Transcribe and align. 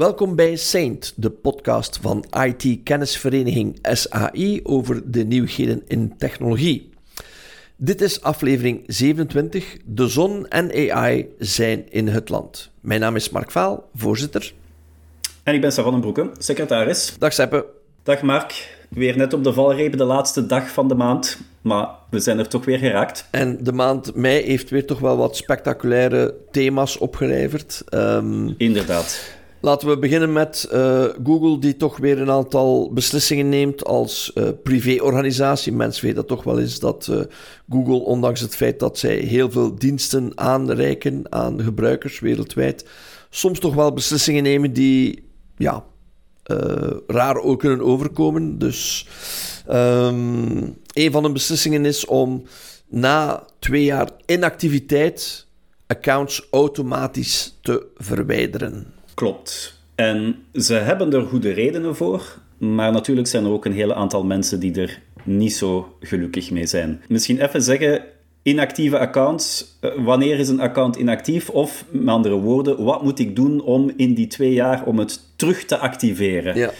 Welkom 0.00 0.36
bij 0.36 0.56
Saint, 0.56 1.12
de 1.16 1.30
podcast 1.30 1.98
van 2.02 2.24
IT-kennisvereniging 2.46 3.78
SAI 3.82 4.60
over 4.62 5.10
de 5.10 5.24
nieuwigheden 5.24 5.82
in 5.86 6.14
technologie. 6.18 6.90
Dit 7.76 8.00
is 8.00 8.22
aflevering 8.22 8.82
27. 8.86 9.76
De 9.84 10.08
zon 10.08 10.48
en 10.48 10.92
AI 10.92 11.28
zijn 11.38 11.92
in 11.92 12.08
het 12.08 12.28
land. 12.28 12.70
Mijn 12.80 13.00
naam 13.00 13.16
is 13.16 13.30
Mark 13.30 13.50
Vaal, 13.50 13.88
voorzitter. 13.94 14.52
En 15.42 15.54
ik 15.54 15.60
ben 15.60 15.72
Savannah 15.72 16.02
den 16.02 16.12
Broeke, 16.12 16.42
secretaris. 16.42 17.14
Dag 17.18 17.32
Seppe. 17.32 17.66
Dag 18.02 18.22
Mark. 18.22 18.76
Weer 18.88 19.16
net 19.16 19.32
op 19.32 19.44
de 19.44 19.52
valreep 19.52 19.96
de 19.96 20.04
laatste 20.04 20.46
dag 20.46 20.68
van 20.68 20.88
de 20.88 20.94
maand. 20.94 21.38
Maar 21.60 21.88
we 22.10 22.20
zijn 22.20 22.38
er 22.38 22.48
toch 22.48 22.64
weer 22.64 22.78
geraakt. 22.78 23.28
En 23.30 23.64
de 23.64 23.72
maand 23.72 24.14
mei 24.14 24.42
heeft 24.42 24.70
weer 24.70 24.86
toch 24.86 24.98
wel 24.98 25.16
wat 25.16 25.36
spectaculaire 25.36 26.34
thema's 26.50 26.98
opgeleverd. 26.98 27.84
Um, 27.94 28.54
Inderdaad. 28.56 29.38
Laten 29.62 29.88
we 29.88 29.98
beginnen 29.98 30.32
met 30.32 30.68
uh, 30.72 31.04
Google, 31.24 31.58
die 31.58 31.76
toch 31.76 31.96
weer 31.96 32.20
een 32.20 32.30
aantal 32.30 32.92
beslissingen 32.92 33.48
neemt 33.48 33.84
als 33.84 34.32
uh, 34.34 34.48
privéorganisatie. 34.62 35.72
Mensen 35.72 36.02
weten 36.04 36.18
dat 36.18 36.28
toch 36.28 36.44
wel 36.44 36.58
eens 36.60 36.78
dat 36.78 37.08
uh, 37.10 37.20
Google, 37.70 38.04
ondanks 38.04 38.40
het 38.40 38.56
feit 38.56 38.78
dat 38.78 38.98
zij 38.98 39.16
heel 39.16 39.50
veel 39.50 39.74
diensten 39.74 40.32
aanreiken 40.34 41.22
aan 41.28 41.62
gebruikers 41.62 42.20
wereldwijd, 42.20 42.86
soms 43.30 43.58
toch 43.58 43.74
wel 43.74 43.92
beslissingen 43.92 44.42
nemen 44.42 44.72
die 44.72 45.28
ja, 45.56 45.84
raar 47.06 47.36
ook 47.36 47.58
kunnen 47.58 47.80
overkomen. 47.80 48.58
Dus 48.58 49.06
um, 49.68 50.76
een 50.92 51.12
van 51.12 51.22
de 51.22 51.32
beslissingen 51.32 51.84
is 51.84 52.04
om 52.04 52.42
na 52.88 53.46
twee 53.58 53.84
jaar 53.84 54.10
inactiviteit 54.26 55.46
accounts 55.86 56.46
automatisch 56.50 57.58
te 57.62 57.86
verwijderen. 57.96 58.98
Klopt. 59.20 59.78
En 59.94 60.36
ze 60.54 60.74
hebben 60.74 61.12
er 61.12 61.22
goede 61.22 61.52
redenen 61.52 61.96
voor, 61.96 62.38
maar 62.58 62.92
natuurlijk 62.92 63.26
zijn 63.26 63.44
er 63.44 63.50
ook 63.50 63.64
een 63.64 63.72
hele 63.72 63.94
aantal 63.94 64.24
mensen 64.24 64.60
die 64.60 64.80
er 64.80 65.00
niet 65.24 65.52
zo 65.52 65.96
gelukkig 66.00 66.50
mee 66.50 66.66
zijn. 66.66 67.02
Misschien 67.08 67.40
even 67.40 67.62
zeggen, 67.62 68.04
inactieve 68.42 68.98
accounts, 68.98 69.76
eh, 69.80 69.90
wanneer 69.96 70.38
is 70.38 70.48
een 70.48 70.60
account 70.60 70.96
inactief? 70.96 71.50
Of 71.50 71.84
met 71.90 72.14
andere 72.14 72.34
woorden, 72.34 72.84
wat 72.84 73.02
moet 73.02 73.18
ik 73.18 73.36
doen 73.36 73.62
om 73.62 73.92
in 73.96 74.14
die 74.14 74.26
twee 74.26 74.52
jaar 74.52 74.84
om 74.84 74.98
het 74.98 75.20
terug 75.36 75.64
te 75.64 75.78
activeren? 75.78 76.56
Ja. 76.56 76.70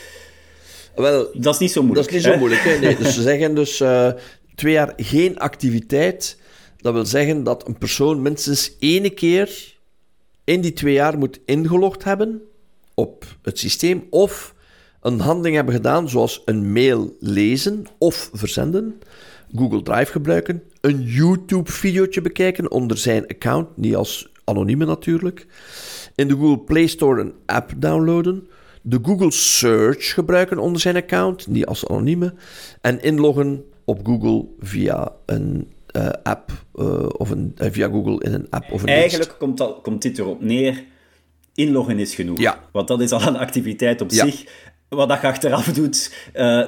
Wel, 0.95 1.29
dat 1.35 1.55
is 1.55 1.61
niet 1.61 1.73
zo 1.73 1.83
moeilijk. 1.83 2.07
Dat 2.07 2.17
is 2.17 2.25
niet 2.25 2.33
zo 2.33 2.39
moeilijk. 2.39 2.63
Hè? 2.63 2.79
Nee, 2.79 2.97
dus 2.97 3.15
ze 3.15 3.23
zeggen 3.23 3.55
dus 3.55 3.81
uh, 3.81 4.13
twee 4.55 4.73
jaar 4.73 4.93
geen 4.97 5.39
activiteit. 5.39 6.39
Dat 6.77 6.93
wil 6.93 7.07
zeggen 7.07 7.45
dat 7.45 7.69
een 7.69 7.79
persoon 7.79 8.23
minstens 8.23 8.77
één 8.79 9.15
keer 9.15 9.79
in 10.51 10.61
die 10.61 10.73
twee 10.73 10.95
jaar 10.95 11.19
moet 11.19 11.41
ingelogd 11.45 12.05
hebben 12.05 12.43
op 12.95 13.25
het 13.43 13.59
systeem 13.59 14.07
of 14.11 14.55
een 15.01 15.21
handeling 15.21 15.55
hebben 15.55 15.75
gedaan 15.75 16.09
zoals 16.09 16.43
een 16.45 16.73
mail 16.73 17.17
lezen 17.21 17.87
of 17.99 18.31
verzenden, 18.33 19.01
Google 19.55 19.83
Drive 19.83 20.13
gebruiken, 20.13 20.63
een 20.81 21.03
YouTube-videootje 21.03 22.21
bekijken 22.21 22.71
onder 22.71 22.97
zijn 22.99 23.27
account, 23.27 23.77
niet 23.77 23.97
als 23.97 24.33
anonieme 24.45 24.85
natuurlijk, 24.85 25.47
in 26.15 26.29
de 26.29 26.35
Google 26.35 26.59
Play 26.59 26.87
Store 26.87 27.21
een 27.21 27.35
app 27.47 27.73
downloaden, 27.77 28.49
de 28.83 28.99
Google 29.03 29.31
Search 29.31 30.15
gebruiken 30.15 30.59
onder 30.59 30.81
zijn 30.81 30.97
account, 30.97 31.47
niet 31.47 31.67
als 31.67 31.87
anonieme, 31.87 32.35
en 32.81 33.03
inloggen 33.03 33.65
op 33.85 34.07
Google 34.07 34.45
via 34.61 35.13
een 35.27 35.69
uh, 35.97 36.09
app 36.23 36.51
uh, 36.75 37.07
of 37.17 37.31
een, 37.31 37.55
uh, 37.63 37.69
via 37.71 37.89
Google 37.89 38.25
in 38.25 38.33
een 38.33 38.47
app 38.51 38.73
of 38.73 38.83
een 38.83 38.89
Eigenlijk 38.89 39.35
komt, 39.39 39.61
al, 39.61 39.81
komt 39.81 40.03
dit 40.03 40.19
erop 40.19 40.43
neer. 40.43 40.85
Inloggen 41.55 41.99
is 41.99 42.15
genoeg. 42.15 42.39
Ja. 42.39 42.61
Want 42.73 42.89
dat 42.89 43.01
is 43.01 43.13
al 43.13 43.23
een 43.23 43.37
activiteit 43.37 44.01
op 44.01 44.11
ja. 44.11 44.25
zich. 44.25 44.45
Wat 44.89 45.09
dat 45.09 45.21
je 45.21 45.27
achteraf 45.27 45.67
doet, 45.73 46.15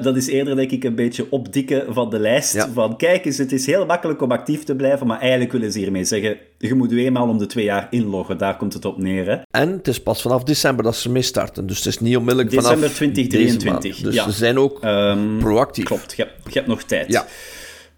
dat 0.03 0.17
is 0.17 0.27
eerder 0.27 0.57
denk 0.57 0.71
ik 0.71 0.85
een 0.85 0.95
beetje 0.95 1.27
opdikken 1.31 1.95
van 1.95 2.11
de 2.11 2.19
lijst. 2.19 2.55
Ja. 2.55 2.69
Van 2.73 2.97
kijk 2.97 3.25
eens, 3.25 3.39
het 3.39 3.53
is 3.53 3.67
heel 3.67 3.87
makkelijk 3.87 4.23
om 4.23 4.33
actief 4.33 4.65
te 4.65 4.77
blijven, 4.77 5.07
maar 5.07 5.21
eigenlijk 5.21 5.53
willen 5.53 5.73
ze 5.73 5.79
hiermee 5.79 6.05
zeggen, 6.05 6.37
je 6.59 6.75
moet 6.75 6.91
nu 6.91 7.05
eenmaal 7.05 7.29
om 7.29 7.39
de 7.39 7.47
twee 7.47 7.65
jaar 7.65 7.87
inloggen. 7.91 8.39
Daar 8.39 8.57
komt 8.57 8.73
het 8.73 8.85
op 8.85 8.99
neer. 8.99 9.27
Hè? 9.27 9.37
En 9.51 9.71
het 9.71 9.89
is 9.89 10.01
pas 10.01 10.23
vanaf 10.23 10.45
december 10.45 10.85
dat 10.85 10.97
ze 10.97 11.07
ermee 11.07 11.23
starten. 11.23 11.67
Dus 11.67 11.77
het 11.77 11.87
is 11.87 12.01
niet 12.01 12.17
onmiddellijk 12.17 12.51
december 12.51 12.79
vanaf 12.79 12.95
2023. 12.95 13.97
Dus 13.97 14.15
ja. 14.15 14.25
ze 14.25 14.31
zijn 14.31 14.59
ook 14.59 14.85
um, 14.85 15.39
proactief. 15.39 15.85
Klopt, 15.85 16.17
je 16.17 16.23
hebt, 16.23 16.35
je 16.45 16.53
hebt 16.53 16.67
nog 16.67 16.83
tijd. 16.83 17.13
Ja. 17.13 17.27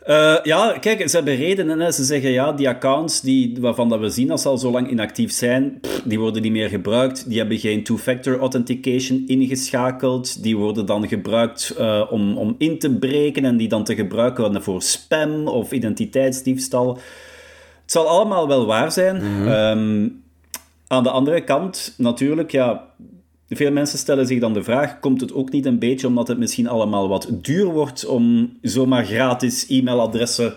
Uh, 0.07 0.37
ja, 0.43 0.79
kijk, 0.81 1.09
ze 1.09 1.17
hebben 1.17 1.37
redenen. 1.37 1.81
Hè. 1.81 1.93
Ze 1.93 2.05
zeggen 2.05 2.31
ja, 2.31 2.53
die 2.53 2.69
accounts 2.69 3.21
die, 3.21 3.57
waarvan 3.61 3.89
dat 3.89 4.01
we 4.01 4.09
zien 4.09 4.29
dat 4.29 4.41
ze 4.41 4.49
al 4.49 4.59
zo 4.59 4.71
lang 4.71 4.91
inactief 4.91 5.33
zijn, 5.33 5.79
pff, 5.81 6.03
die 6.05 6.19
worden 6.19 6.43
niet 6.43 6.53
meer 6.53 6.69
gebruikt. 6.69 7.29
Die 7.29 7.39
hebben 7.39 7.59
geen 7.59 7.85
two-factor 7.85 8.39
authentication 8.39 9.25
ingeschakeld. 9.27 10.43
Die 10.43 10.57
worden 10.57 10.87
dan 10.87 11.09
gebruikt 11.09 11.75
uh, 11.79 12.07
om, 12.11 12.37
om 12.37 12.55
in 12.59 12.79
te 12.79 12.91
breken 12.91 13.45
en 13.45 13.57
die 13.57 13.69
dan 13.69 13.85
te 13.85 13.95
gebruiken 13.95 14.63
voor 14.63 14.83
spam 14.83 15.49
of 15.49 15.73
identiteitsdiefstal. 15.73 16.95
Het 17.83 17.93
zal 17.93 18.09
allemaal 18.09 18.49
wel 18.49 18.67
waar 18.67 18.93
zijn. 18.93 19.17
Mm 19.17 19.23
-hmm. 19.23 19.49
um, 19.49 20.23
aan 20.87 21.03
de 21.03 21.11
andere 21.11 21.45
kant, 21.45 21.95
natuurlijk, 21.97 22.51
ja, 22.51 22.85
veel 23.57 23.73
mensen 23.73 23.99
stellen 23.99 24.27
zich 24.27 24.41
dan 24.41 24.53
de 24.53 24.63
vraag: 24.63 25.01
komt 25.01 25.21
het 25.21 25.33
ook 25.33 25.51
niet 25.51 25.67
een 25.67 25.79
beetje 25.79 26.07
omdat 26.07 26.29
het 26.29 26.39
misschien 26.39 26.69
allemaal 26.69 27.09
wat 27.09 27.29
duur 27.31 27.65
wordt 27.65 28.07
om 28.07 28.53
zomaar 28.63 29.05
gratis 29.05 29.67
e-mailadressen 29.69 30.55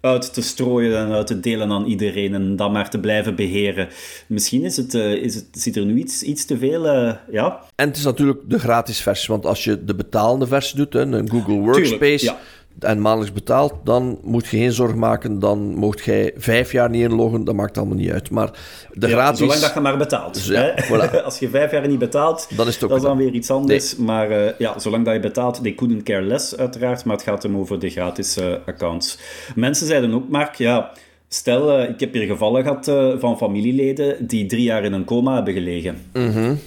uit 0.00 0.34
te 0.34 0.42
strooien 0.42 0.98
en 0.98 1.12
uit 1.12 1.26
te 1.26 1.40
delen 1.40 1.70
aan 1.70 1.84
iedereen 1.84 2.34
en 2.34 2.56
dan 2.56 2.72
maar 2.72 2.90
te 2.90 2.98
blijven 2.98 3.34
beheren? 3.34 3.88
Misschien 4.26 4.64
is 4.64 4.76
het, 4.76 4.94
uh, 4.94 5.12
is 5.12 5.34
het, 5.34 5.46
zit 5.52 5.76
er 5.76 5.84
nu 5.84 5.96
iets, 5.96 6.22
iets 6.22 6.44
te 6.44 6.58
veel. 6.58 6.86
Uh, 6.86 7.14
ja. 7.30 7.60
En 7.74 7.88
het 7.88 7.96
is 7.96 8.04
natuurlijk 8.04 8.40
de 8.46 8.58
gratis 8.58 9.00
versie, 9.00 9.28
want 9.28 9.46
als 9.46 9.64
je 9.64 9.84
de 9.84 9.94
betalende 9.94 10.46
versie 10.46 10.76
doet, 10.76 10.94
een 10.94 11.30
Google 11.30 11.58
Workspace. 11.58 11.98
Tuurlijk, 11.98 12.20
ja 12.20 12.38
en 12.80 13.00
maandelijks 13.00 13.34
betaalt, 13.34 13.74
dan 13.84 14.18
moet 14.22 14.46
je 14.46 14.56
geen 14.56 14.72
zorg 14.72 14.94
maken. 14.94 15.38
Dan 15.38 15.74
mocht 15.74 16.04
jij 16.04 16.32
vijf 16.36 16.72
jaar 16.72 16.90
niet 16.90 17.02
inloggen, 17.02 17.44
dat 17.44 17.54
maakt 17.54 17.78
allemaal 17.78 17.96
niet 17.96 18.10
uit. 18.10 18.30
Maar 18.30 18.50
de 18.92 19.08
ja, 19.08 19.12
gratis... 19.12 19.38
Zolang 19.38 19.60
dat 19.60 19.74
je 19.74 19.80
maar 19.80 19.96
betaalt. 19.96 20.34
Dus, 20.34 20.46
ja, 20.46 20.74
voilà. 20.84 21.22
Als 21.24 21.38
je 21.38 21.48
vijf 21.48 21.70
jaar 21.70 21.88
niet 21.88 21.98
betaalt, 21.98 22.48
dan 22.56 22.66
is 22.66 22.74
het 22.74 22.82
ook 22.84 22.90
dat 22.90 22.98
is 22.98 23.04
dan 23.04 23.16
weer 23.16 23.32
iets 23.32 23.50
anders. 23.50 23.96
Nee. 23.96 24.06
Maar 24.06 24.30
uh, 24.30 24.50
ja, 24.58 24.78
zolang 24.78 25.04
dat 25.04 25.14
je 25.14 25.20
betaalt, 25.20 25.62
they 25.62 25.74
couldn't 25.74 26.02
care 26.02 26.22
less 26.22 26.56
uiteraard, 26.56 27.04
maar 27.04 27.16
het 27.16 27.24
gaat 27.24 27.42
hem 27.42 27.56
over 27.56 27.78
de 27.78 27.90
gratis 27.90 28.38
uh, 28.38 28.54
accounts. 28.66 29.18
Mensen 29.54 29.86
zeiden 29.86 30.14
ook, 30.14 30.28
Mark, 30.28 30.54
ja... 30.54 30.90
Stel, 31.30 31.80
uh, 31.80 31.88
ik 31.88 32.00
heb 32.00 32.12
hier 32.12 32.26
gevallen 32.26 32.62
gehad 32.62 33.20
van 33.20 33.36
familieleden 33.36 34.26
die 34.26 34.46
drie 34.46 34.62
jaar 34.62 34.84
in 34.84 34.92
een 34.92 35.04
coma 35.04 35.34
hebben 35.34 35.54
gelegen. 35.54 35.98
Mm 36.12 36.30
-hmm. 36.30 36.58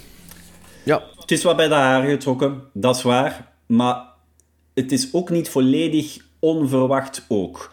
Ja. 0.82 1.02
Het 1.20 1.30
is 1.30 1.42
wat 1.42 1.56
bij 1.56 1.68
de 1.68 1.74
haren 1.74 2.10
getrokken, 2.10 2.62
dat 2.72 2.96
is 2.96 3.02
waar. 3.02 3.52
Maar 3.66 4.11
het 4.74 4.92
is 4.92 5.08
ook 5.12 5.30
niet 5.30 5.48
volledig 5.48 6.18
onverwacht 6.38 7.24
ook. 7.28 7.72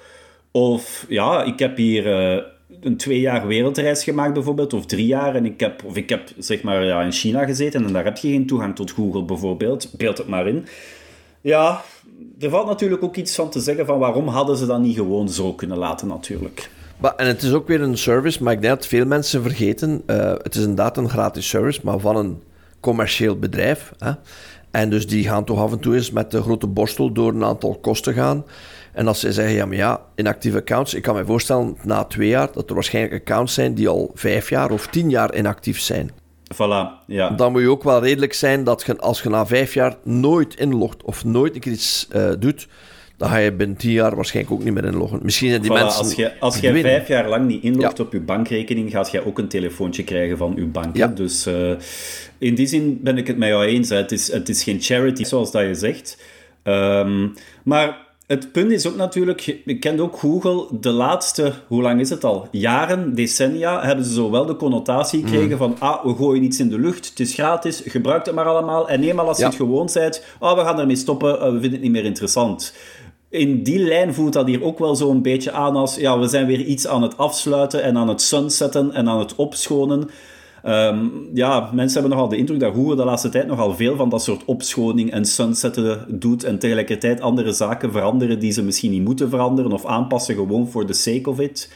Of 0.51 1.05
ja, 1.09 1.43
ik 1.43 1.59
heb 1.59 1.77
hier 1.77 2.05
uh, 2.05 2.43
een 2.81 2.97
twee 2.97 3.19
jaar 3.19 3.47
wereldreis 3.47 4.03
gemaakt 4.03 4.33
bijvoorbeeld, 4.33 4.73
of 4.73 4.85
drie 4.85 5.05
jaar, 5.05 5.35
en 5.35 5.45
ik 5.45 5.59
heb, 5.59 5.83
of 5.85 5.95
ik 5.95 6.09
heb 6.09 6.29
zeg 6.37 6.61
maar 6.61 6.85
ja, 6.85 7.01
in 7.01 7.11
China 7.11 7.45
gezeten 7.45 7.85
en 7.85 7.93
daar 7.93 8.03
heb 8.03 8.17
je 8.17 8.29
geen 8.29 8.45
toegang 8.45 8.75
tot 8.75 8.91
Google 8.91 9.23
bijvoorbeeld. 9.23 9.93
Beeld 9.97 10.17
het 10.17 10.27
maar 10.27 10.47
in. 10.47 10.65
Ja, 11.41 11.81
er 12.39 12.49
valt 12.49 12.67
natuurlijk 12.67 13.03
ook 13.03 13.15
iets 13.15 13.35
van 13.35 13.49
te 13.49 13.59
zeggen 13.59 13.85
van 13.85 13.99
waarom 13.99 14.27
hadden 14.27 14.57
ze 14.57 14.65
dat 14.65 14.79
niet 14.79 14.95
gewoon 14.95 15.29
zo 15.29 15.53
kunnen 15.53 15.77
laten 15.77 16.07
natuurlijk. 16.07 16.69
Maar, 16.97 17.15
en 17.15 17.27
het 17.27 17.41
is 17.41 17.53
ook 17.53 17.67
weer 17.67 17.81
een 17.81 17.97
service, 17.97 18.43
maar 18.43 18.53
ik 18.53 18.61
denk 18.61 18.75
dat 18.75 18.87
veel 18.87 19.05
mensen 19.05 19.41
vergeten, 19.41 20.01
uh, 20.07 20.33
het 20.41 20.55
is 20.55 20.61
inderdaad 20.61 20.97
een 20.97 21.09
gratis 21.09 21.49
service, 21.49 21.79
maar 21.83 21.99
van 21.99 22.15
een 22.15 22.41
commercieel 22.79 23.39
bedrijf. 23.39 23.93
Hè? 23.99 24.11
En 24.71 24.89
dus 24.89 25.07
die 25.07 25.23
gaan 25.23 25.43
toch 25.43 25.59
af 25.59 25.71
en 25.71 25.79
toe 25.79 25.95
eens 25.95 26.11
met 26.11 26.31
de 26.31 26.41
grote 26.41 26.67
borstel 26.67 27.11
door 27.11 27.33
een 27.33 27.43
aantal 27.43 27.77
kosten 27.81 28.13
gaan. 28.13 28.45
En 28.93 29.07
als 29.07 29.19
zij 29.19 29.31
zeggen, 29.31 29.55
ja, 29.55 29.65
maar 29.65 29.75
ja, 29.77 30.01
inactieve 30.15 30.57
accounts, 30.57 30.93
ik 30.93 31.01
kan 31.01 31.15
me 31.15 31.25
voorstellen 31.25 31.77
na 31.83 32.03
twee 32.03 32.27
jaar 32.27 32.51
dat 32.51 32.69
er 32.69 32.73
waarschijnlijk 32.75 33.21
accounts 33.21 33.53
zijn 33.53 33.73
die 33.73 33.87
al 33.87 34.11
vijf 34.13 34.49
jaar 34.49 34.71
of 34.71 34.87
tien 34.87 35.09
jaar 35.09 35.35
inactief 35.35 35.79
zijn. 35.79 36.11
Voilà, 36.53 37.05
ja. 37.07 37.29
Dan 37.29 37.51
moet 37.51 37.61
je 37.61 37.69
ook 37.69 37.83
wel 37.83 38.03
redelijk 38.03 38.33
zijn 38.33 38.63
dat 38.63 38.83
je, 38.85 38.97
als 38.97 39.21
je 39.21 39.29
na 39.29 39.45
vijf 39.45 39.73
jaar 39.73 39.95
nooit 40.03 40.55
inlogt 40.55 41.03
of 41.03 41.25
nooit 41.25 41.65
iets 41.65 42.07
uh, 42.15 42.31
doet, 42.39 42.67
dan 43.19 43.29
ga 43.29 43.37
je 43.37 43.53
binnen 43.53 43.77
tien 43.77 43.91
jaar 43.91 44.15
waarschijnlijk 44.15 44.55
ook 44.55 44.63
niet 44.63 44.73
meer 44.73 44.85
inloggen. 44.85 45.19
Misschien 45.21 45.49
zijn 45.49 45.61
die 45.61 45.71
voilà, 45.71 45.73
mensen... 45.73 45.99
Als 45.99 46.13
je, 46.13 46.39
als 46.39 46.59
je 46.59 46.81
vijf 46.81 47.07
jaar 47.07 47.29
lang 47.29 47.47
niet 47.47 47.63
inlogt 47.63 47.97
ja. 47.97 48.03
op 48.03 48.13
je 48.13 48.19
bankrekening, 48.19 48.91
gaat 48.91 49.11
je 49.11 49.25
ook 49.25 49.39
een 49.39 49.47
telefoontje 49.47 50.03
krijgen 50.03 50.37
van 50.37 50.53
je 50.55 50.65
bank. 50.65 50.95
Ja. 50.95 51.07
Dus 51.07 51.47
uh, 51.47 51.71
in 52.37 52.55
die 52.55 52.67
zin 52.67 52.99
ben 53.01 53.17
ik 53.17 53.27
het 53.27 53.37
met 53.37 53.49
jou 53.49 53.65
eens. 53.65 53.89
Hè. 53.89 53.95
Het, 53.95 54.11
is, 54.11 54.31
het 54.31 54.49
is 54.49 54.63
geen 54.63 54.81
charity, 54.81 55.23
zoals 55.23 55.51
dat 55.51 55.61
je 55.61 55.73
zegt. 55.73 56.17
Um, 56.63 57.33
maar 57.63 58.07
het 58.27 58.51
punt 58.51 58.71
is 58.71 58.87
ook 58.87 58.95
natuurlijk, 58.95 59.39
je 59.65 59.79
kent 59.79 59.99
ook 59.99 60.17
Google, 60.17 60.67
de 60.79 60.91
laatste, 60.91 61.53
hoe 61.67 61.81
lang 61.81 61.99
is 61.99 62.09
het 62.09 62.23
al? 62.23 62.47
Jaren, 62.51 63.15
decennia, 63.15 63.85
hebben 63.85 64.05
ze 64.05 64.13
zowel 64.13 64.45
de 64.45 64.55
connotatie 64.55 65.23
gekregen 65.23 65.51
mm. 65.51 65.57
van, 65.57 65.75
ah, 65.79 66.05
we 66.05 66.15
gooien 66.15 66.43
iets 66.43 66.59
in 66.59 66.69
de 66.69 66.79
lucht, 66.79 67.09
het 67.09 67.19
is 67.19 67.33
gratis, 67.33 67.81
gebruik 67.85 68.25
het 68.25 68.35
maar 68.35 68.45
allemaal. 68.45 68.89
En 68.89 69.03
eenmaal 69.03 69.27
als 69.27 69.37
ja. 69.37 69.43
je 69.43 69.49
het 69.49 69.59
gewoon 69.59 69.89
bent, 69.93 70.23
ah, 70.39 70.51
oh, 70.51 70.57
we 70.57 70.63
gaan 70.63 70.79
ermee 70.79 70.95
stoppen, 70.95 71.35
uh, 71.35 71.43
we 71.43 71.51
vinden 71.51 71.71
het 71.71 71.81
niet 71.81 71.91
meer 71.91 72.05
interessant 72.05 72.73
in 73.29 73.63
die 73.63 73.79
lijn 73.79 74.13
voelt 74.13 74.33
dat 74.33 74.47
hier 74.47 74.63
ook 74.63 74.79
wel 74.79 74.95
zo'n 74.95 75.21
beetje 75.21 75.51
aan 75.51 75.75
als 75.75 75.95
ja, 75.95 76.19
we 76.19 76.27
zijn 76.27 76.45
weer 76.45 76.61
iets 76.61 76.87
aan 76.87 77.01
het 77.01 77.17
afsluiten 77.17 77.83
en 77.83 77.97
aan 77.97 78.07
het 78.07 78.21
sunsetten 78.21 78.93
en 78.93 79.09
aan 79.09 79.19
het 79.19 79.35
opschonen. 79.35 80.09
Ehm, 80.63 81.05
ja, 81.33 81.69
mensen 81.73 81.99
hebben 81.99 82.17
nogal 82.17 82.29
de 82.29 82.37
indruk 82.37 82.59
dat 82.59 82.73
Google 82.73 82.95
de 82.95 83.03
laatste 83.03 83.29
tijd 83.29 83.47
nogal 83.47 83.75
veel 83.75 83.95
van 83.95 84.09
dat 84.09 84.23
soort 84.23 84.45
opschoning 84.45 85.11
en 85.11 85.25
sunsetten 85.25 86.05
doet 86.07 86.43
en 86.43 86.59
tegelijkertijd 86.59 87.21
andere 87.21 87.51
zaken 87.51 87.91
veranderen 87.91 88.39
die 88.39 88.51
ze 88.51 88.63
misschien 88.63 88.91
niet 88.91 89.03
moeten 89.03 89.29
veranderen 89.29 89.71
of 89.71 89.85
aanpassen 89.85 90.35
gewoon 90.35 90.67
voor 90.67 90.85
the 90.85 90.93
sake 90.93 91.29
of 91.29 91.39
it. 91.39 91.71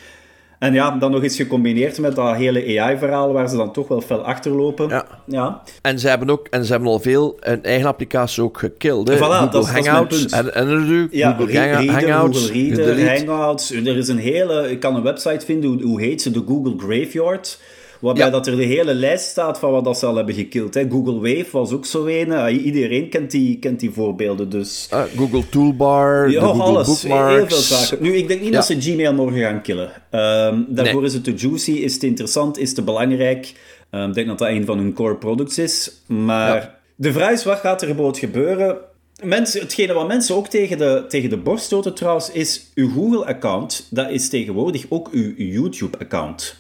En 0.60 0.74
ja, 0.74 0.92
dan 0.92 1.12
nog 1.12 1.24
eens 1.24 1.36
gecombineerd 1.36 2.00
met 2.00 2.16
dat 2.16 2.36
hele 2.36 2.80
AI-verhaal 2.80 3.34
waar 3.34 3.50
ze 3.50 3.56
dan 3.56 3.74
toch 3.74 3.88
wel 3.88 4.02
fel 4.02 4.26
achterlopen. 4.26 4.90
Ja. 4.90 5.06
ja. 5.26 5.62
En 5.82 6.00
ze 6.00 6.08
hebben 6.08 6.30
ook, 6.30 6.48
en 6.50 6.66
ze 6.66 6.72
hebben 6.72 6.90
al 6.90 7.00
veel 7.00 7.38
een 7.40 7.64
eigen 7.64 7.88
applicatie 7.88 8.44
ook. 8.44 8.62
Hè? 8.62 8.70
Voilà, 8.70 9.20
Google 9.20 9.50
dat, 9.50 9.70
Hangouts. 9.70 10.26
En, 10.26 10.54
en 10.54 10.68
er 10.68 11.08
ja, 11.12 11.32
Google 11.32 11.54
Reader, 11.54 11.92
Hangouts. 11.92 12.40
Google 12.40 12.94
Reader, 12.94 13.18
Hangouts. 13.18 13.72
Er 13.72 13.98
is 13.98 14.08
een 14.08 14.18
hele, 14.18 14.72
ik 14.72 14.80
kan 14.80 14.96
een 14.96 15.04
website 15.04 15.46
vinden, 15.46 15.70
hoe, 15.70 15.82
hoe 15.82 16.02
heet 16.02 16.22
ze? 16.22 16.32
De 16.32 16.44
Google 16.48 16.74
Graveyard. 16.78 17.60
Waarbij 18.04 18.30
dat 18.30 18.48
er 18.48 18.56
de 18.56 18.64
hele 18.64 18.94
lijst 18.94 19.26
staat 19.26 19.60
van 19.60 19.72
wat 19.72 19.84
dat 19.84 19.98
ze 19.98 20.06
al 20.06 20.16
hebben 20.16 20.36
gekild. 20.36 20.74
Hè. 20.74 20.90
Google 20.90 21.20
Wave 21.20 21.48
was 21.52 21.72
ook 21.72 21.86
zo 21.86 22.06
een. 22.06 22.32
Ah, 22.32 22.64
iedereen 22.66 23.10
kent 23.10 23.32
die, 23.32 23.60
kent 23.60 23.80
die 23.80 23.92
voorbeelden. 23.92 24.50
Dus. 24.50 24.88
Ah, 24.90 25.04
Google 25.16 25.50
Toolbar, 25.50 26.30
ja, 26.30 26.42
Google 26.42 26.64
alles. 26.64 26.88
Bookmarks. 26.88 27.36
Heel 27.36 27.48
veel 27.48 27.78
zaken. 27.78 28.04
Nu, 28.04 28.16
ik 28.16 28.28
denk 28.28 28.42
niet 28.42 28.54
dat 28.54 28.66
ze 28.66 28.82
Gmail 28.82 29.14
morgen 29.14 29.42
gaan 29.42 29.62
killen. 29.62 29.90
Um, 30.12 30.66
daarvoor 30.70 31.04
is 31.04 31.14
het 31.14 31.24
te 31.24 31.34
juicy, 31.34 31.72
is 31.72 32.00
te 32.00 32.06
interessant, 32.06 32.58
is 32.58 32.74
te 32.74 32.82
belangrijk. 32.82 33.54
Um, 33.92 34.08
ik 34.08 34.14
denk 34.14 34.28
dat 34.28 34.38
dat 34.38 34.48
een 34.48 34.66
van 34.66 34.78
hun 34.78 34.94
core 34.94 35.16
products 35.16 35.58
is. 35.58 35.92
Maar 36.08 36.80
de 36.96 37.12
vraag 37.12 37.32
is, 37.32 37.44
wat 37.44 37.60
gaat 37.60 37.82
er 37.82 37.88
bijvoorbeeld 37.88 38.20
gebeuren? 38.20 38.78
Mensen, 39.24 39.62
hetgene 39.62 39.94
wat 39.94 40.08
mensen 40.08 40.36
ook 40.36 40.48
tegen 40.48 40.78
de, 40.78 41.06
tegen 41.08 41.30
de 41.30 41.38
borst 41.38 41.66
stoten 41.66 41.94
trouwens, 41.94 42.32
is 42.32 42.72
uw 42.76 42.90
Google-account, 42.90 43.88
dat 43.90 44.10
is 44.10 44.30
tegenwoordig 44.30 44.86
ook 44.90 45.10
uw 45.12 45.34
YouTube-account. 45.38 46.56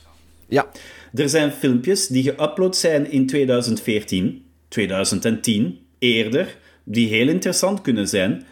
Ja. 0.47 0.67
Er 1.13 1.29
zijn 1.29 1.51
filmpjes 1.51 2.07
die 2.07 2.31
geüpload 2.31 2.75
zijn 2.75 3.11
in 3.11 3.27
2014, 3.27 4.45
2010, 4.67 5.79
eerder, 5.99 6.57
die 6.83 7.07
heel 7.07 7.27
interessant 7.27 7.81
kunnen 7.81 8.07
zijn. 8.07 8.45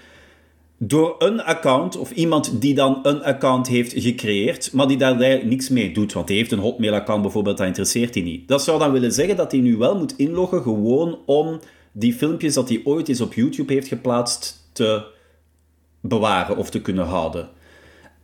Door 0.78 1.16
een 1.20 1.42
account, 1.42 1.98
of 1.98 2.12
iemand 2.12 2.62
die 2.62 2.74
dan 2.74 3.00
een 3.04 3.24
account 3.24 3.68
heeft 3.68 3.94
gecreëerd, 3.96 4.74
maar 4.74 4.88
die 4.88 4.98
daar 4.98 5.46
niks 5.46 5.70
mee 5.70 5.94
doet. 5.94 6.14
Want 6.14 6.28
hij 6.28 6.38
heeft 6.38 6.52
een 6.52 6.60
Hotmail-account 6.60 7.22
bijvoorbeeld, 7.22 7.58
dat 7.58 7.68
interesseert 7.68 8.14
hij 8.14 8.24
niet. 8.24 8.48
Dat 8.48 8.64
zou 8.64 8.80
dan 8.80 8.92
willen 8.92 9.12
zeggen 9.12 9.36
dat 9.36 9.52
hij 9.52 9.62
nu 9.62 9.78
wel 9.78 9.98
moet 9.98 10.18
inloggen, 10.18 10.62
gewoon 10.62 11.20
om 11.26 11.60
die 11.92 12.14
filmpjes 12.14 12.54
dat 12.54 12.70
hij 12.70 12.82
ooit 12.84 13.10
eens 13.10 13.22
op 13.22 13.34
YouTube 13.34 13.74
heeft 13.74 13.88
geplaatst 13.88 14.70
te 14.74 15.04
bewaren 16.02 16.58
of 16.58 16.70
te 16.70 16.82
kunnen 16.82 17.06
houden. 17.06 17.50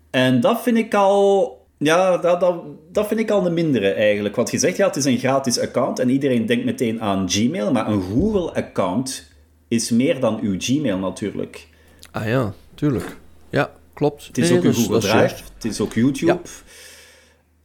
En 0.09 0.39
dat 0.39 0.61
vind 0.61 0.77
ik 0.77 0.93
al 0.93 1.56
ja, 1.77 2.17
dat, 2.17 2.39
dat, 2.39 2.55
dat 2.91 3.07
vind 3.07 3.19
ik 3.19 3.31
al 3.31 3.45
een 3.45 3.53
mindere 3.53 3.89
eigenlijk. 3.89 4.35
Want 4.35 4.51
je 4.51 4.57
zegt, 4.57 4.77
ja, 4.77 4.87
het 4.87 4.95
is 4.95 5.05
een 5.05 5.17
gratis 5.17 5.59
account 5.59 5.99
en 5.99 6.09
iedereen 6.09 6.45
denkt 6.45 6.65
meteen 6.65 7.01
aan 7.01 7.29
Gmail, 7.29 7.71
maar 7.71 7.87
een 7.87 8.01
Google-account 8.01 9.31
is 9.67 9.89
meer 9.89 10.19
dan 10.19 10.39
uw 10.41 10.55
Gmail 10.57 10.97
natuurlijk. 10.97 11.67
Ah 12.11 12.27
ja, 12.27 12.53
tuurlijk. 12.75 13.17
Ja, 13.49 13.71
klopt. 13.93 14.27
Het 14.27 14.37
is 14.37 14.51
ook 14.51 14.63
een 14.63 14.73
Google 14.73 14.99
Drive, 14.99 15.35
het 15.53 15.65
is 15.65 15.81
ook 15.81 15.93
YouTube. 15.93 16.39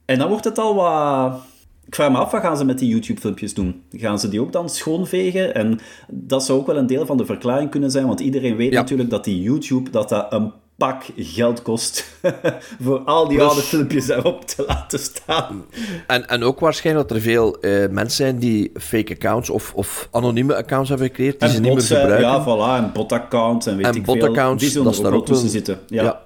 En 0.05 0.19
dan 0.19 0.29
wordt 0.29 0.45
het 0.45 0.57
al 0.57 0.75
wat... 0.75 1.41
Ik 1.85 1.95
vraag 1.95 2.11
me 2.11 2.17
af, 2.17 2.31
wat 2.31 2.41
gaan 2.41 2.57
ze 2.57 2.65
met 2.65 2.79
die 2.79 2.89
YouTube-filmpjes 2.89 3.53
doen? 3.53 3.83
Gaan 3.91 4.19
ze 4.19 4.29
die 4.29 4.41
ook 4.41 4.51
dan 4.51 4.69
schoonvegen? 4.69 5.55
En 5.55 5.79
dat 6.07 6.45
zou 6.45 6.59
ook 6.59 6.67
wel 6.67 6.77
een 6.77 6.87
deel 6.87 7.05
van 7.05 7.17
de 7.17 7.25
verklaring 7.25 7.69
kunnen 7.69 7.91
zijn, 7.91 8.07
want 8.07 8.19
iedereen 8.19 8.55
weet 8.55 8.71
natuurlijk 8.71 9.09
dat 9.09 9.23
die 9.23 9.41
YouTube 9.41 9.89
dat 9.89 10.09
dat 10.09 10.33
een 10.33 10.53
pak 10.77 11.03
geld 11.15 11.61
kost 11.61 12.05
voor 12.83 12.99
al 12.99 13.27
die 13.27 13.41
oude 13.41 13.61
filmpjes 13.61 14.07
erop 14.07 14.45
te 14.45 14.63
laten 14.67 14.99
staan. 14.99 15.65
En, 16.07 16.27
en 16.27 16.43
ook 16.43 16.59
waarschijnlijk 16.59 17.07
dat 17.07 17.17
er 17.17 17.23
veel 17.23 17.57
uh, 17.61 17.89
mensen 17.89 18.25
zijn 18.25 18.37
die 18.37 18.71
fake 18.79 19.13
accounts 19.13 19.49
of, 19.49 19.73
of 19.73 20.07
anonieme 20.11 20.55
accounts 20.55 20.89
hebben 20.89 21.07
gecreëerd 21.07 21.39
die 21.39 21.49
ze 21.49 21.59
niet 21.59 21.73
meer 21.73 21.81
gebruiken. 21.81 22.19
Ja, 22.19 22.43
voilà, 22.43 22.83
een 22.83 22.91
bot-account 22.91 23.67
en 23.67 23.77
weet 23.77 23.85
en 23.85 23.95
ik 23.95 24.05
bot 24.05 24.19
veel. 24.19 24.57
Die 24.57 24.69
zullen 24.69 25.05
er 25.05 25.13
ook 25.13 25.25
tussen 25.25 25.49
zitten. 25.49 25.79
ja 25.87 26.22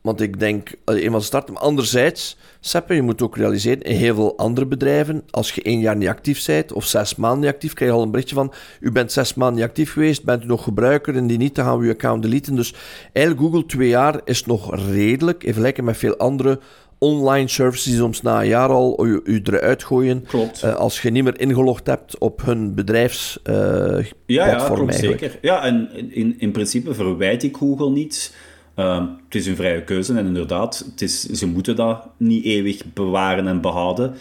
want 0.00 0.20
ik 0.20 0.40
denk, 0.40 0.74
eenmaal 0.84 1.20
starten. 1.20 1.54
Maar 1.54 1.62
anderzijds, 1.62 2.36
Seppe, 2.60 2.94
je 2.94 3.02
moet 3.02 3.22
ook 3.22 3.36
realiseren, 3.36 3.82
in 3.82 3.96
heel 3.96 4.14
veel 4.14 4.36
andere 4.36 4.66
bedrijven, 4.66 5.22
als 5.30 5.52
je 5.52 5.62
één 5.62 5.80
jaar 5.80 5.96
niet 5.96 6.08
actief 6.08 6.46
bent, 6.46 6.72
of 6.72 6.84
zes 6.84 7.16
maanden 7.16 7.40
niet 7.40 7.50
actief, 7.50 7.72
krijg 7.72 7.90
je 7.90 7.96
al 7.96 8.02
een 8.02 8.10
berichtje 8.10 8.34
van, 8.34 8.52
u 8.80 8.92
bent 8.92 9.12
zes 9.12 9.34
maanden 9.34 9.56
niet 9.56 9.68
actief 9.68 9.92
geweest, 9.92 10.24
bent 10.24 10.44
u 10.44 10.46
nog 10.46 10.62
gebruiker, 10.62 11.16
en 11.16 11.26
die 11.26 11.38
niet, 11.38 11.54
dan 11.54 11.64
gaan 11.64 11.78
we 11.78 11.84
uw 11.84 11.90
account 11.90 12.22
deleten. 12.22 12.56
Dus 12.56 12.74
eigenlijk 13.12 13.46
Google 13.46 13.66
twee 13.66 13.88
jaar 13.88 14.20
is 14.24 14.44
nog 14.44 14.76
redelijk, 14.92 15.42
in 15.42 15.52
vergelijking 15.52 15.86
met 15.86 15.96
veel 15.96 16.16
andere 16.16 16.60
online 16.98 17.48
services 17.48 17.84
die 17.84 17.96
soms 17.96 18.22
na 18.22 18.40
een 18.40 18.46
jaar 18.46 18.68
al 18.68 19.06
u, 19.06 19.20
u 19.24 19.40
eruit 19.44 19.84
gooien. 19.84 20.24
Klopt. 20.26 20.62
Uh, 20.64 20.74
als 20.74 21.02
je 21.02 21.10
niet 21.10 21.24
meer 21.24 21.40
ingelogd 21.40 21.86
hebt 21.86 22.18
op 22.18 22.42
hun 22.44 22.74
bedrijfsplatform. 22.74 23.98
Uh, 23.98 24.04
ja, 24.26 24.46
ja, 24.46 24.68
klopt 24.68 24.94
zeker. 24.94 25.38
Ja, 25.40 25.64
en 25.64 25.90
in, 26.10 26.34
in 26.38 26.50
principe 26.50 26.94
verwijt 26.94 27.42
ik 27.42 27.56
Google 27.56 27.90
niet 27.90 28.34
Ehm, 28.74 29.06
het 29.24 29.34
is 29.34 29.46
een 29.46 29.56
vrije 29.56 29.84
keuze 29.84 30.14
en 30.14 30.26
inderdaad, 30.26 30.84
het 30.90 31.02
is, 31.02 31.20
ze 31.22 31.46
moeten 31.46 31.76
dat 31.76 32.08
niet 32.16 32.44
eeuwig 32.44 32.82
bewaren 32.92 33.46
en 33.46 33.60
behouden. 33.60 34.14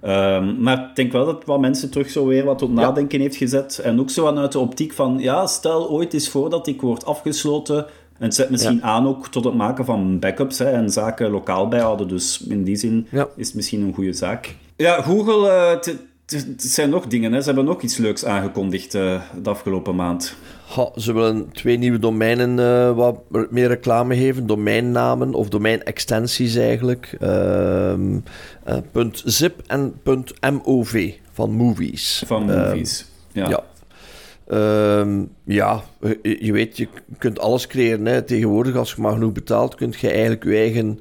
Ehm, 0.00 0.62
maar 0.62 0.78
ik 0.78 0.96
denk 0.96 1.12
wel 1.12 1.26
dat 1.26 1.44
wat 1.44 1.60
mensen 1.60 1.90
terug 1.90 2.10
zo 2.10 2.26
weer 2.26 2.44
wat 2.44 2.58
tot 2.58 2.72
nadenken 2.72 3.20
heeft 3.20 3.36
gezet. 3.36 3.78
En 3.78 4.00
ook 4.00 4.10
zo 4.10 4.24
vanuit 4.24 4.52
de 4.52 4.58
optiek 4.58 4.92
van, 4.92 5.18
ja, 5.18 5.46
stel 5.46 5.90
ooit 5.90 6.14
eens 6.14 6.28
voor 6.28 6.50
dat 6.50 6.66
ik 6.66 6.80
word 6.80 7.04
afgesloten. 7.04 7.86
En 8.18 8.28
het 8.28 8.34
zet 8.34 8.50
misschien 8.50 8.82
aan 8.82 9.06
ook 9.06 9.28
tot 9.28 9.44
het 9.44 9.54
maken 9.54 9.84
van 9.84 10.18
backups 10.18 10.58
hè, 10.58 10.70
en 10.70 10.90
zaken 10.90 11.30
lokaal 11.30 11.68
bijhouden. 11.68 12.08
Dus 12.08 12.44
in 12.48 12.64
die 12.64 12.76
zin 12.76 13.06
is 13.36 13.46
het 13.46 13.54
misschien 13.54 13.80
een 13.82 13.94
goede 13.94 14.12
zaak. 14.12 14.56
Ja, 14.76 15.02
Google, 15.02 15.48
uh, 15.86 15.94
het 16.26 16.62
zijn 16.62 16.90
nog 16.90 17.06
dingen. 17.06 17.32
Hè. 17.32 17.40
Ze 17.40 17.46
hebben 17.46 17.64
nog 17.64 17.82
iets 17.82 17.96
leuks 17.96 18.24
aangekondigd 18.24 18.94
uh, 18.94 19.22
de 19.42 19.50
afgelopen 19.50 19.94
maand. 19.94 20.36
ze 20.96 21.12
willen 21.12 21.52
twee 21.52 21.78
nieuwe 21.78 21.98
domeinen 21.98 22.58
uh, 22.58 22.96
wat 22.96 23.20
meer 23.50 23.68
reclame 23.68 24.16
geven. 24.16 24.46
Domeinnamen 24.46 25.34
of 25.34 25.48
domeinextensies 25.48 26.56
eigenlijk. 26.56 27.16
Uh, 27.20 27.94
.zip 29.12 29.62
en 29.66 29.94
.mov 30.64 31.12
van 31.32 31.50
movies. 31.50 32.22
Van 32.26 32.44
movies, 32.44 33.06
ja. 33.32 33.48
ja. 33.48 33.64
Ehm, 34.46 35.24
ja, 35.44 35.82
je, 36.22 36.52
weet, 36.52 36.76
je 36.76 36.88
kunt 37.18 37.38
alles 37.38 37.66
creëren. 37.66 38.06
Hè. 38.06 38.22
Tegenwoordig, 38.22 38.76
als 38.76 38.92
je 38.94 39.00
maar 39.00 39.12
genoeg 39.12 39.32
betaalt, 39.32 39.74
kun 39.74 39.94
je 39.98 40.10
eigenlijk 40.10 40.44
je 40.44 40.56
eigen 40.56 41.00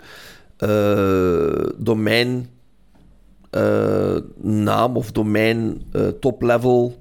domein 1.77 2.49
uh, 3.51 4.17
naam 4.41 4.97
of 4.97 5.11
domein 5.11 5.81
uh, 5.93 6.07
top-level 6.07 6.95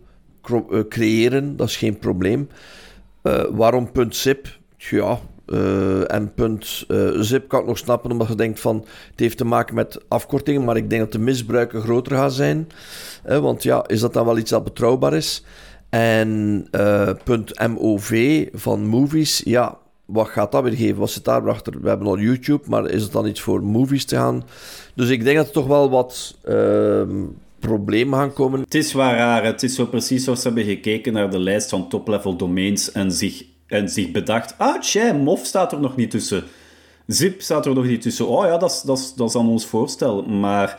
uh, 0.50 0.80
creëren. 0.88 1.56
Dat 1.56 1.68
is 1.68 1.76
geen 1.76 1.98
probleem. 1.98 2.48
waarom 3.50 3.90
.zip? 4.08 4.58
Ja, 4.76 5.18
en 6.06 6.32
.zip 7.20 7.48
kan 7.48 7.60
ik 7.60 7.66
nog 7.66 7.78
snappen, 7.78 8.10
omdat 8.10 8.28
je 8.28 8.34
denkt 8.34 8.60
van... 8.60 8.84
Het 9.10 9.20
heeft 9.20 9.36
te 9.36 9.44
maken 9.44 9.74
met 9.74 10.00
afkortingen, 10.08 10.64
maar 10.64 10.76
ik 10.76 10.90
denk 10.90 11.02
dat 11.02 11.12
de 11.12 11.18
misbruiken 11.18 11.82
groter 11.82 12.16
gaan 12.16 12.30
zijn. 12.30 12.68
want 13.24 13.62
ja, 13.62 13.84
is 13.86 14.00
dat 14.00 14.12
dan 14.12 14.24
wel 14.24 14.38
iets 14.38 14.50
dat 14.50 14.64
betrouwbaar 14.64 15.14
is? 15.14 15.44
En 15.88 16.68
.mov 17.68 18.46
van 18.52 18.86
movies, 18.86 19.40
ja 19.44 19.78
wat 20.12 20.28
gaat 20.28 20.52
dat 20.52 20.62
weer 20.62 20.72
geven? 20.72 20.96
Wat 20.96 21.10
zit 21.10 21.24
daarachter? 21.24 21.80
We 21.80 21.88
hebben 21.88 22.06
al 22.06 22.18
YouTube, 22.18 22.62
maar 22.68 22.90
is 22.90 23.02
het 23.02 23.12
dan 23.12 23.26
iets 23.26 23.40
voor 23.40 23.62
movies 23.62 24.04
te 24.04 24.16
gaan? 24.16 24.44
Dus 24.94 25.08
ik 25.08 25.24
denk 25.24 25.36
dat 25.36 25.46
er 25.46 25.52
toch 25.52 25.66
wel 25.66 25.90
wat 25.90 26.36
uh, 26.48 27.02
problemen 27.58 28.18
gaan 28.18 28.32
komen. 28.32 28.60
Het 28.60 28.74
is 28.74 28.92
waar 28.92 29.16
raar. 29.16 29.44
Het 29.44 29.62
is 29.62 29.74
zo 29.74 29.86
precies 29.86 30.24
zoals 30.24 30.40
ze 30.40 30.46
hebben 30.46 30.64
gekeken 30.64 31.12
naar 31.12 31.30
de 31.30 31.38
lijst 31.38 31.68
van 31.68 31.88
top-level 31.88 32.36
domains 32.36 32.92
en 32.92 33.12
zich, 33.12 33.44
en 33.66 33.88
zich 33.88 34.10
bedacht... 34.10 34.54
Ah, 34.58 34.80
tja, 34.80 35.12
MOF 35.12 35.44
staat 35.44 35.72
er 35.72 35.80
nog 35.80 35.96
niet 35.96 36.10
tussen. 36.10 36.44
Zip 37.06 37.42
staat 37.42 37.66
er 37.66 37.74
nog 37.74 37.86
niet 37.86 38.02
tussen. 38.02 38.28
Oh 38.28 38.44
ja, 38.44 38.58
dat 38.58 38.70
is, 38.70 38.80
dat 38.80 38.98
is, 38.98 39.14
dat 39.14 39.28
is 39.28 39.36
aan 39.36 39.48
ons 39.48 39.66
voorstel. 39.66 40.22
Maar... 40.22 40.78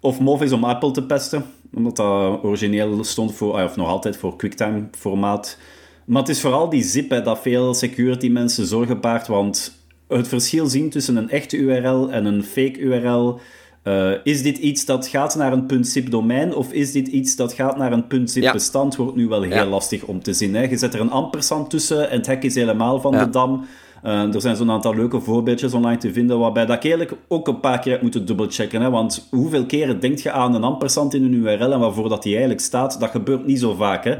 Of 0.00 0.20
MOV 0.20 0.42
is 0.42 0.52
om 0.52 0.64
Apple 0.64 0.90
te 0.90 1.02
pesten, 1.02 1.44
omdat 1.74 1.96
dat 1.96 2.42
origineel 2.42 3.04
stond 3.04 3.34
voor... 3.34 3.54
Ah, 3.54 3.64
of 3.64 3.76
nog 3.76 3.88
altijd 3.88 4.16
voor 4.16 4.36
QuickTime-formaat... 4.36 5.58
Maar 6.06 6.22
het 6.22 6.30
is 6.30 6.40
vooral 6.40 6.68
die 6.68 6.82
zip 6.82 7.10
hè, 7.10 7.22
dat 7.22 7.38
veel 7.42 7.74
security 7.74 8.28
mensen 8.28 8.66
zorgen 8.66 9.00
baart, 9.00 9.26
want 9.26 9.72
het 10.08 10.28
verschil 10.28 10.66
zien 10.66 10.90
tussen 10.90 11.16
een 11.16 11.30
echte 11.30 11.56
URL 11.56 12.10
en 12.10 12.24
een 12.24 12.44
fake 12.44 12.78
URL. 12.78 13.40
Uh, 13.84 14.12
eh, 14.12 14.20
is 14.24 14.42
dit 14.42 14.58
iets 14.58 14.84
dat 14.84 15.06
gaat 15.06 15.34
naar 15.34 15.52
een 15.52 15.84
.zip 15.84 16.10
domein 16.10 16.54
of 16.54 16.72
is 16.72 16.92
dit 16.92 17.08
iets 17.08 17.36
dat 17.36 17.52
gaat 17.52 17.76
naar 17.76 17.92
een 17.92 18.28
.zip 18.28 18.52
bestand? 18.52 18.96
Wordt 18.96 19.16
nu 19.16 19.28
wel 19.28 19.42
heel 19.42 19.66
lastig 19.66 20.04
om 20.04 20.22
te 20.22 20.32
zien. 20.32 20.54
Hè? 20.54 20.62
Je 20.62 20.76
zet 20.76 20.94
er 20.94 21.00
een 21.00 21.10
ampersand 21.10 21.70
tussen 21.70 22.10
en 22.10 22.16
het 22.16 22.26
hek 22.26 22.42
is 22.42 22.54
helemaal 22.54 23.00
van 23.00 23.12
de 23.12 23.30
dam. 23.30 23.66
Uh, 24.04 24.34
er 24.34 24.40
zijn 24.40 24.56
zo'n 24.56 24.70
aantal 24.70 24.94
leuke 24.94 25.20
voorbeeldjes 25.20 25.74
online 25.74 25.98
te 25.98 26.12
vinden, 26.12 26.38
waarbij 26.38 26.66
dat 26.66 26.76
ik 26.76 26.82
eigenlijk 26.82 27.20
ook 27.28 27.48
een 27.48 27.60
paar 27.60 27.78
keer 27.78 27.92
heb 27.92 28.02
moeten 28.02 28.26
dubbelchecken. 28.26 28.82
Hè? 28.82 28.90
Want 28.90 29.28
hoeveel 29.30 29.66
keren 29.66 30.00
denk 30.00 30.18
je 30.18 30.30
aan 30.30 30.54
een 30.54 30.64
ampersand 30.64 31.14
in 31.14 31.24
een 31.24 31.32
URL 31.32 31.72
en 31.72 31.80
waarvoor 31.80 32.08
dat 32.08 32.22
die 32.22 32.32
eigenlijk 32.32 32.62
staat? 32.62 33.00
Dat 33.00 33.10
gebeurt 33.10 33.46
niet 33.46 33.60
zo 33.60 33.74
vaak. 33.74 34.04
Hè? 34.04 34.16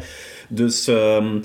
Dus... 0.48 0.86
Um, 0.86 1.42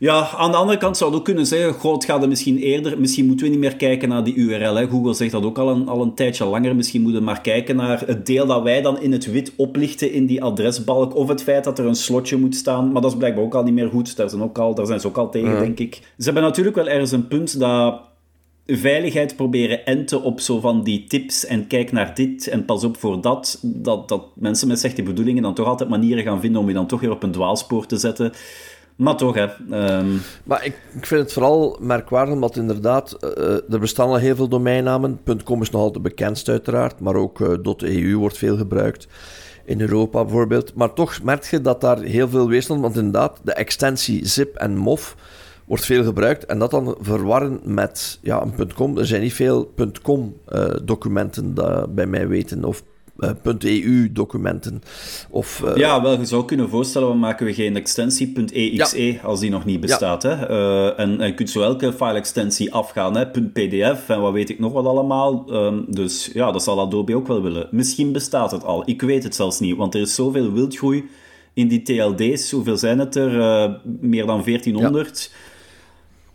Ja, 0.00 0.28
aan 0.36 0.50
de 0.50 0.56
andere 0.56 0.78
kant 0.78 0.96
zou 0.96 1.10
het 1.10 1.18
ook 1.18 1.24
kunnen 1.24 1.46
zeggen, 1.46 1.72
god, 1.72 1.94
het 1.94 2.04
gaat 2.04 2.22
er 2.22 2.28
misschien 2.28 2.58
eerder, 2.58 3.00
misschien 3.00 3.26
moeten 3.26 3.46
we 3.46 3.50
niet 3.50 3.60
meer 3.60 3.76
kijken 3.76 4.08
naar 4.08 4.24
die 4.24 4.34
URL. 4.34 4.74
Hè. 4.74 4.88
Google 4.88 5.14
zegt 5.14 5.30
dat 5.30 5.44
ook 5.44 5.58
al 5.58 5.68
een, 5.68 5.88
al 5.88 6.02
een 6.02 6.14
tijdje 6.14 6.44
langer. 6.44 6.76
Misschien 6.76 7.02
moeten 7.02 7.20
we 7.20 7.26
maar 7.26 7.40
kijken 7.40 7.76
naar 7.76 8.02
het 8.06 8.26
deel 8.26 8.46
dat 8.46 8.62
wij 8.62 8.82
dan 8.82 9.00
in 9.00 9.12
het 9.12 9.30
wit 9.30 9.52
oplichten 9.56 10.12
in 10.12 10.26
die 10.26 10.42
adresbalk, 10.42 11.14
of 11.14 11.28
het 11.28 11.42
feit 11.42 11.64
dat 11.64 11.78
er 11.78 11.86
een 11.86 11.94
slotje 11.94 12.36
moet 12.36 12.54
staan. 12.54 12.92
Maar 12.92 13.02
dat 13.02 13.10
is 13.10 13.16
blijkbaar 13.16 13.44
ook 13.44 13.54
al 13.54 13.62
niet 13.62 13.74
meer 13.74 13.88
goed. 13.88 14.16
Daar 14.16 14.30
zijn, 14.30 14.42
ook 14.42 14.58
al, 14.58 14.74
daar 14.74 14.86
zijn 14.86 15.00
ze 15.00 15.06
ook 15.06 15.18
al 15.18 15.30
tegen, 15.30 15.58
denk 15.58 15.78
ik. 15.78 15.94
Ze 15.94 16.24
hebben 16.24 16.42
natuurlijk 16.42 16.76
wel 16.76 16.88
ergens 16.88 17.12
een 17.12 17.28
punt 17.28 17.58
dat 17.58 18.00
veiligheid 18.66 19.36
proberen 19.36 19.86
enten 19.86 20.22
op 20.22 20.40
zo 20.40 20.60
van 20.60 20.82
die 20.82 21.04
tips 21.04 21.46
en 21.46 21.66
kijk 21.66 21.92
naar 21.92 22.14
dit 22.14 22.48
en 22.48 22.64
pas 22.64 22.84
op 22.84 22.96
voor 22.96 23.20
dat, 23.20 23.58
dat, 23.62 24.08
dat 24.08 24.22
mensen 24.34 24.68
met 24.68 24.78
slechte 24.78 25.02
bedoelingen 25.02 25.42
dan 25.42 25.54
toch 25.54 25.66
altijd 25.66 25.88
manieren 25.88 26.24
gaan 26.24 26.40
vinden 26.40 26.60
om 26.60 26.68
je 26.68 26.74
dan 26.74 26.86
toch 26.86 27.00
weer 27.00 27.10
op 27.10 27.22
een 27.22 27.32
dwaalspoor 27.32 27.86
te 27.86 27.96
zetten. 27.96 28.32
Maar 29.00 29.16
toch, 29.16 29.34
hè. 29.34 29.46
Ehm, 29.70 30.16
maar 30.44 30.64
ik, 30.64 30.74
ik, 30.96 31.06
vind 31.06 31.20
het 31.20 31.32
vooral 31.32 31.76
merkwaardig, 31.80 32.34
omdat 32.34 32.56
inderdaad, 32.56 33.16
uh, 33.20 33.72
er 33.72 33.80
bestaan 33.80 34.08
al 34.08 34.16
heel 34.16 34.36
veel 34.36 34.48
domeinnamen. 34.48 35.20
.com 35.44 35.62
is 35.62 35.70
nog 35.70 35.80
altijd 35.80 36.02
bekendst, 36.02 36.48
uiteraard, 36.48 37.00
maar 37.00 37.14
ook 37.14 37.40
uh, 37.40 37.48
.eu 37.78 38.16
wordt 38.16 38.38
veel 38.38 38.56
gebruikt. 38.56 39.08
In 39.64 39.80
Europa 39.80 40.22
bijvoorbeeld. 40.22 40.74
Maar 40.74 40.92
toch 40.92 41.22
merk 41.22 41.44
je 41.44 41.60
dat 41.60 41.80
daar 41.80 42.00
heel 42.00 42.28
veel 42.28 42.48
weerstand... 42.48 42.80
Want 42.80 42.96
inderdaad, 42.96 43.40
de 43.42 43.52
extensie 43.52 44.26
zip 44.26 44.56
en 44.56 44.76
mof 44.76 45.16
wordt 45.64 45.84
veel 45.84 46.04
gebruikt. 46.04 46.46
En 46.46 46.58
dat 46.58 46.70
dan 46.70 46.96
verwarren 47.00 47.60
met 47.64 48.18
ja, 48.22 48.42
een 48.42 48.72
.com. 48.74 48.98
Er 48.98 49.06
zijn 49.06 49.22
niet 49.22 49.34
veel 49.34 49.72
.com-documenten 50.02 51.54
uh, 51.58 51.82
bij 51.88 52.06
mij 52.06 52.28
weten. 52.28 52.64
Of 52.64 52.82
.eu-documenten. 53.42 54.82
Of, 55.30 55.62
uh... 55.64 55.76
Ja, 55.76 56.02
wel, 56.02 56.18
je 56.18 56.24
zou 56.24 56.44
kunnen 56.44 56.68
voorstellen, 56.68 57.08
we 57.08 57.14
maken 57.14 57.46
we 57.46 57.54
geen 57.54 57.76
extensie 57.76 58.32
.exe 58.52 59.12
ja. 59.12 59.20
als 59.22 59.40
die 59.40 59.50
nog 59.50 59.64
niet 59.64 59.80
bestaat. 59.80 60.22
Hè? 60.22 60.50
Uh, 60.50 60.98
en, 60.98 61.20
en 61.20 61.26
je 61.26 61.34
kunt 61.34 61.50
zo 61.50 61.62
elke 61.62 61.92
file-extensie 61.92 62.72
afgaan, 62.72 63.16
hè? 63.16 63.26
.pdf 63.26 64.08
en 64.08 64.20
wat 64.20 64.32
weet 64.32 64.50
ik 64.50 64.58
nog 64.58 64.72
wat 64.72 64.86
allemaal. 64.86 65.44
Um, 65.48 65.84
dus 65.88 66.30
ja, 66.32 66.52
dat 66.52 66.62
zal 66.62 66.80
Adobe 66.80 67.16
ook 67.16 67.26
wel 67.26 67.42
willen. 67.42 67.68
Misschien 67.70 68.12
bestaat 68.12 68.50
het 68.50 68.64
al, 68.64 68.82
ik 68.86 69.02
weet 69.02 69.22
het 69.22 69.34
zelfs 69.34 69.60
niet, 69.60 69.76
want 69.76 69.94
er 69.94 70.00
is 70.00 70.14
zoveel 70.14 70.52
wildgroei 70.52 71.08
in 71.54 71.68
die 71.68 71.82
TLD's. 71.82 72.50
Hoeveel 72.50 72.76
zijn 72.76 72.98
het 72.98 73.16
er? 73.16 73.34
Uh, 73.34 73.74
meer 74.00 74.26
dan 74.26 74.42
1400. 74.44 75.30
Ja. 75.32 75.48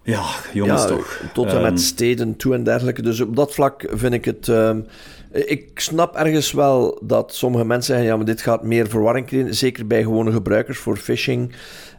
Ja, 0.05 0.25
jongens 0.53 0.81
ja, 0.81 0.87
toch. 0.87 1.21
Tot 1.33 1.45
en 1.45 1.61
met 1.61 1.71
um, 1.71 1.77
steden 1.77 2.35
toe 2.35 2.53
en 2.53 2.63
dergelijke. 2.63 3.01
Dus 3.01 3.21
op 3.21 3.35
dat 3.35 3.53
vlak 3.53 3.87
vind 3.93 4.13
ik 4.13 4.25
het... 4.25 4.47
Um, 4.47 4.85
ik 5.31 5.79
snap 5.79 6.15
ergens 6.15 6.51
wel 6.51 6.99
dat 7.03 7.33
sommige 7.33 7.65
mensen 7.65 7.93
zeggen: 7.93 8.11
ja, 8.11 8.15
maar 8.15 8.25
dit 8.25 8.41
gaat 8.41 8.63
meer 8.63 8.87
verwarring 8.87 9.27
creëren. 9.27 9.55
Zeker 9.55 9.87
bij 9.87 10.03
gewone 10.03 10.31
gebruikers 10.31 10.77
voor 10.77 10.97
phishing. 10.97 11.55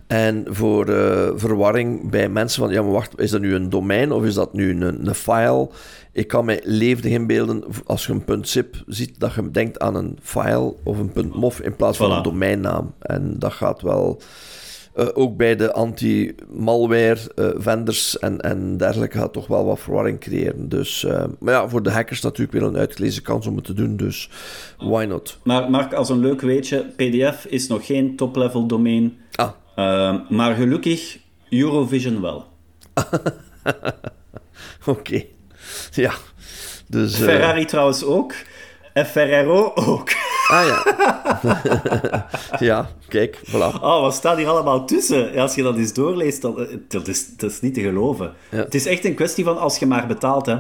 En 0.06 0.44
voor 0.48 0.88
uh, 0.88 1.28
verwarring 1.34 2.10
bij 2.10 2.28
mensen 2.28 2.62
van, 2.62 2.72
ja, 2.72 2.82
maar 2.82 2.92
wacht, 2.92 3.20
is 3.20 3.30
dat 3.30 3.40
nu 3.40 3.54
een 3.54 3.70
domein 3.70 4.12
of 4.12 4.25
is 4.25 4.34
dat 4.34 4.52
nu 4.52 4.70
een, 4.70 5.06
een 5.06 5.14
file? 5.14 5.68
Ik 6.12 6.28
kan 6.28 6.44
mij 6.44 6.60
levendig 6.64 7.12
inbeelden, 7.12 7.64
als 7.84 8.06
je 8.06 8.20
een 8.26 8.44
.zip 8.44 8.82
ziet, 8.86 9.20
dat 9.20 9.34
je 9.34 9.50
denkt 9.50 9.78
aan 9.78 9.94
een 9.94 10.18
file 10.22 10.75
of 10.82 10.98
een 10.98 11.32
.mof 11.34 11.60
in 11.60 11.76
plaats 11.76 11.96
van 11.96 12.12
een 12.12 12.22
domeinnaam. 12.22 12.94
En 12.98 13.34
dat 13.38 13.52
gaat 13.52 13.82
wel... 13.82 14.20
Uh, 14.99 15.07
ook 15.15 15.37
bij 15.37 15.57
de 15.57 15.73
anti-malware 15.73 17.19
uh, 17.37 17.49
vendors 17.57 18.19
en, 18.19 18.41
en 18.41 18.76
dergelijke 18.76 19.19
gaat 19.19 19.33
toch 19.33 19.47
wel 19.47 19.65
wat 19.65 19.81
verwarring 19.81 20.21
creëren. 20.21 20.69
Dus, 20.69 21.03
uh, 21.03 21.25
maar 21.38 21.55
ja, 21.55 21.69
voor 21.69 21.83
de 21.83 21.91
hackers 21.91 22.21
natuurlijk 22.21 22.53
weer 22.53 22.62
een 22.69 22.76
uitgelezen 22.76 23.23
kans 23.23 23.47
om 23.47 23.57
het 23.57 23.65
te 23.65 23.75
doen, 23.75 23.97
dus 23.97 24.31
why 24.79 25.05
not? 25.05 25.38
Maar 25.45 25.71
Mark, 25.71 25.93
als 25.93 26.09
een 26.09 26.19
leuk 26.19 26.41
weetje, 26.41 26.85
PDF 26.97 27.47
is 27.47 27.67
nog 27.67 27.87
geen 27.87 28.17
top-level 28.17 28.67
domein. 28.67 29.19
Ah. 29.35 30.15
maar 30.29 30.55
gelukkig 30.55 31.19
Eurovision 31.50 32.21
wel. 32.21 32.45
Oké, 34.87 34.91
okay. 34.91 35.29
ja. 35.91 36.12
Dus, 36.87 37.17
Ferrari 37.17 37.65
trouwens 37.65 38.05
ook. 38.05 38.35
En 38.93 39.07
Ferrero 39.07 39.73
ook. 39.75 40.11
Ah 40.49 40.67
ja. 40.67 40.85
ja, 42.67 42.88
kijk, 43.09 43.41
voilà. 43.50 43.81
Oh, 43.81 44.00
wat 44.00 44.15
staat 44.15 44.37
hier 44.37 44.49
allemaal 44.49 44.87
tussen? 44.87 45.33
Ja, 45.33 45.43
als 45.43 45.55
je 45.55 45.62
dat 45.62 45.76
eens 45.76 45.93
doorleest, 45.93 46.43
dan, 46.43 46.67
dat, 46.88 47.09
is, 47.09 47.37
dat 47.37 47.50
is 47.50 47.61
niet 47.61 47.75
te 47.75 47.81
geloven. 47.81 48.33
Ja. 48.50 48.57
Het 48.57 48.75
is 48.75 48.87
echt 48.87 49.05
een 49.05 49.15
kwestie 49.15 49.45
van 49.45 49.59
als 49.59 49.79
je 49.79 49.87
maar 49.87 50.07
betaalt, 50.07 50.47
hè. 50.47 50.57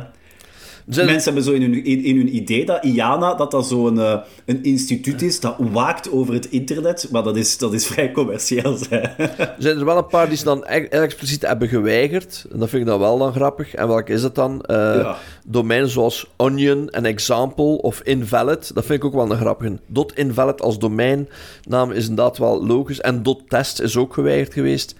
Zijn... 0.88 1.06
Mensen 1.06 1.24
hebben 1.24 1.42
zo 1.42 1.52
in 1.52 1.62
hun, 1.62 1.84
in, 1.84 2.04
in, 2.04 2.16
hun 2.16 2.36
idee 2.36 2.64
dat 2.64 2.84
IANA 2.84 3.34
dat 3.34 3.50
dat 3.50 3.66
zo'n 3.66 3.96
uh, 3.96 4.16
een 4.44 4.62
instituut 4.62 5.22
is 5.22 5.40
dat 5.40 5.54
waakt 5.58 6.10
over 6.10 6.34
het 6.34 6.50
internet, 6.50 7.08
maar 7.10 7.22
dat 7.22 7.36
is, 7.36 7.58
dat 7.58 7.72
is 7.72 7.86
vrij 7.86 8.12
commercieel. 8.12 8.76
Er 8.88 9.54
zijn 9.58 9.78
er 9.78 9.84
wel 9.84 9.96
een 9.96 10.06
paar 10.06 10.28
die 10.28 10.36
ze 10.36 10.44
dan 10.44 10.64
expliciet 10.64 11.42
hebben 11.42 11.68
geweigerd. 11.68 12.46
En 12.52 12.58
dat 12.58 12.68
vind 12.68 12.82
ik 12.82 12.88
dan 12.88 12.98
wel 12.98 13.18
dan 13.18 13.32
grappig. 13.32 13.74
En 13.74 13.88
welke 13.88 14.12
is 14.12 14.22
het 14.22 14.34
dan? 14.34 14.64
Uh, 14.70 14.76
ja. 14.76 15.16
Domeinen 15.44 15.88
zoals 15.88 16.26
Onion 16.36 16.88
en 16.90 17.04
Example 17.04 17.82
of 17.82 18.00
Invalid. 18.00 18.74
Dat 18.74 18.84
vind 18.84 18.98
ik 18.98 19.04
ook 19.04 19.14
wel 19.14 19.30
een 19.30 19.36
grappige. 19.36 19.78
Dot 19.86 20.16
Invalid 20.16 20.62
als 20.62 20.78
domeinnaam 20.78 21.90
is 21.92 22.08
inderdaad 22.08 22.38
wel 22.38 22.66
logisch. 22.66 23.00
En 23.00 23.22
Dot 23.22 23.42
Test 23.48 23.80
is 23.80 23.96
ook 23.96 24.14
geweigerd 24.14 24.52
geweest. 24.52 24.94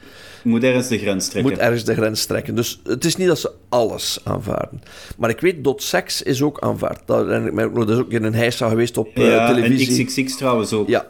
Moet 0.46 0.62
ergens 0.62 0.88
de 0.88 0.98
grens 0.98 1.28
trekken. 1.28 1.52
Moet 1.52 1.60
ergens 1.60 1.84
de 1.84 1.94
grens 1.94 2.24
trekken. 2.24 2.54
Dus 2.54 2.80
het 2.84 3.04
is 3.04 3.16
niet 3.16 3.26
dat 3.26 3.38
ze 3.38 3.50
alles 3.68 4.18
aanvaarden. 4.24 4.82
Maar 5.16 5.30
ik 5.30 5.40
weet, 5.40 5.56
.sex 5.76 6.22
is 6.22 6.42
ook 6.42 6.60
aanvaard. 6.60 7.00
Dat, 7.06 7.28
er 7.28 7.90
is 7.90 7.98
ook 7.98 8.10
in 8.10 8.24
een 8.24 8.34
heisa 8.34 8.68
geweest 8.68 8.96
op 8.96 9.08
ja, 9.14 9.50
uh, 9.50 9.54
televisie. 9.54 9.98
en 9.98 10.06
XXX 10.06 10.36
trouwens 10.36 10.72
ook. 10.72 10.88
Ja, 10.88 11.06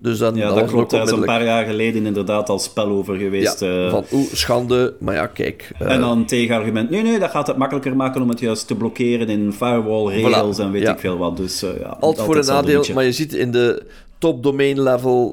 dus 0.00 0.18
dan, 0.18 0.34
ja, 0.34 0.46
dat, 0.46 0.58
dat 0.58 0.70
klopt. 0.70 0.90
Daar 0.90 1.02
is 1.02 1.10
een 1.10 1.24
paar 1.24 1.44
jaar 1.44 1.64
geleden 1.64 2.06
inderdaad 2.06 2.48
al 2.48 2.58
spel 2.58 2.88
over 2.88 3.16
geweest. 3.16 3.60
Ja, 3.60 3.84
uh, 3.84 3.90
van 3.90 4.04
oeh, 4.12 4.32
schande, 4.32 4.94
maar 4.98 5.14
ja, 5.14 5.26
kijk. 5.26 5.72
Uh, 5.82 5.90
en 5.90 6.00
dan 6.00 6.26
tegenargument, 6.26 6.90
nee, 6.90 7.02
nee, 7.02 7.18
dat 7.18 7.30
gaat 7.30 7.46
het 7.46 7.56
makkelijker 7.56 7.96
maken 7.96 8.22
om 8.22 8.28
het 8.28 8.40
juist 8.40 8.66
te 8.66 8.74
blokkeren 8.74 9.28
in 9.28 9.52
firewall 9.52 10.22
rails 10.22 10.56
voilà, 10.56 10.60
en 10.60 10.70
weet 10.70 10.82
ja. 10.82 10.92
ik 10.92 10.98
veel 10.98 11.16
wat. 11.16 11.36
Dus 11.36 11.62
uh, 11.62 11.70
ja, 11.80 11.96
altijd 12.00 12.26
voor 12.26 12.36
een 12.36 12.46
nadeel, 12.46 12.84
maar 12.94 13.04
je 13.04 13.12
ziet 13.12 13.32
in 13.34 13.50
de 13.50 13.82
top 14.18 14.42
domain 14.42 14.82
level 14.82 15.32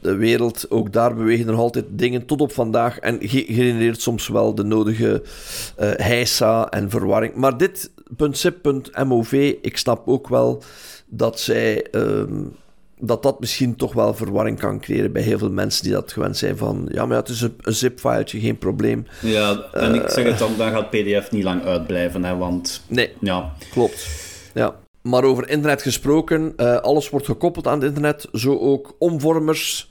de 0.00 0.14
wereld, 0.16 0.66
ook 0.68 0.92
daar 0.92 1.14
bewegen 1.14 1.48
er 1.48 1.54
altijd 1.54 1.84
dingen 1.88 2.26
tot 2.26 2.40
op 2.40 2.52
vandaag 2.52 2.98
en 2.98 3.18
ge 3.20 3.44
genereert 3.48 4.00
soms 4.00 4.28
wel 4.28 4.54
de 4.54 4.64
nodige 4.64 5.22
heisa 5.76 6.68
en 6.68 6.90
verwarring. 6.90 7.34
Maar 7.34 7.56
dit 7.56 7.90
.zip.mov, 8.30 9.32
ik 9.62 9.76
snap 9.76 10.08
ook 10.08 10.28
wel 10.28 10.62
dat 11.06 11.40
zij... 11.40 11.86
Um, 11.92 12.52
dat 13.00 13.22
dat 13.22 13.40
misschien 13.40 13.76
toch 13.76 13.92
wel 13.92 14.14
verwarring 14.14 14.58
kan 14.58 14.80
creëren 14.80 15.12
bij 15.12 15.22
heel 15.22 15.38
veel 15.38 15.50
mensen 15.50 15.82
die 15.82 15.92
dat 15.92 16.12
gewend 16.12 16.36
zijn 16.36 16.56
van 16.56 16.88
ja, 16.92 17.06
maar 17.06 17.16
het 17.16 17.28
is 17.28 17.40
een, 17.40 17.54
een 17.60 17.74
zip-filetje, 17.74 18.40
geen 18.40 18.58
probleem. 18.58 19.06
Ja, 19.20 19.64
en 19.72 19.94
uh, 19.94 20.02
ik 20.02 20.08
zeg 20.08 20.24
het 20.24 20.38
dan, 20.38 20.52
dan 20.56 20.70
gaat 20.70 20.90
PDF 20.90 21.30
niet 21.30 21.44
lang 21.44 21.64
uitblijven, 21.64 22.24
hè, 22.24 22.36
want... 22.36 22.82
Nee, 22.86 23.12
ja. 23.20 23.52
klopt. 23.70 24.08
Ja. 24.54 24.74
Maar 25.02 25.24
over 25.24 25.48
internet 25.48 25.82
gesproken, 25.82 26.52
uh, 26.56 26.76
alles 26.76 27.10
wordt 27.10 27.26
gekoppeld 27.26 27.66
aan 27.66 27.78
het 27.78 27.88
internet, 27.88 28.28
zo 28.32 28.58
ook 28.58 28.94
omvormers. 28.98 29.88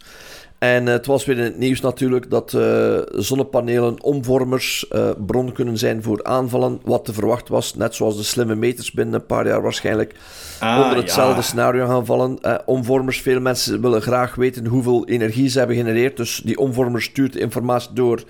En 0.60 0.86
uh, 0.86 0.92
het 0.92 1.06
was 1.06 1.26
weer 1.26 1.38
in 1.38 1.44
het 1.44 1.58
nieuws 1.58 1.82
natuurlijk 1.82 2.30
dat 2.30 2.54
uh, 2.54 3.00
zonnepanelen, 3.12 4.04
omvormers, 4.04 4.86
uh, 4.92 5.10
bron 5.26 5.52
kunnen 5.52 5.78
zijn 5.78 6.04
voor 6.04 6.24
aanvallen. 6.24 6.80
Wat 6.84 7.06
te 7.06 7.14
verwachten 7.14 7.54
was, 7.54 7.76
net 7.76 7.96
zoals 7.96 8.18
de 8.18 8.24
slimme 8.24 8.56
meters 8.56 8.92
binnen 8.92 9.16
een 9.16 9.26
paar 9.26 9.48
jaar 9.48 9.62
waarschijnlijk 9.62 10.16
ah, 10.60 10.82
onder 10.84 10.98
hetzelfde 10.98 11.36
ja. 11.36 11.42
scenario 11.42 11.88
gaan 11.88 12.06
vallen. 12.06 12.66
omvormers, 12.66 13.22
veel 13.22 13.40
mensen 13.40 13.82
willen 13.82 14.02
graag 14.02 14.36
weten 14.36 14.66
hoeveel 14.66 15.08
energie 15.08 15.50
ze 15.50 15.58
hebben 15.58 15.76
genereerd. 15.76 16.18
Dus 16.18 16.42
die 16.44 16.58
omvormer 16.58 17.02
stuurt 17.02 17.36
informatie 17.36 17.94
door 17.94 18.24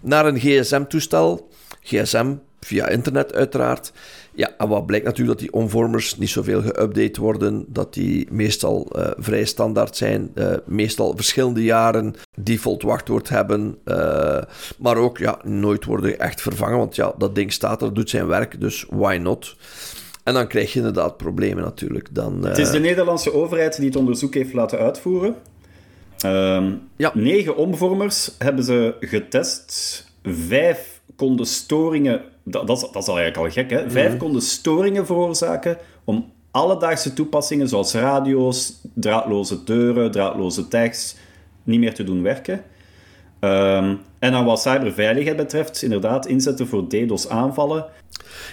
naar 0.00 0.26
een 0.26 0.38
gsm-toestel. 0.38 1.48
GSM, 1.80 2.34
via 2.60 2.88
internet 2.88 3.34
uiteraard. 3.34 3.92
Ja, 4.36 4.50
en 4.58 4.68
wat 4.68 4.86
blijkt 4.86 5.04
natuurlijk 5.04 5.38
dat 5.38 5.48
die 5.48 5.60
omvormers 5.60 6.18
niet 6.18 6.28
zoveel 6.28 6.62
geüpdate 6.62 7.20
worden, 7.20 7.64
dat 7.68 7.94
die 7.94 8.26
meestal 8.30 8.88
uh, 8.96 9.10
vrij 9.16 9.44
standaard 9.44 9.96
zijn, 9.96 10.30
uh, 10.34 10.54
meestal 10.64 11.12
verschillende 11.16 11.62
jaren 11.62 12.14
default 12.36 12.82
wachtwoord 12.82 13.28
hebben, 13.28 13.78
uh, 13.84 14.42
maar 14.78 14.96
ook 14.96 15.18
ja, 15.18 15.38
nooit 15.42 15.84
worden 15.84 16.18
echt 16.18 16.42
vervangen, 16.42 16.78
want 16.78 16.96
ja, 16.96 17.14
dat 17.18 17.34
ding 17.34 17.52
staat 17.52 17.82
er, 17.82 17.94
doet 17.94 18.10
zijn 18.10 18.26
werk, 18.26 18.60
dus 18.60 18.86
why 18.90 19.18
not? 19.22 19.56
En 20.24 20.34
dan 20.34 20.46
krijg 20.46 20.72
je 20.72 20.78
inderdaad 20.78 21.16
problemen 21.16 21.64
natuurlijk. 21.64 22.08
Dan, 22.14 22.44
het 22.44 22.58
is 22.58 22.70
de 22.70 22.80
Nederlandse 22.80 23.32
overheid 23.32 23.76
die 23.76 23.86
het 23.86 23.96
onderzoek 23.96 24.34
heeft 24.34 24.52
laten 24.52 24.78
uitvoeren. 24.78 25.34
Um, 26.26 26.80
ja. 26.96 27.10
Negen 27.14 27.56
omvormers 27.56 28.30
hebben 28.38 28.64
ze 28.64 28.94
getest, 29.00 30.06
vijf 30.22 30.93
konden 31.16 31.46
storingen 31.46 32.22
dat, 32.44 32.66
dat, 32.66 32.76
is, 32.76 32.82
dat 32.92 33.02
is 33.02 33.08
al 33.08 33.18
eigenlijk 33.18 33.36
al 33.36 33.62
gek, 33.62 33.70
hè? 33.70 33.90
Vijf 33.90 34.12
mm. 34.12 34.18
konden 34.18 34.42
storingen 34.42 35.06
veroorzaken 35.06 35.78
om 36.04 36.32
alledaagse 36.50 37.12
toepassingen 37.12 37.68
zoals 37.68 37.94
radio's, 37.94 38.80
draadloze 38.94 39.64
deuren, 39.64 40.10
draadloze 40.10 40.68
tags 40.68 41.16
niet 41.62 41.80
meer 41.80 41.94
te 41.94 42.04
doen 42.04 42.22
werken. 42.22 42.64
Um, 43.40 44.00
en 44.18 44.32
dan 44.32 44.44
wat 44.44 44.60
cyberveiligheid 44.60 45.36
betreft, 45.36 45.82
inderdaad, 45.82 46.26
inzetten 46.26 46.66
voor 46.66 46.88
DDoS-aanvallen. 46.88 47.84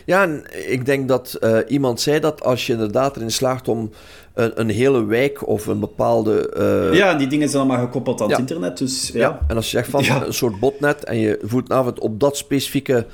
Ja, 0.06 0.24
en 0.24 0.44
ik 0.68 0.86
denk 0.86 1.08
dat 1.08 1.38
uh, 1.42 1.58
iemand 1.68 2.02
zei 2.02 2.20
dat 2.20 2.44
als 2.44 2.68
je 2.68 2.74
inderdaad 2.74 3.16
erin 3.16 3.32
slaagt 3.32 3.68
om 3.68 3.90
een, 4.34 4.60
een 4.60 4.70
hele 4.70 5.06
wijk 5.06 5.48
of 5.48 5.66
een 5.66 5.80
bepaalde... 5.80 6.54
Uh... 6.92 6.98
Ja, 6.98 7.14
die 7.14 7.28
dingen 7.28 7.50
zijn 7.50 7.64
allemaal 7.64 7.86
gekoppeld 7.86 8.22
aan 8.22 8.30
het 8.30 8.40
internet, 8.40 8.78
dus 8.78 9.10
ja. 9.14 9.20
ja. 9.20 9.40
En 9.48 9.56
als 9.56 9.72
je 9.72 9.78
zegt 9.78 9.90
van 9.90 10.06
een 10.26 10.34
soort 10.34 10.60
botnet 10.60 11.04
en 11.04 11.18
je 11.18 11.40
voert 11.42 11.72
avond 11.72 12.00
op 12.00 12.20
dat 12.20 12.38
specifieke 12.38 13.06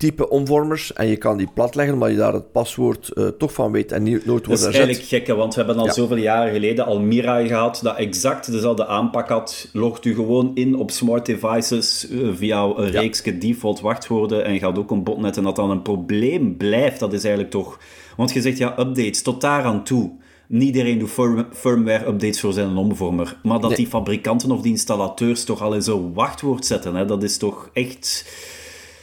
type 0.00 0.28
omvormers 0.28 0.92
en 0.92 1.06
je 1.06 1.16
kan 1.16 1.36
die 1.36 1.48
platleggen, 1.54 1.98
maar 1.98 2.10
je 2.10 2.16
daar 2.16 2.32
het 2.32 2.52
paswoord 2.52 3.10
uh, 3.14 3.26
toch 3.26 3.52
van 3.52 3.72
weet 3.72 3.92
en 3.92 4.02
niet, 4.02 4.26
nooit 4.26 4.46
wordt 4.46 4.62
Dat 4.62 4.72
is 4.72 4.78
eigenlijk 4.78 5.08
gekke, 5.08 5.34
want 5.34 5.54
we 5.54 5.62
hebben 5.62 5.82
al 5.82 5.92
zoveel 5.92 6.16
jaren 6.16 6.52
geleden 6.52 6.86
al 6.86 7.00
Mirai 7.00 7.48
gehad, 7.48 7.80
dat 7.82 7.96
exact 7.96 8.52
dezelfde 8.52 8.86
aanpak 8.86 9.28
had. 9.28 9.68
Logt 9.72 10.04
u 10.04 10.14
gewoon 10.14 10.50
in 10.54 10.76
op 10.76 10.90
smart 10.90 11.26
devices 11.26 12.10
uh, 12.10 12.28
via 12.34 12.62
een 12.62 12.92
ja. 12.92 13.00
reeks 13.00 13.22
default 13.22 13.80
wachtwoorden 13.80 14.44
en 14.44 14.58
gaat 14.58 14.78
ook 14.78 14.90
een 14.90 15.04
botnet 15.04 15.36
en 15.36 15.42
dat 15.42 15.56
dan 15.56 15.70
een 15.70 15.82
probleem 15.82 16.56
blijft, 16.56 17.00
dat 17.00 17.12
is 17.12 17.22
eigenlijk 17.22 17.52
toch... 17.52 17.78
Want 18.16 18.32
je 18.32 18.40
zegt, 18.40 18.58
ja, 18.58 18.78
updates, 18.78 19.22
tot 19.22 19.40
daar 19.40 19.62
aan 19.62 19.84
toe. 19.84 20.10
Niet 20.48 20.62
iedereen 20.62 20.98
doet 20.98 21.10
firm 21.10 21.46
firmware-updates 21.52 22.40
voor 22.40 22.52
zijn 22.52 22.76
omvormer. 22.76 23.36
Maar 23.42 23.60
dat 23.60 23.76
die 23.76 23.86
fabrikanten 23.86 24.50
of 24.50 24.60
die 24.60 24.72
installateurs 24.72 25.44
toch 25.44 25.62
al 25.62 25.74
in 25.74 25.82
zo'n 25.82 26.14
wachtwoord 26.14 26.66
zetten, 26.66 26.94
hè, 26.94 27.04
dat 27.04 27.22
is 27.22 27.36
toch 27.36 27.70
echt 27.72 28.24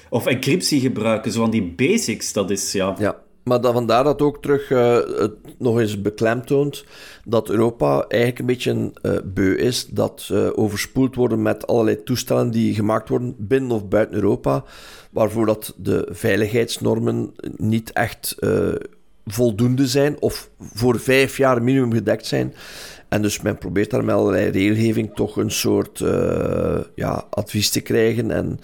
of 0.09 0.25
encryptie 0.25 0.79
gebruiken, 0.79 1.31
zo 1.31 1.39
van 1.41 1.49
die 1.49 1.73
basics, 1.75 2.33
dat 2.33 2.49
is 2.49 2.71
ja. 2.71 2.95
Ja, 2.99 3.17
maar 3.43 3.61
dat, 3.61 3.73
vandaar 3.73 4.03
dat 4.03 4.21
ook 4.21 4.41
terug 4.41 4.69
uh, 4.69 4.95
het 4.95 5.33
nog 5.57 5.79
eens 5.79 6.01
beklemtoont 6.01 6.85
dat 7.25 7.49
Europa 7.49 8.05
eigenlijk 8.07 8.39
een 8.39 8.45
beetje 8.45 8.91
uh, 9.01 9.17
beu 9.23 9.55
is 9.55 9.87
dat 9.87 10.29
uh, 10.31 10.49
overspoeld 10.55 11.15
worden 11.15 11.41
met 11.41 11.67
allerlei 11.67 12.03
toestellen 12.03 12.51
die 12.51 12.73
gemaakt 12.73 13.09
worden 13.09 13.35
binnen 13.37 13.71
of 13.71 13.87
buiten 13.87 14.15
Europa, 14.15 14.63
waarvoor 15.11 15.45
dat 15.45 15.73
de 15.77 16.07
veiligheidsnormen 16.09 17.33
niet 17.57 17.91
echt 17.91 18.35
voldoende 19.25 19.87
zijn 19.87 20.21
of 20.21 20.49
voor 20.73 20.99
vijf 20.99 21.37
jaar 21.37 21.63
minimum 21.63 21.93
gedekt 21.93 22.25
zijn. 22.25 22.53
En 23.09 23.21
dus 23.21 23.41
men 23.41 23.57
probeert 23.57 23.89
daar 23.89 24.03
met 24.03 24.15
allerlei 24.15 24.49
regelgeving 24.49 25.11
toch 25.15 25.37
een 25.37 25.51
soort 25.51 25.99
uh, 25.99 26.77
ja, 26.95 27.25
advies 27.29 27.69
te 27.69 27.81
krijgen. 27.81 28.31
En, 28.31 28.59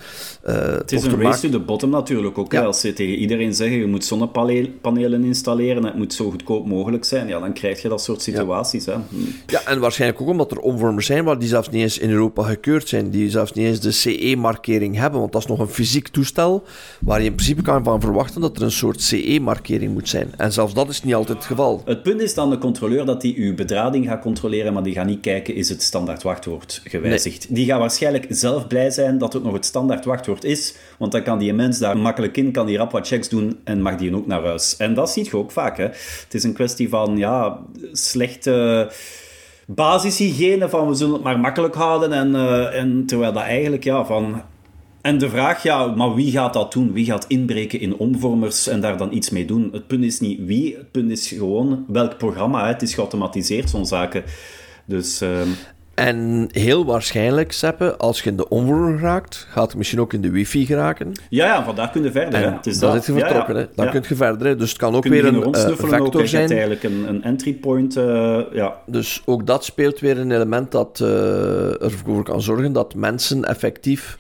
uh, 0.48 0.56
het 0.56 0.92
is 0.92 1.04
een 1.04 1.22
race 1.22 1.40
to 1.40 1.50
the 1.50 1.60
bottom 1.60 1.90
natuurlijk 1.90 2.38
ook. 2.38 2.56
Als 2.56 2.80
ze 2.80 2.94
tegen 2.94 3.16
iedereen 3.16 3.54
zeggen, 3.54 3.78
je 3.78 3.88
moet 3.88 4.06
zonnepanelen 4.06 5.24
installeren, 5.24 5.86
het 5.86 5.96
moet 5.96 6.14
zo 6.14 6.30
goedkoop 6.30 6.68
mogelijk 6.68 7.06
zijn, 7.06 7.28
ja, 7.28 7.40
dan 7.40 7.54
krijg 7.54 7.82
je 7.82 7.90
dat 7.90 8.04
soort 8.04 8.22
situaties. 8.22 8.86
Ja, 8.86 9.02
hè. 9.10 9.18
ja 9.48 9.62
en 9.66 9.80
waarschijnlijk 9.80 10.22
ook 10.22 10.28
omdat 10.28 10.52
er 10.52 10.60
omvormers 10.60 11.06
zijn 11.06 11.24
waar 11.24 11.40
die 11.40 11.48
zelfs 11.48 11.70
niet 11.70 11.82
eens 11.82 11.98
in 11.98 12.10
Europa 12.10 12.44
gekeurd 12.44 12.88
zijn, 12.88 13.10
die 13.10 13.30
zelfs 13.30 13.54
niet 13.54 13.66
eens 13.66 13.80
de 13.80 13.92
CE-markering 13.92 14.96
hebben, 14.96 15.20
want 15.20 15.32
dat 15.32 15.42
is 15.42 15.48
nog 15.48 15.60
een 15.60 15.68
fysiek 15.68 16.08
toestel 16.08 16.64
waar 17.00 17.20
je 17.20 17.26
in 17.26 17.36
principe 17.36 17.62
kan 17.62 17.84
van 17.84 18.02
verwachten 18.02 18.42
dat 18.42 18.58
er 18.58 18.64
een 18.64 18.72
soort 18.72 19.02
CE-markering 19.02 19.94
moet 19.94 20.10
zijn. 20.10 20.32
En 20.38 20.54
zelfs 20.54 20.74
dat 20.74 20.90
is 20.90 21.04
niet 21.04 21.16
altijd 21.16 21.38
het 21.38 21.48
geval. 21.48 21.82
Het 21.86 22.04
punt 22.04 22.22
is 22.22 22.34
dan 22.34 22.50
de 22.50 22.58
controleur 22.58 23.06
dat 23.06 23.22
die 23.22 23.36
uw 23.38 23.56
bedrading 23.56 24.06
gaat 24.08 24.14
controleren 24.14 24.32
controleren, 24.34 24.74
maar 24.74 24.84
die 24.84 24.94
gaan 24.94 25.06
niet 25.06 25.20
kijken, 25.20 25.56
is 25.56 25.70
het 25.70 25.82
standaard 25.82 26.24
wachtwoord 26.24 26.82
gewijzigd. 26.84 27.56
Die 27.56 27.66
gaan 27.66 27.80
waarschijnlijk 27.80 28.26
zelf 28.30 28.68
blij 28.68 28.90
zijn 28.90 29.18
dat 29.18 29.34
het 29.34 29.44
nog 29.44 29.54
het 29.54 29.66
standaard 29.66 30.06
wachtwoord 30.06 30.44
is, 30.44 30.76
want 30.98 31.12
dan 31.12 31.24
kan 31.24 31.40
die 31.40 31.54
mens 31.54 31.80
daar 31.80 31.98
makkelijk 31.98 32.38
in, 32.38 32.52
kan 32.52 32.66
die 32.66 32.78
rap 32.78 32.92
wat 32.92 33.08
checks 33.08 33.30
doen 33.30 33.60
en 33.64 33.82
mag 33.82 33.96
die 33.96 34.16
ook 34.16 34.28
naar 34.28 34.44
huis. 34.44 34.78
En 34.78 34.94
dat 34.94 35.10
zie 35.10 35.24
je 35.24 35.38
ook 35.38 35.52
vaak. 35.52 35.78
Hè. 35.78 35.84
Het 35.84 36.34
is 36.34 36.44
een 36.44 36.54
kwestie 36.54 36.90
van 36.90 37.18
ja, 37.18 37.60
slechte 37.92 38.90
basishygiëne, 39.66 40.70
van 40.70 40.88
we 40.88 40.94
zullen 40.94 41.14
het 41.14 41.24
maar 41.24 41.40
makkelijk 41.40 41.76
houden, 41.76 42.14
en, 42.14 42.30
uh, 42.30 42.80
en 42.80 43.06
terwijl 43.06 43.34
dat 43.34 43.44
eigenlijk 43.44 43.84
ja, 43.84 44.06
van 44.06 44.42
en 45.04 45.18
de 45.18 45.30
vraag, 45.30 45.64
ja, 45.64 45.86
maar 45.86 46.16
wie 46.16 46.32
gaat 46.32 46.54
dat 46.54 46.74
doen? 46.74 46.94
Wie 46.94 47.06
gaat 47.06 47.26
inbreken 47.28 47.80
in 47.80 47.98
omvormers 47.98 48.68
en 48.68 48.82
daar 48.82 48.98
dan 48.98 49.14
iets 49.14 49.30
mee 49.30 49.46
doen? 49.46 49.70
Het 49.72 49.88
punt 49.88 50.04
is 50.04 50.20
niet 50.20 50.40
wie, 50.46 50.76
het 50.76 50.92
punt 50.92 51.12
is 51.12 51.28
gewoon 51.28 51.86
welk 51.88 52.18
programma. 52.18 52.68
Het 52.68 52.82
is 52.82 52.94
geautomatiseerd, 52.94 53.70
zo'n 53.70 53.86
zaken. 53.86 54.24
Dus... 54.86 55.22
Ehm, 55.22 55.48
en 55.94 56.50
heel 56.52 56.86
waarschijnlijk, 56.86 57.52
Seppe, 57.52 57.98
als 57.98 58.22
je 58.22 58.30
in 58.30 58.38
de 58.38 58.50
omvormer 58.50 59.00
raakt, 59.00 59.48
gaat 59.50 59.68
het 59.68 59.78
misschien 59.78 60.00
ook 60.00 60.14
in 60.14 60.22
de 60.22 60.30
wifi 60.30 60.66
geraken. 60.66 61.12
Ja, 61.30 61.46
ja 61.46 61.64
vandaar 61.64 61.90
kun 61.90 62.04
je 62.04 62.12
verder. 62.12 62.40
Hè. 62.40 62.52
Het 62.52 62.66
is 62.66 62.80
dat. 62.80 62.96
is 62.96 63.06
je 63.06 63.14
vertrokken, 63.14 63.56
hè. 63.56 63.66
Dan 63.76 63.90
kun 63.90 64.04
je 64.08 64.16
verder. 64.16 64.48
Hè. 64.48 64.56
Dus 64.56 64.70
het 64.70 64.80
kan 64.80 64.96
ook 64.96 65.08
weer 65.08 65.26
een 65.26 65.36
uh, 65.36 65.68
vector 65.68 66.22
ook, 66.22 66.28
zijn. 66.28 66.50
eigenlijk 66.50 66.84
een, 66.84 67.08
een 67.08 67.24
entry 67.24 67.54
point, 67.54 67.98
uh, 67.98 68.40
ja. 68.52 68.76
Dus 68.86 69.22
ook 69.26 69.48
dat 69.48 69.66
speelt 69.66 70.00
weer 70.00 70.18
een 70.18 70.32
element 70.32 70.72
dat 70.72 71.00
uh, 71.04 71.82
ervoor 71.84 72.24
kan 72.24 72.42
zorgen 72.42 72.74
dat 72.74 72.96
mensen 72.96 73.44
effectief 73.44 74.18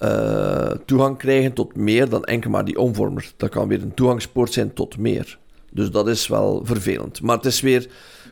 uh, 0.00 0.70
toegang 0.84 1.16
krijgen 1.16 1.52
tot 1.52 1.76
meer 1.76 2.08
dan 2.08 2.24
enkel 2.24 2.50
maar 2.50 2.64
die 2.64 2.78
omvormer. 2.78 3.32
Dat 3.36 3.50
kan 3.50 3.68
weer 3.68 3.82
een 3.82 3.94
toegangspoort 3.94 4.52
zijn 4.52 4.72
tot 4.72 4.98
meer. 4.98 5.38
Dus 5.70 5.90
dat 5.90 6.08
is 6.08 6.28
wel 6.28 6.60
vervelend. 6.64 7.22
Maar 7.22 7.36
het 7.36 7.46
is 7.46 7.60
weer 7.60 7.88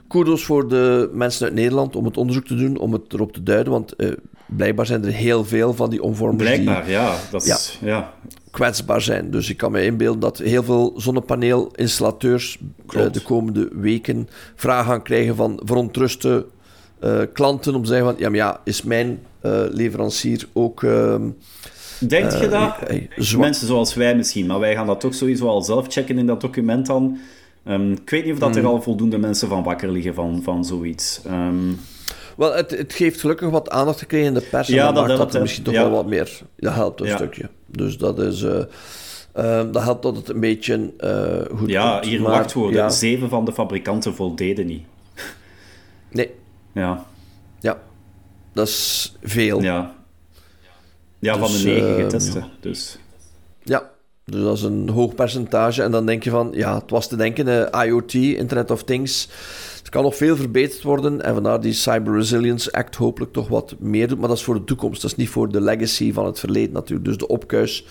kudos 0.09 0.45
voor 0.45 0.69
de 0.69 1.11
mensen 1.13 1.45
uit 1.45 1.55
Nederland 1.55 1.97
om 1.97 2.05
het 2.05 2.17
onderzoek 2.17 2.45
te 2.45 2.55
doen, 2.55 2.79
om 2.79 2.93
het 2.93 3.13
erop 3.13 3.33
te 3.33 3.43
duiden. 3.43 3.73
Want 3.73 3.95
uh, 3.97 4.13
blijkbaar 4.47 4.87
zijn 4.87 5.05
er 5.05 5.13
heel 5.13 5.45
veel 5.45 5.75
van 5.75 5.91
die 5.91 6.03
omvormers 6.03 6.43
blijkbaar, 6.43 6.85
die 6.85 6.93
ja, 6.93 7.17
dat 7.31 7.47
is, 7.47 7.79
ja, 7.83 8.15
kwetsbaar 8.51 9.01
zijn. 9.01 9.31
Dus 9.31 9.51
ik 9.51 9.57
kan 9.57 9.73
me 9.73 9.85
inbeelden 9.85 10.21
dat 10.21 10.39
heel 10.39 10.63
veel 10.63 10.93
zonnepaneelinstallateurs 10.97 12.59
uh, 12.97 13.11
de 13.13 13.23
komende 13.23 13.69
weken 13.73 14.29
vragen 14.55 14.91
gaan 14.91 15.03
krijgen 15.03 15.37
van 15.37 15.61
verontruste 15.65 16.47
klanten 17.33 17.75
om 17.75 17.83
te 17.83 17.89
zeggen 17.89 18.07
van 18.07 18.15
ja, 18.19 18.29
maar 18.29 18.39
ja, 18.39 18.61
is 18.65 18.83
mijn 18.83 19.21
leverancier 19.71 20.49
ook 20.53 20.83
ehm, 20.83 21.29
Denk 22.09 22.33
je 22.33 22.49
dat? 22.49 23.39
Mensen 23.39 23.67
zoals 23.67 23.95
wij 23.95 24.17
misschien, 24.17 24.47
maar 24.47 24.59
wij 24.59 24.75
gaan 24.75 24.87
dat 24.87 25.01
toch 25.01 25.15
sowieso 25.15 25.47
al 25.47 25.63
zelf 25.63 25.87
checken 25.89 26.19
in 26.19 26.27
dat 26.27 26.41
document 26.41 26.87
dan. 26.87 27.19
Um, 27.69 27.93
ik 27.93 28.11
weet 28.11 28.25
niet 28.25 28.33
of 28.33 28.39
dat 28.39 28.57
er 28.57 28.63
hmm. 28.63 28.71
al 28.71 28.83
voldoende 28.83 29.19
mensen 29.19 29.49
van 29.49 29.63
wakker 29.63 29.91
liggen 29.91 30.15
van, 30.15 30.41
van 30.43 30.65
zoiets. 30.65 31.21
Um, 31.27 31.79
wel, 32.37 32.55
het, 32.55 32.71
het 32.71 32.93
geeft 32.93 33.21
gelukkig 33.21 33.51
wat 33.51 33.71
aandacht 33.71 33.99
gekregen 33.99 34.27
in 34.27 34.35
de 34.35 34.47
pers. 34.51 34.69
Ja, 34.69 34.89
en 34.89 34.95
dat, 34.95 35.07
maakt 35.07 35.19
dat 35.19 35.35
er 35.35 35.41
misschien 35.41 35.65
toch 35.65 35.75
wel 35.75 35.91
wat 35.91 36.07
meer. 36.07 36.41
Dat 36.57 36.75
helpt 36.75 37.01
een 37.01 37.09
stukje. 37.09 37.49
Dus 37.67 37.99
dat 37.99 38.19
is. 38.19 38.43
Uh, 38.43 38.63
dat 39.73 39.83
helpt 39.83 40.03
dat 40.03 40.17
het 40.17 40.29
een 40.29 40.41
beetje 40.41 40.93
uh, 41.01 41.59
goed 41.59 41.71
Ja, 41.71 41.93
komt. 41.93 42.05
hier 42.05 42.21
maar, 42.21 42.31
wachtwoorden. 42.31 42.77
Ja. 42.77 42.89
Zeven 42.89 43.29
van 43.29 43.45
de 43.45 43.53
fabrikanten 43.53 44.15
voldeden 44.15 44.67
niet. 44.67 44.83
Ja. 46.73 47.07
Ja. 47.61 47.79
Dat 48.53 48.69
is 48.69 49.15
veel. 49.23 49.63
Ja. 49.63 49.95
Ja, 51.19 51.39
van 51.39 51.47
de 51.47 51.53
dus, 51.53 51.65
negen 51.65 51.89
ehm, 51.89 52.03
getesten. 52.03 52.45
Dus. 52.61 52.99
Ja, 53.63 53.91
dus 54.25 54.43
dat 54.43 54.57
is 54.57 54.63
een 54.63 54.89
hoog 54.89 55.15
percentage. 55.15 55.83
En 55.83 55.91
dan 55.91 56.07
denk 56.07 56.23
je 56.23 56.31
van, 56.31 56.51
ja, 56.53 56.75
het 56.75 56.91
was 56.91 57.09
te 57.09 57.17
denken, 57.17 57.49
uh, 57.49 57.85
IoT, 57.85 58.15
Internet 58.15 58.71
of 58.71 58.85
Things. 58.85 59.29
Het 59.79 59.89
kan 59.89 60.03
nog 60.03 60.17
veel 60.17 60.37
verbeterd 60.37 60.83
worden. 60.83 61.23
En 61.23 61.35
vandaar 61.35 61.61
die 61.61 61.73
Cyber 61.73 62.15
Resilience 62.15 62.73
Act 62.73 62.97
hopelijk 62.97 63.33
toch 63.33 63.49
wat 63.49 63.75
meer 63.79 64.09
doet. 64.09 64.19
Maar 64.19 64.29
dat 64.29 64.37
is 64.37 64.45
voor 64.45 64.55
de 64.55 64.65
toekomst. 64.65 65.03
Dat 65.03 65.11
is 65.11 65.17
niet 65.17 65.29
voor 65.29 65.53
de 65.53 65.61
legacy 65.61 66.13
van 66.13 66.27
het 66.27 66.39
verleden 66.39 66.73
natuurlijk. 66.73 67.05
Dus 67.05 67.17
de 67.17 67.27
opkuis 67.27 67.85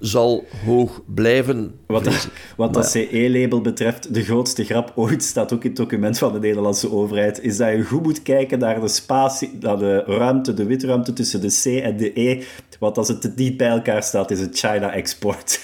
zal 0.00 0.44
hoog 0.64 1.00
blijven. 1.06 1.74
Wat, 1.86 2.04
dat, 2.04 2.28
wat 2.56 2.74
dat 2.74 2.90
CE-label 2.90 3.60
betreft, 3.60 4.14
de 4.14 4.24
grootste 4.24 4.64
grap 4.64 4.92
ooit 4.94 5.22
staat 5.22 5.52
ook 5.52 5.62
in 5.62 5.68
het 5.68 5.78
document 5.78 6.18
van 6.18 6.32
de 6.32 6.38
Nederlandse 6.38 6.92
overheid, 6.92 7.42
is 7.42 7.56
dat 7.56 7.70
je 7.70 7.82
goed 7.82 8.02
moet 8.02 8.22
kijken 8.22 8.58
naar 8.58 8.80
de 8.80 8.88
spatie, 8.88 9.58
naar 9.60 9.78
de 9.78 10.02
ruimte, 10.06 10.54
de 10.54 10.64
witruimte 10.64 11.12
tussen 11.12 11.40
de 11.40 11.60
C 11.62 11.82
en 11.82 11.96
de 11.96 12.20
E. 12.20 12.42
Want 12.78 12.98
als 12.98 13.08
het 13.08 13.36
niet 13.36 13.56
bij 13.56 13.68
elkaar 13.68 14.02
staat, 14.02 14.30
is 14.30 14.40
het 14.40 14.58
China-export. 14.58 15.60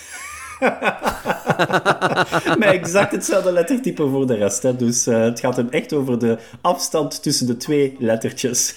Met 2.59 2.69
exact 2.69 3.13
hetzelfde 3.13 3.53
lettertype 3.53 4.09
voor 4.09 4.27
de 4.27 4.35
rest. 4.35 4.63
Hè. 4.63 4.77
Dus 4.77 5.07
uh, 5.07 5.21
het 5.21 5.41
gaat 5.41 5.57
hem 5.57 5.69
echt 5.71 5.93
over 5.93 6.19
de 6.19 6.39
afstand 6.61 7.23
tussen 7.23 7.47
de 7.47 7.57
twee 7.57 7.97
lettertjes. 7.99 8.75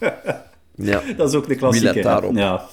ja. 0.74 1.02
Dat 1.16 1.28
is 1.28 1.34
ook 1.34 1.48
de 1.48 1.54
klassieke. 1.54 2.00
daarop? 2.00 2.36
Ja. 2.36 2.68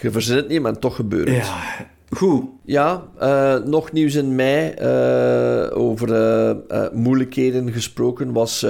Je 0.00 0.10
verzint 0.10 0.38
het 0.38 0.48
niet, 0.48 0.60
maar 0.60 0.78
toch 0.78 0.94
gebeurt 0.96 1.28
het. 1.28 1.36
Ja, 1.36 1.86
goed. 2.10 2.44
Ja, 2.64 3.08
uh, 3.22 3.56
nog 3.64 3.92
nieuws 3.92 4.14
in 4.14 4.34
mei 4.34 4.74
uh, 4.80 5.78
over 5.78 6.56
moeilijkheden 6.92 7.72
gesproken 7.72 8.32
was 8.32 8.60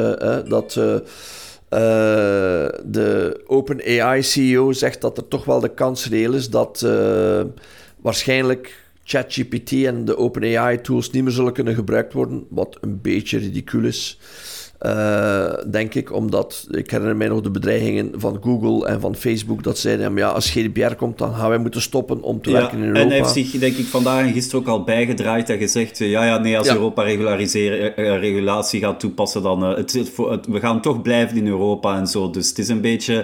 dat 0.48 0.72
de 2.84 3.40
OpenAI-CEO 3.46 4.72
zegt 4.72 5.00
dat 5.00 5.16
er 5.16 5.28
toch 5.28 5.44
wel 5.44 5.60
de 5.60 5.74
kans 5.74 6.08
reëel 6.08 6.32
is 6.32 6.50
dat 6.50 6.86
waarschijnlijk 8.00 8.88
ChatGPT 9.10 9.72
en 9.72 10.04
de 10.04 10.16
OpenAI-tools 10.16 11.10
niet 11.10 11.22
meer 11.22 11.32
zullen 11.32 11.52
kunnen 11.52 11.74
gebruikt 11.74 12.12
worden, 12.12 12.46
wat 12.48 12.78
een 12.80 13.00
beetje 13.00 13.38
ridicuul 13.38 13.84
is. 13.84 14.18
Uh, 14.86 15.52
denk 15.70 15.94
ik, 15.94 16.12
omdat 16.12 16.66
ik 16.70 16.90
herinner 16.90 17.16
mij 17.16 17.28
nog 17.28 17.40
de 17.40 17.50
bedreigingen 17.50 18.12
van 18.16 18.38
Google 18.42 18.86
en 18.86 19.00
van 19.00 19.14
Facebook 19.14 19.62
dat 19.62 19.78
zeiden, 19.78 20.16
ja, 20.16 20.28
als 20.28 20.50
GDPR 20.50 20.94
komt, 20.94 21.18
dan 21.18 21.34
gaan 21.34 21.48
wij 21.48 21.58
moeten 21.58 21.82
stoppen 21.82 22.22
om 22.22 22.42
te 22.42 22.52
werken 22.52 22.78
in 22.78 22.84
Europa. 22.84 23.00
En 23.00 23.08
hij 23.08 23.16
heeft 23.16 23.30
zich, 23.30 23.50
denk 23.50 23.76
ik, 23.76 23.86
vandaag 23.86 24.26
en 24.26 24.32
gisteren 24.32 24.60
ook 24.60 24.68
al 24.68 24.84
bijgedraaid 24.84 25.50
en 25.50 25.58
gezegd, 25.58 25.98
ja, 25.98 26.24
ja, 26.24 26.38
nee, 26.38 26.58
als 26.58 26.68
Europa 26.68 27.02
regulariseren, 27.02 27.92
uh, 27.96 28.18
regulatie 28.18 28.80
gaat 28.80 29.00
toepassen, 29.00 29.42
dan 29.42 29.70
uh, 29.70 29.76
het, 29.76 29.92
het, 29.92 30.46
we 30.46 30.60
gaan 30.60 30.80
toch 30.80 31.02
blijven 31.02 31.36
in 31.36 31.46
Europa 31.46 31.96
en 31.96 32.06
zo. 32.06 32.30
Dus 32.30 32.48
het 32.48 32.58
is 32.58 32.68
een 32.68 32.80
beetje 32.80 33.14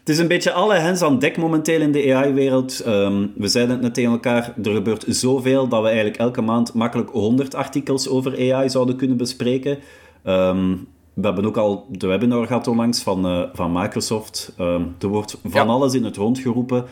Het 0.00 0.08
is 0.08 0.18
een 0.18 0.28
beetje 0.28 0.52
alle 0.52 0.74
hens 0.74 1.02
aan 1.02 1.18
dek 1.18 1.36
momenteel 1.36 1.80
in 1.80 1.92
de 1.92 2.14
AI-wereld. 2.14 2.80
Ehm, 2.80 3.26
we 3.36 3.48
zeiden 3.48 3.74
het 3.74 3.84
net 3.84 3.94
tegen 3.94 4.10
elkaar, 4.10 4.54
er 4.62 4.72
gebeurt 4.72 5.04
zoveel 5.08 5.68
dat 5.68 5.80
we 5.80 5.86
eigenlijk 5.86 6.16
elke 6.16 6.40
maand 6.40 6.74
makkelijk 6.74 7.10
100 7.10 7.54
artikels 7.54 8.08
over 8.08 8.52
AI 8.52 8.70
zouden 8.70 8.96
kunnen 8.96 9.16
bespreken. 9.16 9.78
Ehm, 10.22 10.74
we 11.14 11.26
hebben 11.26 11.44
ook 11.44 11.56
al 11.56 11.86
de 11.90 12.06
webinar 12.06 12.46
gehad 12.46 12.66
onlangs 12.68 13.02
van, 13.02 13.26
uh, 13.26 13.42
van 13.52 13.72
Microsoft. 13.72 14.54
Um, 14.60 14.94
er 15.00 15.08
wordt 15.08 15.38
van 15.44 15.68
alles 15.68 15.94
in 15.94 16.04
het 16.04 16.16
rond 16.16 16.38
geroepen. 16.38 16.84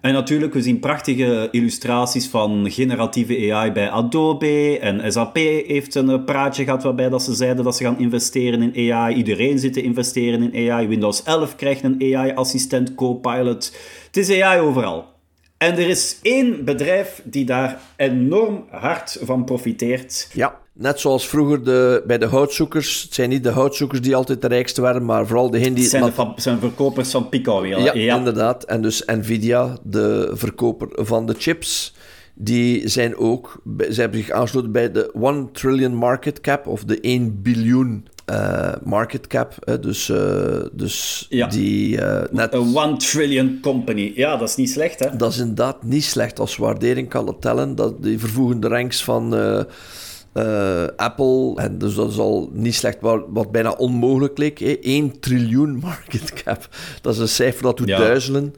En 0.00 0.12
natuurlijk, 0.12 0.52
we 0.52 0.62
zien 0.62 0.78
prachtige 0.78 1.48
illustraties 1.50 2.28
van 2.28 2.70
generatieve 2.70 3.52
AI 3.52 3.72
bij 3.72 3.90
Adobe. 3.90 4.78
En 4.78 5.12
SAP 5.12 5.36
heeft 5.66 5.94
een 5.94 6.10
eh, 6.10 6.24
praatje 6.24 6.64
gehad 6.64 6.82
waarbij 6.82 7.08
dat 7.08 7.22
ze 7.22 7.34
zeiden 7.34 7.64
dat 7.64 7.76
ze 7.76 7.84
gaan 7.84 7.98
investeren 7.98 8.72
in 8.74 8.92
AI. 8.92 9.14
Iedereen 9.14 9.58
zit 9.58 9.72
te 9.72 9.82
investeren 9.82 10.52
in 10.52 10.70
AI. 10.70 10.86
Windows 10.86 11.22
11 11.22 11.56
krijgt 11.56 11.82
een 11.82 12.14
AI-assistent, 12.14 12.94
Copilot. 12.94 13.76
Het 14.06 14.16
is 14.16 14.40
AI 14.40 14.60
overal. 14.60 15.13
En 15.56 15.72
er 15.72 15.88
is 15.88 16.18
één 16.22 16.64
bedrijf 16.64 17.22
die 17.24 17.44
daar 17.44 17.80
enorm 17.96 18.64
hard 18.70 19.18
van 19.22 19.44
profiteert. 19.44 20.28
Ja. 20.32 20.62
Net 20.72 21.00
zoals 21.00 21.28
vroeger 21.28 21.64
de, 21.64 22.02
bij 22.06 22.18
de 22.18 22.26
houtzoekers. 22.26 23.02
Het 23.02 23.14
zijn 23.14 23.28
niet 23.28 23.42
de 23.42 23.50
houtzoekers 23.50 24.00
die 24.00 24.16
altijd 24.16 24.42
de 24.42 24.48
rijkste 24.48 24.80
waren, 24.80 25.04
maar 25.04 25.26
vooral 25.26 25.50
degenen 25.50 25.74
die... 25.74 25.82
Het 25.82 25.90
zijn, 25.90 26.34
de 26.34 26.42
zijn 26.42 26.58
verkopers 26.58 27.10
van 27.10 27.28
Pico. 27.28 27.66
Ja, 27.66 27.94
ja, 27.94 28.16
inderdaad. 28.16 28.64
En 28.64 28.82
dus 28.82 29.02
Nvidia, 29.06 29.78
de 29.82 30.30
verkoper 30.32 30.88
van 30.92 31.26
de 31.26 31.34
chips, 31.38 31.94
die 32.34 32.88
zijn 32.88 33.16
ook... 33.16 33.62
Ze 33.90 34.00
hebben 34.00 34.18
zich 34.18 34.30
aangesloten 34.30 34.72
bij 34.72 34.92
de 34.92 35.12
1 35.12 35.48
trillion 35.52 35.94
market 35.94 36.40
cap, 36.40 36.66
of 36.66 36.84
de 36.84 37.00
1 37.00 37.42
biljoen 37.42 38.06
uh, 38.30 38.72
market 38.82 39.26
cap. 39.26 39.54
Hè, 39.64 39.80
dus 39.80 40.08
uh, 40.08 40.62
dus 40.72 41.26
ja. 41.28 41.46
die... 41.46 41.96
Uh, 41.96 42.22
net... 42.30 42.54
Een 42.54 42.76
1 42.76 42.98
trillion 42.98 43.58
company. 43.62 44.12
Ja, 44.14 44.36
dat 44.36 44.48
is 44.48 44.56
niet 44.56 44.70
slecht, 44.70 44.98
hè? 44.98 45.16
Dat 45.16 45.32
is 45.32 45.38
inderdaad 45.38 45.82
niet 45.82 46.04
slecht. 46.04 46.38
Als 46.38 46.56
waardering 46.56 47.08
kan 47.08 47.26
dat 47.26 47.40
tellen. 47.40 47.74
Dat, 47.74 48.02
die 48.02 48.18
vervoegen 48.18 48.60
de 48.60 48.68
ranks 48.68 49.04
van 49.04 49.34
uh, 49.34 50.84
Apple, 50.96 51.54
en 51.56 51.78
dus 51.78 51.94
dat 51.94 52.10
is 52.10 52.18
al 52.18 52.50
niet 52.52 52.74
slecht, 52.74 53.00
wat, 53.00 53.24
wat 53.28 53.52
bijna 53.52 53.70
onmogelijk 53.70 54.38
leek. 54.38 54.58
Hè? 54.58 54.78
1 54.80 55.20
triljoen 55.20 55.76
market 55.88 56.32
cap. 56.32 56.68
Dat 57.00 57.14
is 57.14 57.20
een 57.20 57.28
cijfer 57.28 57.62
dat 57.62 57.76
doet 57.76 57.88
duizelen. 57.88 58.54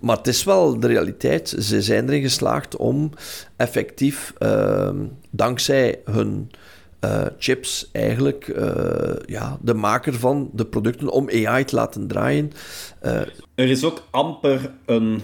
Maar 0.00 0.16
het 0.16 0.26
is 0.26 0.44
wel 0.44 0.80
de 0.80 0.86
realiteit. 0.86 1.54
Ze 1.58 1.82
zijn 1.82 2.08
erin 2.08 2.22
geslaagd 2.22 2.76
om 2.76 3.10
effectief, 3.56 4.32
uh, 4.38 4.90
dankzij 5.30 6.00
hun 6.04 6.50
uh, 7.04 7.26
chips, 7.38 7.88
eigenlijk 7.92 8.46
uh, 8.46 9.12
ja, 9.26 9.58
de 9.62 9.74
maker 9.74 10.14
van 10.14 10.50
de 10.52 10.66
producten 10.66 11.10
om 11.10 11.28
AI 11.30 11.64
te 11.64 11.74
laten 11.74 12.06
draaien. 12.06 12.52
er 13.54 13.68
is 13.70 13.84
ook 13.84 14.06
amper 14.10 14.72
een, 14.86 15.22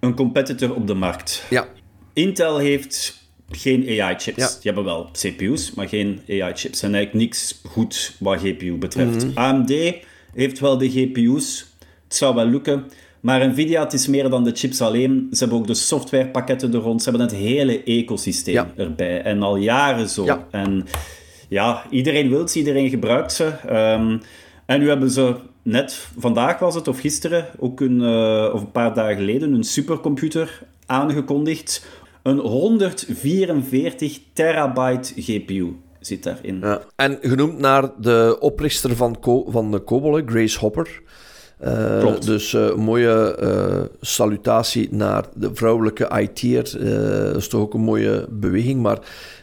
een 0.00 0.14
competitor 0.14 0.74
op 0.74 0.86
de 0.86 0.94
markt. 0.94 1.44
Ja. 1.50 1.68
Intel 2.12 2.58
heeft 2.58 3.20
geen 3.50 4.00
AI-chips. 4.00 4.60
Die 4.60 4.72
hebben 4.72 4.84
wel 4.84 5.10
CPU's, 5.12 5.74
maar 5.74 5.88
geen 5.88 6.20
AI-chips. 6.28 6.82
En 6.82 6.94
eigenlijk 6.94 7.24
niks 7.24 7.60
goed 7.68 8.16
wat 8.18 8.40
GPU 8.40 8.76
betreft. 8.76 9.26
Mhm. 9.26 9.38
AMD 9.38 9.72
heeft 10.34 10.58
wel 10.58 10.78
de 10.78 10.90
GPU's. 10.90 11.66
Het 12.10 12.18
zou 12.18 12.34
wel 12.34 12.46
lukken. 12.46 12.84
Maar 13.20 13.48
Nvidia, 13.48 13.82
het 13.82 13.92
is 13.92 14.06
meer 14.06 14.30
dan 14.30 14.44
de 14.44 14.50
chips 14.54 14.80
alleen. 14.80 15.28
Ze 15.32 15.38
hebben 15.38 15.58
ook 15.58 15.66
de 15.66 15.74
softwarepakketten 15.74 16.74
er 16.74 16.80
rond. 16.80 17.02
Ze 17.02 17.10
hebben 17.10 17.28
het 17.28 17.36
hele 17.36 17.82
ecosysteem 17.82 18.66
erbij. 18.76 19.22
En 19.22 19.42
al 19.42 19.56
jaren 19.56 20.08
zo. 20.08 20.46
En 20.50 20.86
ja, 21.48 21.84
iedereen 21.90 22.28
wil 22.28 22.48
ze, 22.48 22.58
iedereen 22.58 22.88
gebruikt 22.88 23.32
ze. 23.32 23.44
Ehm, 23.66 24.18
en 24.66 24.80
nu 24.80 24.88
hebben 24.88 25.10
ze 25.10 25.34
net, 25.62 26.08
vandaag 26.18 26.58
was 26.58 26.74
het, 26.74 26.88
of 26.88 27.00
gisteren, 27.00 27.46
ook 27.58 27.80
een, 27.80 28.00
uh, 28.00 28.50
of 28.52 28.60
een 28.60 28.72
paar 28.72 28.94
dagen 28.94 29.16
geleden, 29.16 29.52
een 29.52 29.64
supercomputer 29.64 30.62
aangekondigd 30.86 31.86
een 32.22 32.38
144 32.38 34.18
terabyte 34.32 35.12
GPU 35.16 35.76
zit 36.00 36.22
daarin. 36.22 36.58
Ja. 36.60 36.82
En 36.96 37.18
genoemd 37.20 37.58
naar 37.58 37.90
de 37.98 38.36
oprichter 38.40 38.96
van, 38.96 39.16
van 39.46 39.70
de 39.70 39.84
COBOL, 39.84 40.22
Grace 40.26 40.58
Hopper. 40.58 41.02
Uh, 41.64 42.20
dus 42.20 42.52
een 42.52 42.80
mooie 42.80 43.38
uh, 43.42 43.82
salutatie 44.00 44.88
naar 44.90 45.24
de 45.34 45.50
vrouwelijke 45.54 46.10
IT'er. 46.20 46.78
dat 47.24 47.36
is 47.36 47.48
toch 47.48 47.60
ook 47.60 47.74
een 47.74 47.80
mooie 47.80 48.26
beweging. 48.30 48.82
Maar 48.82 48.98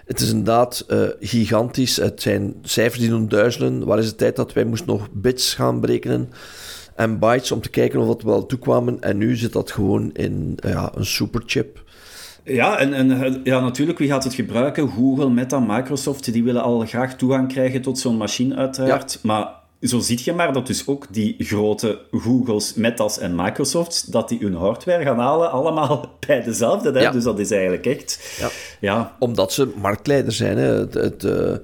het 0.05 0.19
is 0.19 0.29
inderdaad 0.29 0.85
gigantisch. 1.19 1.97
Het 1.97 2.21
zijn 2.21 2.55
cijfers 2.61 2.99
die 2.99 3.09
doen 3.09 3.27
duizelen. 3.27 3.85
Waar 3.85 3.99
is 3.99 4.07
het 4.07 4.17
tijd 4.17 4.35
dat 4.35 4.53
wij 4.53 4.63
moesten 4.63 4.87
nog 4.87 5.07
bits 5.11 5.53
gaan 5.53 5.79
berekenen? 5.79 6.29
En 6.95 7.19
bytes 7.19 7.51
om 7.51 7.61
te 7.61 7.69
kijken 7.69 7.99
of 7.99 8.07
dat 8.07 8.21
wel 8.21 8.45
toekwamen. 8.45 9.01
En 9.01 9.17
nu 9.17 9.35
zit 9.35 9.53
dat 9.53 9.71
gewoon 9.71 10.09
in 10.13 10.57
ja, 10.61 10.91
een 10.95 11.05
superchip. 11.05 11.83
Ja, 12.43 12.77
en, 12.77 12.93
en 12.93 13.41
ja, 13.43 13.59
natuurlijk, 13.59 13.97
wie 13.97 14.07
gaat 14.07 14.23
het 14.23 14.33
gebruiken? 14.33 14.89
Google, 14.89 15.29
Meta, 15.29 15.59
Microsoft, 15.59 16.33
die 16.33 16.43
willen 16.43 16.61
al 16.61 16.79
graag 16.79 17.15
toegang 17.15 17.47
krijgen 17.47 17.81
tot 17.81 17.99
zo'n 17.99 18.17
machine, 18.17 18.55
uiteraard. 18.55 19.19
Maar 19.23 19.47
zo 19.81 19.99
zie 19.99 20.19
je 20.23 20.33
maar 20.33 20.53
dat 20.53 20.67
dus 20.67 20.87
ook 20.87 21.05
die 21.09 21.35
grote 21.37 21.99
Googles, 22.11 22.73
Metas 22.73 23.19
en 23.19 23.35
Microsofts, 23.35 24.03
dat 24.03 24.29
die 24.29 24.39
hun 24.39 24.55
hardware 24.55 25.03
gaan 25.03 25.19
halen, 25.19 25.51
allemaal 25.51 26.09
bij 26.27 26.43
dezelfde. 26.43 26.99
Hè? 26.99 27.11
Dus 27.11 27.23
dat 27.23 27.39
is 27.39 27.51
eigenlijk 27.51 27.85
echt... 27.85 28.37
Ja. 28.39 28.49
ja. 28.79 29.15
Omdat 29.19 29.53
ze 29.53 29.73
marktleider 29.75 30.31
zijn. 30.31 30.57
Hè? 30.57 30.65
Het, 30.65 30.93
het 30.93 31.23
uh 31.23 31.55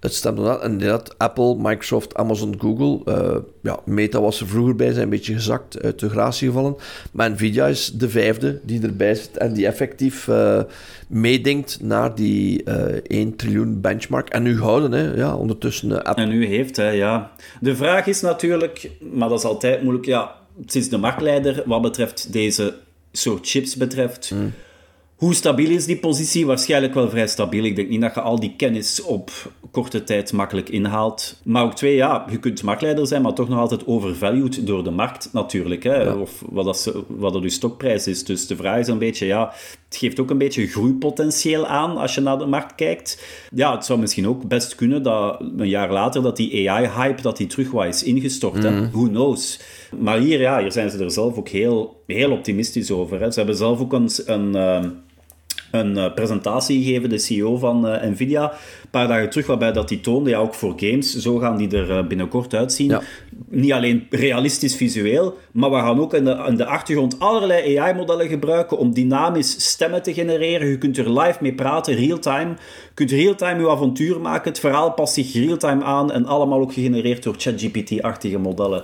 het 0.00 0.14
stemt. 0.14 0.38
En 0.38 0.70
inderdaad, 0.70 1.18
Apple, 1.18 1.56
Microsoft, 1.58 2.14
Amazon, 2.14 2.54
Google. 2.58 3.00
Uh, 3.04 3.36
ja, 3.62 3.80
Meta 3.84 4.20
was 4.20 4.40
er 4.40 4.46
vroeger 4.46 4.76
bij, 4.76 4.90
zijn 4.90 5.02
een 5.02 5.10
beetje 5.10 5.34
gezakt, 5.34 5.82
uit 5.82 5.98
de 5.98 6.08
gratie 6.08 6.48
gevallen. 6.48 6.76
Maar 7.12 7.30
Nvidia 7.30 7.66
is 7.66 7.92
de 7.92 8.08
vijfde 8.08 8.60
die 8.62 8.82
erbij 8.82 9.14
zit 9.14 9.36
en 9.36 9.52
die 9.52 9.66
effectief 9.66 10.26
uh, 10.26 10.60
meedenkt 11.08 11.78
naar 11.82 12.14
die 12.14 12.62
uh, 12.64 12.96
eh, 12.96 13.02
1 13.06 13.36
triljoen 13.36 13.80
benchmark. 13.80 14.28
En 14.28 14.42
nu 14.42 14.58
houden, 14.58 14.92
hè, 14.92 15.14
ja, 15.14 15.36
ondertussen. 15.36 16.04
Apple. 16.04 16.24
En 16.24 16.28
nu 16.28 16.46
heeft, 16.46 16.76
hè, 16.76 16.88
ja. 16.88 17.30
De 17.60 17.76
vraag 17.76 18.06
is 18.06 18.20
natuurlijk, 18.20 18.90
maar 19.12 19.28
dat 19.28 19.38
is 19.38 19.44
altijd 19.44 19.82
moeilijk, 19.82 20.06
ja, 20.06 20.34
sinds 20.66 20.88
de 20.88 20.96
marktleider 20.96 21.62
wat 21.66 21.82
betreft 21.82 22.32
deze 22.32 22.74
soort 23.12 23.48
chips 23.48 23.76
betreft. 23.76 24.30
Mm. 24.34 24.52
Hoe 25.18 25.34
stabiel 25.34 25.70
is 25.70 25.86
die 25.86 25.96
positie? 25.96 26.46
Waarschijnlijk 26.46 26.94
wel 26.94 27.10
vrij 27.10 27.26
stabiel. 27.26 27.64
Ik 27.64 27.76
denk 27.76 27.88
niet 27.88 28.00
dat 28.00 28.14
je 28.14 28.20
al 28.20 28.40
die 28.40 28.54
kennis 28.56 29.02
op 29.02 29.30
korte 29.70 30.04
tijd 30.04 30.32
makkelijk 30.32 30.68
inhaalt. 30.68 31.40
Maar 31.44 31.64
ook 31.64 31.74
twee, 31.74 31.94
ja, 31.94 32.26
je 32.30 32.38
kunt 32.38 32.62
marktleider 32.62 33.06
zijn, 33.06 33.22
maar 33.22 33.32
toch 33.32 33.48
nog 33.48 33.58
altijd 33.58 33.86
overvalued 33.86 34.66
door 34.66 34.84
de 34.84 34.90
markt 34.90 35.28
natuurlijk. 35.32 35.82
Hè? 35.82 36.12
Of 36.12 36.42
wat 36.50 36.64
dat, 36.64 36.92
wat 37.06 37.32
dat 37.32 37.42
je 37.42 37.48
stokprijs 37.48 38.06
is. 38.06 38.24
Dus 38.24 38.46
de 38.46 38.56
vraag 38.56 38.78
is 38.78 38.88
een 38.88 38.98
beetje, 38.98 39.26
ja, 39.26 39.52
het 39.88 39.96
geeft 39.96 40.20
ook 40.20 40.30
een 40.30 40.38
beetje 40.38 40.66
groeipotentieel 40.66 41.66
aan 41.66 41.96
als 41.96 42.14
je 42.14 42.20
naar 42.20 42.38
de 42.38 42.46
markt 42.46 42.74
kijkt. 42.74 43.24
Ja, 43.54 43.74
het 43.74 43.84
zou 43.84 43.98
misschien 43.98 44.28
ook 44.28 44.48
best 44.48 44.74
kunnen 44.74 45.02
dat 45.02 45.40
een 45.40 45.68
jaar 45.68 45.92
later 45.92 46.22
dat 46.22 46.36
die 46.36 46.70
AI-hype 46.70 47.22
dat 47.22 47.36
die 47.36 47.46
terug 47.46 47.70
wat 47.70 47.86
is 47.86 48.02
ingestort. 48.02 48.62
Hè? 48.62 48.70
Mhm. 48.70 48.90
Who 48.90 49.08
knows? 49.08 49.60
Maar 49.98 50.18
hier, 50.18 50.40
ja, 50.40 50.60
hier 50.60 50.72
zijn 50.72 50.90
ze 50.90 51.04
er 51.04 51.10
zelf 51.10 51.36
ook 51.36 51.48
heel, 51.48 52.02
heel 52.06 52.30
optimistisch 52.30 52.90
over. 52.90 53.20
Hè? 53.20 53.30
Ze 53.30 53.38
hebben 53.38 53.56
zelf 53.56 53.80
ook 53.80 53.92
een... 53.92 54.10
een 54.26 54.54
ehm, 54.54 54.88
een 55.70 55.96
uh, 55.96 56.14
presentatie 56.14 56.82
gegeven, 56.84 57.08
de 57.08 57.18
CEO 57.18 57.56
van 57.56 57.86
uh, 57.86 58.02
Nvidia, 58.02 58.52
een 58.52 58.90
paar 58.90 59.08
dagen 59.08 59.30
terug, 59.30 59.46
waarbij 59.46 59.72
dat 59.72 59.88
die 59.88 60.00
toonde, 60.00 60.30
ja, 60.30 60.38
ook 60.38 60.54
voor 60.54 60.72
games, 60.76 61.16
zo 61.16 61.38
gaan 61.38 61.56
die 61.56 61.76
er 61.76 61.90
uh, 61.90 62.06
binnenkort 62.06 62.54
uitzien. 62.54 62.98
Niet 63.48 63.72
alleen 63.72 64.06
realistisch 64.10 64.76
visueel, 64.76 65.36
maar 65.52 65.70
we 65.70 65.76
gaan 65.76 66.00
ook 66.00 66.14
in 66.14 66.24
de, 66.24 66.44
in 66.48 66.56
de 66.56 66.64
achtergrond 66.64 67.18
allerlei 67.18 67.78
AI-modellen 67.78 68.28
gebruiken 68.28 68.78
om 68.78 68.94
dynamisch 68.94 69.70
stemmen 69.70 70.02
te 70.02 70.14
genereren. 70.14 70.68
Je 70.68 70.78
kunt 70.78 70.98
er 70.98 71.20
live 71.20 71.38
mee 71.40 71.54
praten, 71.54 71.94
real-time. 71.94 72.48
Je 72.48 72.94
kunt 72.94 73.10
real-time 73.10 73.60
je 73.60 73.70
avontuur 73.70 74.20
maken. 74.20 74.50
Het 74.50 74.60
verhaal 74.60 74.92
past 74.92 75.14
zich 75.14 75.32
real-time 75.32 75.84
aan 75.84 76.12
en 76.12 76.26
allemaal 76.26 76.60
ook 76.60 76.72
gegenereerd 76.72 77.22
door 77.22 77.34
ChatGPT-achtige 77.38 78.38
modellen. 78.38 78.82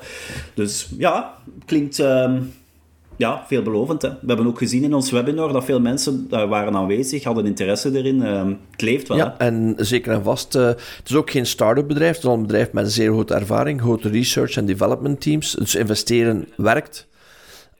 Dus 0.54 0.88
ja, 0.98 1.34
klinkt... 1.66 1.98
Ehm, 1.98 2.36
ja, 3.16 3.44
veelbelovend. 3.46 4.02
Hè? 4.02 4.08
We 4.08 4.26
hebben 4.26 4.46
ook 4.46 4.58
gezien 4.58 4.82
in 4.82 4.94
ons 4.94 5.10
webinar 5.10 5.52
dat 5.52 5.64
veel 5.64 5.80
mensen 5.80 6.26
daar 6.28 6.48
waren 6.48 6.74
aanwezig, 6.74 7.24
hadden 7.24 7.46
interesse 7.46 7.96
erin. 7.98 8.16
Uh, 8.16 8.42
het 8.70 8.82
leeft 8.82 9.08
wel. 9.08 9.16
Ja, 9.16 9.34
en 9.38 9.74
zeker 9.76 10.12
en 10.12 10.22
vast. 10.22 10.56
Uh, 10.56 10.66
het 10.66 11.04
is 11.04 11.14
ook 11.14 11.30
geen 11.30 11.46
start-up 11.46 11.88
bedrijf, 11.88 12.14
het 12.14 12.24
is 12.24 12.30
een 12.30 12.42
bedrijf 12.42 12.72
met 12.72 12.84
een 12.84 12.90
zeer 12.90 13.10
grote 13.10 13.34
ervaring, 13.34 13.80
grote 13.80 14.08
research 14.08 14.56
en 14.56 14.66
development 14.66 15.20
teams. 15.20 15.52
Dus 15.52 15.74
investeren 15.74 16.48
werkt. 16.56 17.06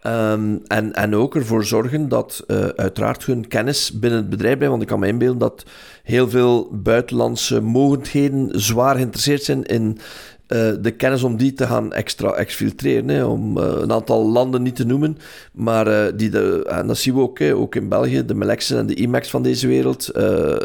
Um, 0.07 0.63
en, 0.67 0.93
en 0.93 1.15
ook 1.15 1.35
ervoor 1.35 1.65
zorgen 1.65 2.09
dat 2.09 2.45
uh, 2.47 2.67
uiteraard 2.67 3.25
hun 3.25 3.49
kennis 3.49 3.93
binnen 3.93 4.19
het 4.19 4.31
bedrijf 4.31 4.55
blijft. 4.55 4.71
Want 4.71 4.83
ik 4.83 4.89
kan 4.89 5.01
me 5.01 5.07
inbeelden 5.07 5.39
dat 5.39 5.65
heel 6.03 6.31
veel 6.31 6.69
buitenlandse 6.73 7.61
mogendheden 7.61 8.49
zwaar 8.61 8.95
geïnteresseerd 8.95 9.43
zijn 9.43 9.63
in 9.63 9.99
uh, 10.49 10.73
de 10.81 10.91
kennis 10.91 11.23
om 11.23 11.37
die 11.37 11.53
te 11.53 11.67
gaan 11.67 11.93
extra 11.93 12.33
exfiltreren. 12.33 13.09
Hè, 13.09 13.25
om 13.25 13.59
uh, 13.59 13.65
een 13.81 13.93
aantal 13.93 14.31
landen 14.31 14.63
niet 14.63 14.77
te 14.77 14.87
noemen. 14.87 15.19
Maar 15.53 15.89
uh, 15.89 16.13
die 16.17 16.31
de, 16.31 16.65
en 16.69 16.87
dat 16.87 16.99
zien 16.99 17.15
we 17.15 17.21
ook, 17.21 17.39
hè, 17.39 17.55
ook 17.55 17.75
in 17.75 17.89
België, 17.89 18.25
de 18.25 18.35
Melexen 18.35 18.79
en 18.79 18.87
de 18.87 18.95
IMAX 18.95 19.31
van 19.31 19.43
deze 19.43 19.67
wereld. 19.67 20.11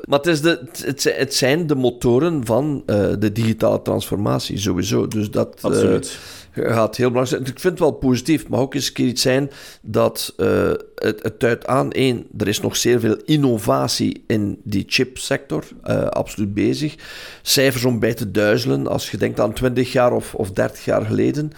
maar 0.07 0.19
het, 0.19 0.27
is 0.27 0.41
de, 0.41 0.67
het, 0.85 1.03
het, 1.17 1.33
zijn 1.33 1.67
de 1.67 1.75
motoren 1.75 2.45
van 2.45 2.83
de 3.19 3.31
digitale 3.33 3.81
transformatie, 3.81 4.57
sowieso. 4.57 5.07
Dus 5.07 5.31
dat, 5.31 5.57
Absoluut 5.61 6.17
gaat 6.63 6.95
heel 6.95 7.09
belangrijk. 7.11 7.47
Ik 7.47 7.59
vind 7.59 7.73
het 7.73 7.79
wel 7.79 7.91
positief, 7.91 8.47
maar 8.47 8.59
ook 8.59 8.73
eens 8.73 8.87
een 8.87 8.93
keer 8.93 9.07
iets 9.07 9.21
zijn 9.21 9.49
dat 9.81 10.33
uh, 10.37 10.71
het, 10.95 11.23
het 11.23 11.39
duidt 11.39 11.67
aan. 11.67 11.91
één, 11.91 12.27
er 12.37 12.47
is 12.47 12.61
nog 12.61 12.75
zeer 12.75 12.99
veel 12.99 13.17
innovatie 13.25 14.23
in 14.27 14.61
die 14.63 14.83
chipsector, 14.87 15.63
uh, 15.85 16.03
absoluut 16.03 16.53
bezig. 16.53 16.95
Cijfers 17.41 17.85
om 17.85 17.99
bij 17.99 18.13
te 18.13 18.31
duizelen, 18.31 18.87
als 18.87 19.11
je 19.11 19.17
denkt 19.17 19.39
aan 19.39 19.53
20 19.53 19.91
jaar 19.91 20.13
of, 20.13 20.35
of 20.35 20.51
30 20.51 20.85
jaar 20.85 21.05
geleden, 21.05 21.51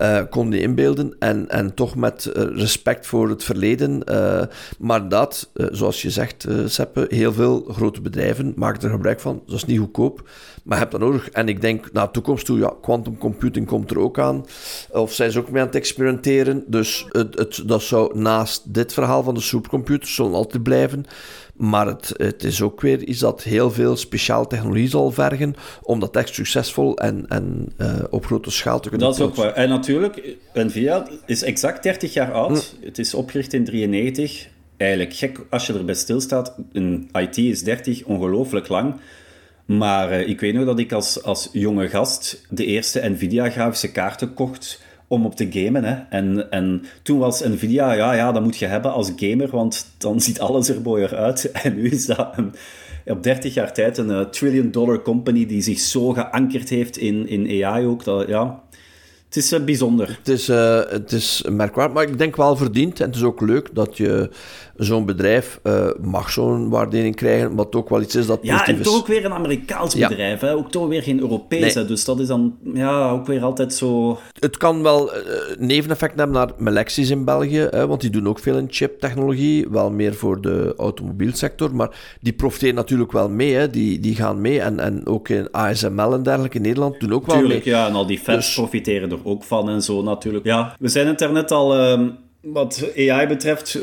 uh, 0.00 0.20
kon 0.30 0.50
je 0.50 0.60
inbeelden. 0.60 1.16
En, 1.18 1.48
en 1.48 1.74
toch 1.74 1.96
met 1.96 2.30
respect 2.34 3.06
voor 3.06 3.28
het 3.28 3.44
verleden. 3.44 4.02
maar 4.78 5.08
dat, 5.08 5.50
zoals 5.54 6.02
je 6.02 6.10
zegt, 6.10 6.46
Seppe, 6.66 7.06
heel 7.08 7.32
veel 7.32 7.64
grote 7.68 8.00
bedrijven 8.00 8.52
maken 8.56 8.82
er 8.82 8.90
gebruik 8.90 9.20
van. 9.20 9.42
Dat 9.46 9.56
is 9.56 9.64
niet 9.64 9.78
goedkoop. 9.78 10.28
Maar 10.64 10.76
je 10.76 10.84
hebt 10.84 10.90
dat 10.90 11.00
nodig. 11.00 11.30
En 11.30 11.48
ik 11.48 11.60
denk 11.60 11.92
naar 11.92 12.06
de 12.06 12.12
toekomst 12.12 12.46
toe, 12.46 12.58
ja, 12.58 12.72
quantum 12.80 13.18
computing 13.18 13.66
komt 13.66 13.90
er 13.90 13.98
ook 13.98 14.18
aan. 14.18 14.43
Of 14.90 15.12
zijn 15.12 15.30
ze 15.30 15.38
ook 15.38 15.50
mee 15.50 15.60
aan 15.60 15.66
het 15.66 15.76
experimenteren. 15.76 16.64
Dus 16.66 17.06
het, 17.08 17.38
het, 17.38 17.62
dat 17.66 17.82
zou 17.82 18.18
naast 18.18 18.74
dit 18.74 18.92
verhaal 18.92 19.22
van 19.22 19.34
de 19.34 19.40
supercomputers 19.40 20.14
zullen 20.14 20.34
altijd 20.34 20.62
blijven. 20.62 21.06
Maar 21.56 21.86
het, 21.86 22.12
het 22.16 22.44
is 22.44 22.62
ook 22.62 22.80
weer 22.80 23.02
iets 23.02 23.18
dat 23.18 23.42
heel 23.42 23.70
veel 23.70 23.96
speciaal 23.96 24.46
technologie 24.46 24.88
zal 24.88 25.10
vergen 25.10 25.54
om 25.82 26.00
dat 26.00 26.16
echt 26.16 26.34
succesvol 26.34 26.98
en, 26.98 27.24
en 27.28 27.72
uh, 27.78 27.94
op 28.10 28.26
grote 28.26 28.50
schaal 28.50 28.80
te 28.80 28.88
kunnen 28.88 29.06
Dat 29.06 29.16
is 29.16 29.24
ook 29.24 29.34
waar. 29.34 29.52
En 29.52 29.68
natuurlijk, 29.68 30.36
Nvidia 30.54 31.06
is 31.26 31.42
exact 31.42 31.82
30 31.82 32.12
jaar 32.12 32.32
oud. 32.32 32.74
Hm. 32.80 32.86
Het 32.86 32.98
is 32.98 33.14
opgericht 33.14 33.52
in 33.52 33.64
93. 33.64 34.48
Eigenlijk 34.76 35.14
gek 35.14 35.40
als 35.50 35.66
je 35.66 35.72
erbij 35.72 35.94
stilstaat. 35.94 36.54
Een 36.72 37.08
IT 37.12 37.36
is 37.36 37.62
30, 37.62 38.04
ongelooflijk 38.04 38.68
lang. 38.68 38.94
Maar 39.64 40.12
uh, 40.12 40.28
ik 40.28 40.40
weet 40.40 40.54
nog 40.54 40.64
dat 40.64 40.78
ik 40.78 40.92
als, 40.92 41.22
als 41.22 41.48
jonge 41.52 41.88
gast 41.88 42.46
de 42.50 42.64
eerste 42.64 43.08
Nvidia-grafische 43.08 43.92
kaarten 43.92 44.34
kocht 44.34 44.82
om 45.08 45.26
op 45.26 45.36
te 45.36 45.48
gamen. 45.50 45.84
Hè. 45.84 45.94
En, 46.10 46.50
en 46.50 46.84
toen 47.02 47.18
was 47.18 47.40
Nvidia, 47.40 47.92
ja, 47.92 48.12
ja, 48.12 48.32
dat 48.32 48.42
moet 48.42 48.56
je 48.56 48.66
hebben 48.66 48.92
als 48.92 49.12
gamer, 49.16 49.50
want 49.50 49.86
dan 49.98 50.20
ziet 50.26 50.40
alles 50.40 50.68
er 50.68 50.80
mooier 50.80 51.16
uit. 51.16 51.50
En 51.52 51.74
nu 51.74 51.90
is 51.90 52.06
dat 52.06 52.34
op 53.06 53.22
30 53.22 53.54
jaar 53.54 53.72
tijd 53.72 53.98
een 53.98 54.10
uh, 54.10 54.20
trillion 54.20 54.70
dollar 54.70 55.02
company 55.02 55.46
die 55.46 55.62
zich 55.62 55.78
zo 55.78 56.12
geankerd 56.12 56.68
heeft 56.68 56.96
in, 56.96 57.28
in 57.28 57.64
AI 57.64 57.86
ook. 57.86 58.04
Dat, 58.04 58.28
ja, 58.28 58.62
het 59.34 59.44
is 59.44 59.52
uh, 59.52 59.64
bijzonder. 59.64 60.18
Het 60.18 60.28
is, 60.28 60.48
uh, 60.48 60.80
het 60.88 61.12
is 61.12 61.44
merkwaardig, 61.50 61.94
maar 61.94 62.08
ik 62.08 62.18
denk 62.18 62.36
wel 62.36 62.56
verdiend. 62.56 63.00
En 63.00 63.06
het 63.06 63.16
is 63.16 63.22
ook 63.22 63.40
leuk 63.40 63.68
dat 63.72 63.96
je 63.96 64.30
zo'n 64.76 65.06
bedrijf 65.06 65.60
uh, 65.62 65.88
mag 66.02 66.30
zo'n 66.30 66.68
waardering 66.68 67.16
krijgen, 67.16 67.54
wat 67.54 67.74
ook 67.74 67.88
wel 67.88 68.00
iets 68.00 68.14
is 68.14 68.26
dat 68.26 68.38
Ja, 68.42 68.66
en 68.66 68.82
toch 68.82 68.96
ook 68.96 69.06
weer 69.06 69.24
een 69.24 69.32
Amerikaans 69.32 69.94
bedrijf, 69.94 70.40
hè? 70.40 70.54
ook 70.54 70.70
toch 70.70 70.88
weer 70.88 71.02
geen 71.02 71.20
Europees. 71.20 71.72
Dus 71.74 72.04
dat 72.04 72.20
is 72.20 72.26
dan 72.26 72.56
ja, 72.74 73.10
ook 73.10 73.26
weer 73.26 73.42
altijd 73.42 73.74
zo... 73.74 74.18
Het 74.38 74.56
kan 74.56 74.82
wel 74.82 75.16
uh, 75.16 75.22
neveneffect 75.58 76.18
hebben 76.18 76.36
naar 76.36 76.50
Melexis 76.58 77.10
in 77.10 77.24
België, 77.24 77.66
hè, 77.70 77.86
want 77.86 78.00
die 78.00 78.10
doen 78.10 78.28
ook 78.28 78.38
veel 78.38 78.58
in 78.58 78.66
chiptechnologie, 78.70 79.68
wel 79.70 79.90
meer 79.90 80.14
voor 80.14 80.40
de 80.40 80.74
automobielsector, 80.76 81.74
maar 81.74 82.16
die 82.20 82.32
profiteren 82.32 82.74
natuurlijk 82.74 83.12
wel 83.12 83.28
mee, 83.28 83.54
hè. 83.54 83.70
Die, 83.70 84.00
die 84.00 84.14
gaan 84.14 84.40
mee. 84.40 84.60
En, 84.60 84.80
en 84.80 85.06
ook 85.06 85.28
in 85.28 85.50
ASML 85.50 86.12
en 86.12 86.22
dergelijke 86.22 86.56
in 86.56 86.62
Nederland 86.62 87.00
doen 87.00 87.12
ook 87.12 87.26
wel 87.26 87.36
Tuurlijk, 87.36 87.64
mee. 87.64 87.74
ja, 87.74 87.86
en 87.88 87.94
al 87.94 88.06
die 88.06 88.18
fans 88.18 88.44
dus... 88.44 88.54
profiteren 88.54 89.10
er 89.10 89.23
ook 89.24 89.44
van 89.44 89.68
en 89.68 89.82
zo 89.82 90.02
natuurlijk. 90.02 90.44
Ja, 90.44 90.76
we 90.78 90.88
zijn 90.88 91.06
het 91.06 91.20
er 91.20 91.44
al... 91.44 91.76
Uh, 91.76 92.08
wat 92.44 92.92
AI 92.96 93.26
betreft, 93.26 93.78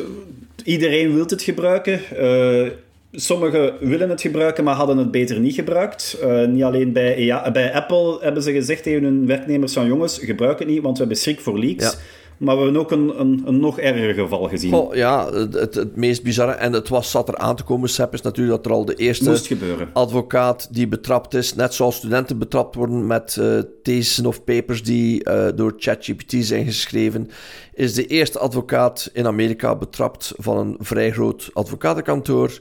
iedereen 0.63 1.13
wil 1.13 1.25
het 1.25 1.41
gebruiken. 1.41 2.01
Uh, 2.19 2.69
sommigen 3.11 3.73
willen 3.79 4.09
het 4.09 4.21
gebruiken, 4.21 4.63
maar 4.63 4.75
hadden 4.75 4.97
het 4.97 5.11
beter 5.11 5.39
niet 5.39 5.55
gebruikt. 5.55 6.17
Uh, 6.23 6.45
niet 6.45 6.63
alleen 6.63 6.91
bij, 6.91 7.31
AI, 7.31 7.51
bij 7.51 7.73
Apple 7.73 8.17
hebben 8.21 8.43
ze 8.43 8.51
gezegd 8.51 8.83
tegen 8.83 9.03
hun 9.03 9.27
werknemers 9.27 9.73
van 9.73 9.87
jongens, 9.87 10.19
gebruik 10.19 10.59
het 10.59 10.67
niet, 10.67 10.81
want 10.81 10.93
we 10.93 11.03
hebben 11.03 11.21
schrik 11.21 11.39
voor 11.39 11.59
leaks. 11.59 11.97
Maar 12.41 12.57
we 12.57 12.63
hebben 12.63 12.81
ook 12.81 12.91
een, 12.91 13.19
een, 13.19 13.41
een 13.45 13.59
nog 13.59 13.79
erger 13.79 14.13
geval 14.13 14.43
gezien. 14.43 14.73
Oh, 14.73 14.95
ja, 14.95 15.33
het, 15.33 15.75
het, 15.75 15.95
meest 15.95 16.23
bizarre, 16.23 16.51
en 16.51 16.73
het 16.73 16.89
was, 16.89 17.11
zat 17.11 17.27
er 17.27 17.37
aan 17.37 17.55
te 17.55 17.63
komen, 17.63 17.89
Sepp, 17.89 18.13
is 18.13 18.21
natuurlijk 18.21 18.57
dat 18.57 18.65
er 18.65 18.77
al 18.77 18.85
de 18.85 18.95
eerste 18.95 19.89
advocaat 19.93 20.73
die 20.73 20.87
betrapt 20.87 21.33
is, 21.33 21.55
net 21.55 21.73
zoals 21.73 21.95
studenten 21.95 22.37
betrapt 22.37 22.75
worden 22.75 23.07
met 23.07 23.37
uh, 23.39 23.59
theses 23.83 24.25
of 24.25 24.43
papers 24.43 24.83
die 24.83 25.29
uh, 25.29 25.47
door 25.55 25.73
ChatGPT 25.77 26.33
zijn 26.39 26.65
geschreven, 26.65 27.29
is 27.73 27.93
de 27.93 28.05
eerste 28.05 28.39
advocaat 28.39 29.09
in 29.13 29.27
Amerika 29.27 29.75
betrapt 29.75 30.33
van 30.37 30.57
een 30.57 30.75
vrij 30.79 31.11
groot 31.11 31.49
advocatenkantoor, 31.53 32.59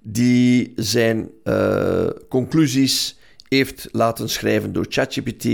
die 0.00 0.72
zijn 0.76 1.30
uh, 1.44 2.06
conclusies 2.28 3.18
heeft 3.48 3.88
laten 3.92 4.28
schrijven 4.28 4.72
door 4.72 4.86
ChatGPT. 4.88 5.44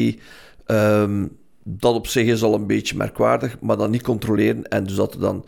Um, 0.66 1.38
dat 1.76 1.94
op 1.94 2.06
zich 2.06 2.26
is 2.26 2.42
al 2.42 2.54
een 2.54 2.66
beetje 2.66 2.96
merkwaardig, 2.96 3.60
maar 3.60 3.76
dan 3.76 3.90
niet 3.90 4.02
controleren. 4.02 4.64
En 4.64 4.84
dus 4.84 4.94
dat 4.94 5.14
er 5.14 5.20
dan 5.20 5.44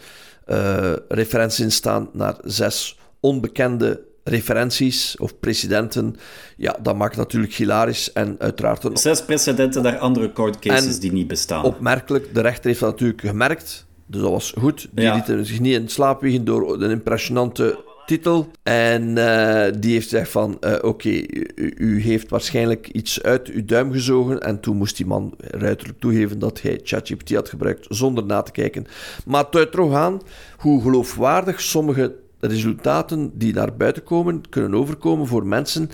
uh, 0.46 0.92
referenties 1.08 1.60
in 1.60 1.72
staan 1.72 2.08
naar 2.12 2.36
zes 2.44 2.98
onbekende 3.20 4.08
referenties 4.24 5.16
of 5.16 5.38
precedenten, 5.38 6.16
ja, 6.56 6.76
dat 6.82 6.96
maakt 6.96 7.16
natuurlijk 7.16 7.52
hilarisch 7.52 8.12
en 8.12 8.36
uiteraard... 8.38 8.84
Een... 8.84 8.96
Zes 8.96 9.24
precedenten 9.24 9.82
naar 9.82 9.98
andere 9.98 10.32
court 10.32 10.58
cases 10.58 11.00
die 11.00 11.12
niet 11.12 11.26
bestaan. 11.26 11.64
opmerkelijk, 11.64 12.34
de 12.34 12.40
rechter 12.40 12.64
heeft 12.66 12.80
dat 12.80 12.90
natuurlijk 12.90 13.20
gemerkt, 13.20 13.86
dus 14.06 14.20
dat 14.20 14.30
was 14.30 14.54
goed. 14.58 14.88
Die 14.92 15.04
ja. 15.04 15.14
lieten 15.14 15.46
zich 15.46 15.60
niet 15.60 15.74
in 15.74 15.88
slaap 15.88 16.20
wiegen 16.20 16.44
door 16.44 16.82
een 16.82 16.90
impressionante 16.90 17.84
titel. 18.10 18.50
En 18.62 19.02
uh, 19.02 19.64
die 19.78 19.92
heeft 19.92 20.08
gezegd 20.08 20.30
van, 20.30 20.56
uh, 20.60 20.72
oké, 20.72 20.86
okay, 20.86 21.28
u, 21.54 21.74
u, 21.76 22.02
heeft 22.02 22.30
waarschijnlijk 22.30 22.88
iets 22.88 23.22
uit 23.22 23.48
uw 23.48 23.64
duim 23.64 23.92
gezogen. 23.92 24.40
En 24.40 24.60
toen 24.60 24.76
moest 24.76 24.96
die 24.96 25.06
man 25.06 25.34
ruiterlijk 25.38 26.00
toegeven 26.00 26.38
dat 26.38 26.62
hij 26.62 26.80
ChatGPT 26.82 27.34
had 27.34 27.48
gebruikt, 27.48 27.86
zonder 27.88 28.24
na 28.24 28.42
te 28.42 28.52
kijken. 28.52 28.86
Maar 29.24 29.44
het 29.50 29.78
aan 29.94 30.20
hoe 30.56 30.82
geloofwaardig 30.82 31.60
sommige 31.60 32.14
resultaten 32.40 33.30
die 33.34 33.54
naar 33.54 33.76
buiten 33.76 34.04
komen, 34.04 34.48
kunnen 34.48 34.74
overkomen 34.74 35.26
voor 35.26 35.46
mensen 35.46 35.90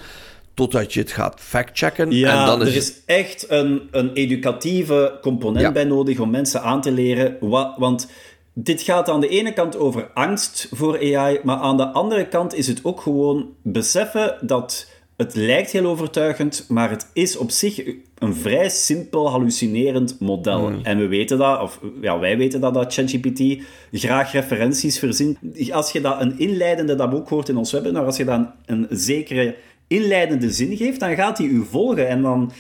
totdat 0.54 0.94
je 0.94 1.00
het 1.00 1.12
gaat 1.12 1.40
factchecken. 1.40 2.10
Ja, 2.10 2.40
en 2.40 2.46
dan 2.46 2.62
is 2.62 2.68
er 2.68 2.76
is 2.76 3.02
echt 3.06 3.50
een, 3.50 3.88
een 3.90 4.12
educatieve 4.12 5.18
component 5.22 5.60
ja. 5.60 5.72
bij 5.72 5.84
nodig 5.84 6.18
om 6.18 6.30
mensen 6.30 6.62
aan 6.62 6.80
te 6.80 6.92
leren. 6.92 7.36
Wat, 7.40 7.74
want 7.78 8.08
dit 8.58 8.82
gaat 8.82 9.08
aan 9.08 9.20
de 9.20 9.28
ene 9.28 9.52
kant 9.52 9.78
over 9.78 10.10
angst 10.14 10.68
voor 10.70 11.16
AI, 11.16 11.40
maar 11.42 11.56
aan 11.56 11.76
de 11.76 11.86
andere 11.86 12.28
kant 12.28 12.54
is 12.54 12.66
het 12.66 12.84
ook 12.84 13.00
gewoon 13.00 13.48
beseffen 13.62 14.38
dat 14.40 14.90
het 15.16 15.34
lijkt 15.34 15.70
heel 15.70 15.86
overtuigend, 15.86 16.64
maar 16.68 16.90
het 16.90 17.10
is 17.12 17.36
op 17.36 17.50
zich 17.50 17.82
een 18.18 18.34
vrij 18.34 18.68
simpel 18.68 19.30
hallucinerend 19.30 20.20
model. 20.20 20.70
Mm. 20.70 20.80
En 20.82 20.98
we 20.98 21.06
weten 21.06 21.38
dat, 21.38 21.60
of 21.60 21.80
ja, 22.00 22.18
wij 22.18 22.36
weten 22.36 22.60
dat, 22.60 22.74
dat 22.74 22.94
ChatGPT 22.94 23.62
graag 23.92 24.32
referenties 24.32 24.98
verzint. 24.98 25.38
Als 25.70 25.92
je 25.92 26.00
dat 26.00 26.20
een 26.20 26.38
inleidende, 26.38 26.94
dat 26.94 27.14
ook 27.14 27.28
hoort 27.28 27.48
in 27.48 27.56
ons 27.56 27.72
webinar, 27.72 28.04
als 28.04 28.16
je 28.16 28.24
dat 28.24 28.38
een, 28.38 28.48
een 28.66 28.86
zekere 28.90 29.54
inleidende 29.86 30.50
zin 30.50 30.76
geeft, 30.76 31.00
dan 31.00 31.14
gaat 31.14 31.38
hij 31.38 31.46
u 31.46 31.64
volgen 31.64 32.08
en 32.08 32.22
dan 32.22 32.52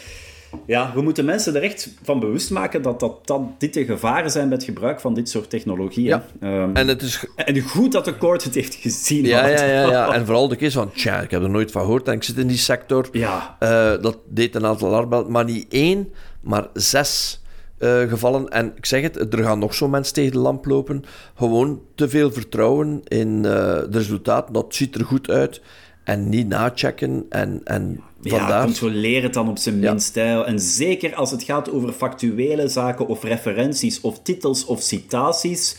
ja, 0.66 0.92
we 0.94 1.02
moeten 1.02 1.24
mensen 1.24 1.54
er 1.54 1.62
echt 1.62 1.90
van 2.02 2.20
bewust 2.20 2.50
maken 2.50 2.82
dat, 2.82 3.00
dat, 3.00 3.26
dat 3.26 3.40
dit 3.58 3.74
de 3.74 3.84
gevaren 3.84 4.30
zijn 4.30 4.48
met 4.48 4.58
het 4.58 4.66
gebruik 4.66 5.00
van 5.00 5.14
dit 5.14 5.28
soort 5.28 5.50
technologieën. 5.50 6.06
Ja. 6.06 6.24
Um, 6.62 6.76
en, 6.76 6.88
het 6.88 7.02
is... 7.02 7.24
en 7.36 7.60
goed 7.60 7.92
dat 7.92 8.04
de 8.04 8.18
court 8.18 8.44
het 8.44 8.54
heeft 8.54 8.74
gezien. 8.74 9.24
Ja, 9.24 9.46
ja, 9.46 9.64
ja, 9.64 9.90
ja, 9.90 10.12
En 10.14 10.26
vooral 10.26 10.48
de 10.48 10.56
keer 10.56 10.70
van, 10.70 10.92
tja, 10.92 11.20
ik 11.20 11.30
heb 11.30 11.42
er 11.42 11.50
nooit 11.50 11.70
van 11.70 11.82
gehoord 11.82 12.08
en 12.08 12.14
ik 12.14 12.22
zit 12.22 12.36
in 12.36 12.46
die 12.46 12.56
sector. 12.56 13.08
Ja. 13.12 13.56
Uh, 13.60 14.02
dat 14.02 14.18
deed 14.28 14.54
een 14.54 14.66
aantal 14.66 14.88
alarmbellen, 14.88 15.30
maar 15.30 15.44
niet 15.44 15.66
één, 15.68 16.12
maar 16.40 16.66
zes 16.72 17.40
uh, 17.78 18.08
gevallen. 18.08 18.48
En 18.48 18.72
ik 18.76 18.86
zeg 18.86 19.02
het, 19.02 19.34
er 19.34 19.42
gaan 19.42 19.58
nog 19.58 19.74
zo 19.74 19.88
mensen 19.88 20.14
tegen 20.14 20.32
de 20.32 20.38
lamp 20.38 20.66
lopen. 20.66 21.04
Gewoon 21.34 21.80
te 21.94 22.08
veel 22.08 22.32
vertrouwen 22.32 23.00
in 23.04 23.36
uh, 23.36 23.42
de 23.42 23.88
resultaten. 23.90 24.52
Dat 24.52 24.74
ziet 24.74 24.94
er 24.94 25.04
goed 25.04 25.30
uit. 25.30 25.60
En 26.04 26.28
niet 26.28 26.48
nachecken 26.48 27.26
en... 27.28 27.60
en 27.64 28.00
Vandaar... 28.30 28.58
Ja, 28.58 28.64
controleer 28.64 29.22
het 29.22 29.34
dan 29.34 29.48
op 29.48 29.58
zijn 29.58 29.78
minst. 29.78 30.14
Ja. 30.14 30.44
En 30.44 30.60
zeker 30.60 31.14
als 31.14 31.30
het 31.30 31.42
gaat 31.42 31.70
over 31.70 31.92
factuele 31.92 32.68
zaken 32.68 33.06
of 33.06 33.22
referenties 33.22 34.00
of 34.00 34.22
titels 34.22 34.64
of 34.64 34.80
citaties. 34.80 35.76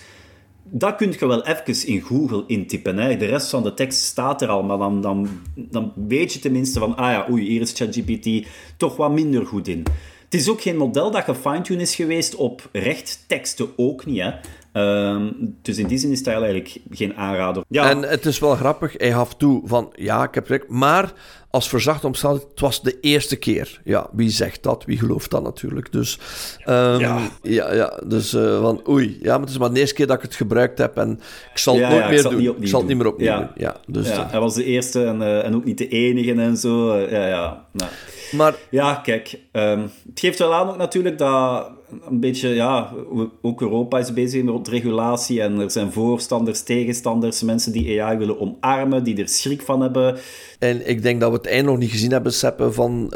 Dat 0.64 0.96
kun 0.96 1.16
je 1.20 1.28
wel 1.28 1.46
even 1.46 1.88
in 1.88 2.02
Google 2.02 2.44
intypen. 2.48 2.98
Hè. 2.98 3.18
De 3.18 3.26
rest 3.26 3.50
van 3.50 3.64
de 3.64 3.74
tekst 3.74 4.02
staat 4.02 4.42
er 4.42 4.48
al, 4.48 4.64
maar 4.64 4.78
dan, 4.78 5.02
dan, 5.02 5.30
dan 5.56 5.94
weet 6.08 6.34
je 6.34 6.40
tenminste 6.40 6.80
van... 6.80 6.96
Ah 6.96 7.12
ja, 7.12 7.28
oei, 7.30 7.48
hier 7.48 7.62
is 7.62 7.74
ChatGPT 7.74 8.48
toch 8.78 8.96
wat 8.96 9.12
minder 9.12 9.46
goed 9.46 9.68
in. 9.68 9.84
Het 10.24 10.40
is 10.40 10.50
ook 10.50 10.62
geen 10.62 10.78
model 10.78 11.12
dat 11.12 11.24
gefine-tuned 11.24 11.82
is 11.82 11.96
geweest 11.96 12.36
op 12.36 12.70
rechtteksten, 12.72 13.68
ook 13.76 14.06
niet. 14.06 14.22
Hè. 14.22 14.32
Um, 14.74 15.58
dus 15.62 15.78
in 15.78 15.88
die 15.88 15.98
zin 15.98 16.12
is 16.12 16.18
het 16.18 16.28
eigenlijk 16.28 16.80
geen 16.90 17.16
aanrader. 17.16 17.64
Ja. 17.68 17.90
En 17.90 18.02
het 18.02 18.26
is 18.26 18.40
wel 18.40 18.56
grappig, 18.56 18.94
hij 18.98 19.12
gaf 19.12 19.36
toe 19.36 19.62
van 19.66 19.94
ja, 19.96 20.24
ik 20.24 20.34
heb 20.34 20.48
recht, 20.48 20.68
maar 20.68 21.14
als 21.58 21.70
verzachte 21.70 22.08
omstandigheid, 22.08 22.52
het 22.52 22.60
was 22.60 22.82
de 22.82 23.00
eerste 23.00 23.36
keer. 23.36 23.82
Ja, 23.84 24.10
wie 24.12 24.30
zegt 24.30 24.64
dat? 24.64 24.86
Wie 24.86 24.98
gelooft 24.98 25.32
dat 25.32 25.44
natuurlijk? 25.44 25.92
Dus, 25.92 26.20
um, 26.66 26.74
ja. 27.00 27.30
ja. 27.42 27.74
Ja, 27.74 28.00
dus 28.06 28.34
uh, 28.34 28.62
van 28.62 28.82
oei, 28.90 29.18
ja, 29.22 29.32
maar 29.32 29.40
het 29.40 29.50
is 29.50 29.58
maar 29.58 29.74
de 29.74 29.80
eerste 29.80 29.96
keer 29.96 30.08
dat 30.08 30.16
ik 30.16 30.22
het 30.22 30.36
gebruikt 30.36 30.78
heb 30.78 30.98
en 30.98 31.20
ik 31.52 31.58
zal 31.58 31.74
het 31.74 31.84
ja, 31.84 31.90
nooit 31.90 32.04
ja, 32.04 32.10
meer 32.10 32.24
doen. 32.24 32.38
Niet 32.38 32.56
ik 32.60 32.68
zal 32.68 32.80
het 32.80 32.88
niet 32.88 32.98
meer 32.98 33.08
opnieuw 33.08 33.36
doen. 33.36 33.50
Ja, 33.56 33.76
dus, 33.88 34.08
ja, 34.08 34.28
hij 34.30 34.40
was 34.40 34.56
de 34.56 34.64
eerste 34.64 35.06
en, 35.06 35.22
uh, 35.22 35.46
en 35.46 35.56
ook 35.56 35.66
niet 35.66 35.78
de 35.78 35.88
enige 35.88 36.34
en 36.34 36.58
zo. 36.58 36.96
Uh, 36.96 37.12
ja, 37.12 37.28
ja. 37.28 37.66
Nou. 37.72 37.92
Maar, 38.32 38.56
ja, 38.70 38.96
kijk, 38.96 39.40
um, 39.52 39.92
het 40.10 40.20
geeft 40.20 40.40
wel 40.40 40.54
aan 40.54 40.70
ook 40.70 40.78
natuurlijk 40.78 41.18
dat 41.18 41.70
een 42.10 42.20
beetje, 42.20 42.50
ja, 42.50 42.94
ook 43.42 43.62
Europa 43.62 44.00
is 44.00 44.14
bezig 44.14 44.44
met 44.44 44.68
regulatie 44.68 45.42
en 45.42 45.60
er 45.60 45.72
zijn 45.72 45.92
voorstanders, 45.92 46.62
tegenstanders, 46.62 47.42
mensen 47.42 47.72
die 47.72 48.04
AI 48.04 48.18
willen 48.18 48.40
omarmen, 48.40 49.04
die 49.04 49.18
er 49.18 49.30
schrik 49.30 49.62
van 49.62 49.82
hebben. 49.82 50.18
En 50.60 50.90
ik 50.90 51.02
denk 51.02 51.20
dat 51.20 51.32
we 51.32 51.38
het 51.38 51.48
eind 51.48 51.66
nog 51.66 51.78
niet 51.78 51.92
gezien 51.92 52.12
hebben, 52.12 52.34
Seppe, 52.34 52.72
van 52.72 53.04
uh, 53.04 53.10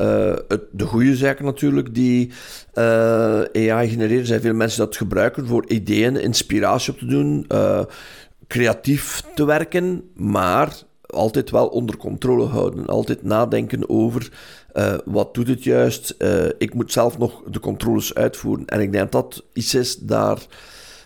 de 0.71 0.85
goede 0.85 1.15
zaken 1.15 1.45
natuurlijk 1.45 1.93
die 1.93 2.31
uh, 2.73 3.41
AI 3.53 3.89
genereren. 3.89 4.19
Er 4.19 4.25
zijn 4.25 4.41
veel 4.41 4.53
mensen 4.53 4.79
dat 4.79 4.97
gebruiken 4.97 5.47
voor 5.47 5.65
ideeën, 5.67 6.15
inspiratie 6.15 6.93
op 6.93 6.99
te 6.99 7.05
doen, 7.05 7.45
uh, 7.49 7.81
creatief 8.47 9.23
te 9.35 9.45
werken, 9.45 10.03
maar 10.15 10.83
altijd 11.11 11.49
wel 11.49 11.67
onder 11.67 11.97
controle 11.97 12.45
houden. 12.45 12.85
Altijd 12.85 13.23
nadenken 13.23 13.89
over 13.89 14.31
uh, 14.73 14.93
wat 15.05 15.33
doet 15.33 15.47
het 15.47 15.63
juist. 15.63 16.15
Uh, 16.17 16.45
ik 16.57 16.73
moet 16.73 16.91
zelf 16.91 17.17
nog 17.17 17.43
de 17.47 17.59
controles 17.59 18.15
uitvoeren. 18.15 18.65
En 18.65 18.79
ik 18.79 18.91
denk 18.91 19.11
dat 19.11 19.43
iets 19.53 19.75
is 19.75 19.95
daar 19.95 20.37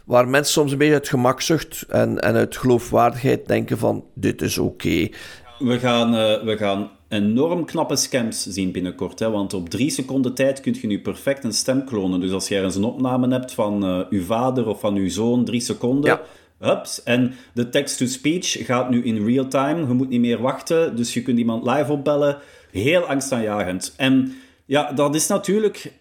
waar 0.06 0.28
mensen 0.28 0.54
soms 0.54 0.72
een 0.72 0.78
beetje 0.78 0.94
uit 0.94 1.10
gemakzucht 1.10 1.86
en, 1.90 2.20
en 2.20 2.36
uit 2.36 2.58
geloofwaardigheid 2.58 3.48
denken 3.48 3.78
van 3.78 4.04
dit 4.14 4.42
is 4.42 4.58
oké. 4.58 4.88
Okay. 4.88 5.14
We, 5.60 5.80
gaan, 5.80 6.14
uh, 6.14 6.44
we 6.44 6.58
gaan 6.58 6.90
enorm 7.08 7.66
knappe 7.66 7.96
scams 7.96 8.48
zien 8.48 8.72
binnenkort. 8.72 9.20
Hè? 9.20 9.30
Want 9.30 9.54
op 9.54 9.70
drie 9.70 9.90
seconden 9.90 10.34
tijd 10.34 10.60
kun 10.60 10.78
je 10.82 10.88
nu 10.88 11.02
perfect 11.02 11.44
een 11.44 11.54
stem 11.54 11.86
klonen. 11.86 12.20
Dus 12.20 12.32
als 12.32 12.48
je 12.48 12.56
ergens 12.56 12.76
een 12.76 12.84
opname 12.84 13.28
hebt 13.28 13.52
van 13.52 14.06
uw 14.10 14.24
vader 14.24 14.68
of 14.68 14.80
van 14.80 14.96
uw 14.96 15.10
zoon, 15.10 15.46
drie 15.46 15.62
seconden... 15.62 16.10
Ja 16.10 16.22
Hups. 16.60 17.04
En 17.04 17.34
de 17.54 17.70
text-to-speech 17.70 18.66
gaat 18.66 18.90
nu 18.90 19.04
in 19.04 19.26
real 19.26 19.48
time. 19.48 19.88
Je 19.88 19.94
moet 19.94 20.10
niet 20.10 20.20
meer 20.20 20.42
wachten, 20.42 20.96
dus 20.96 21.14
je 21.14 21.22
kunt 21.22 21.38
iemand 21.38 21.66
live 21.66 21.92
opbellen. 21.92 22.38
Heel 22.72 23.02
angstaanjagend. 23.02 23.94
En 23.98 24.34
ja, 24.66 24.92
dat 24.92 25.16
is 25.16 25.28
natuurlijk 25.28 25.94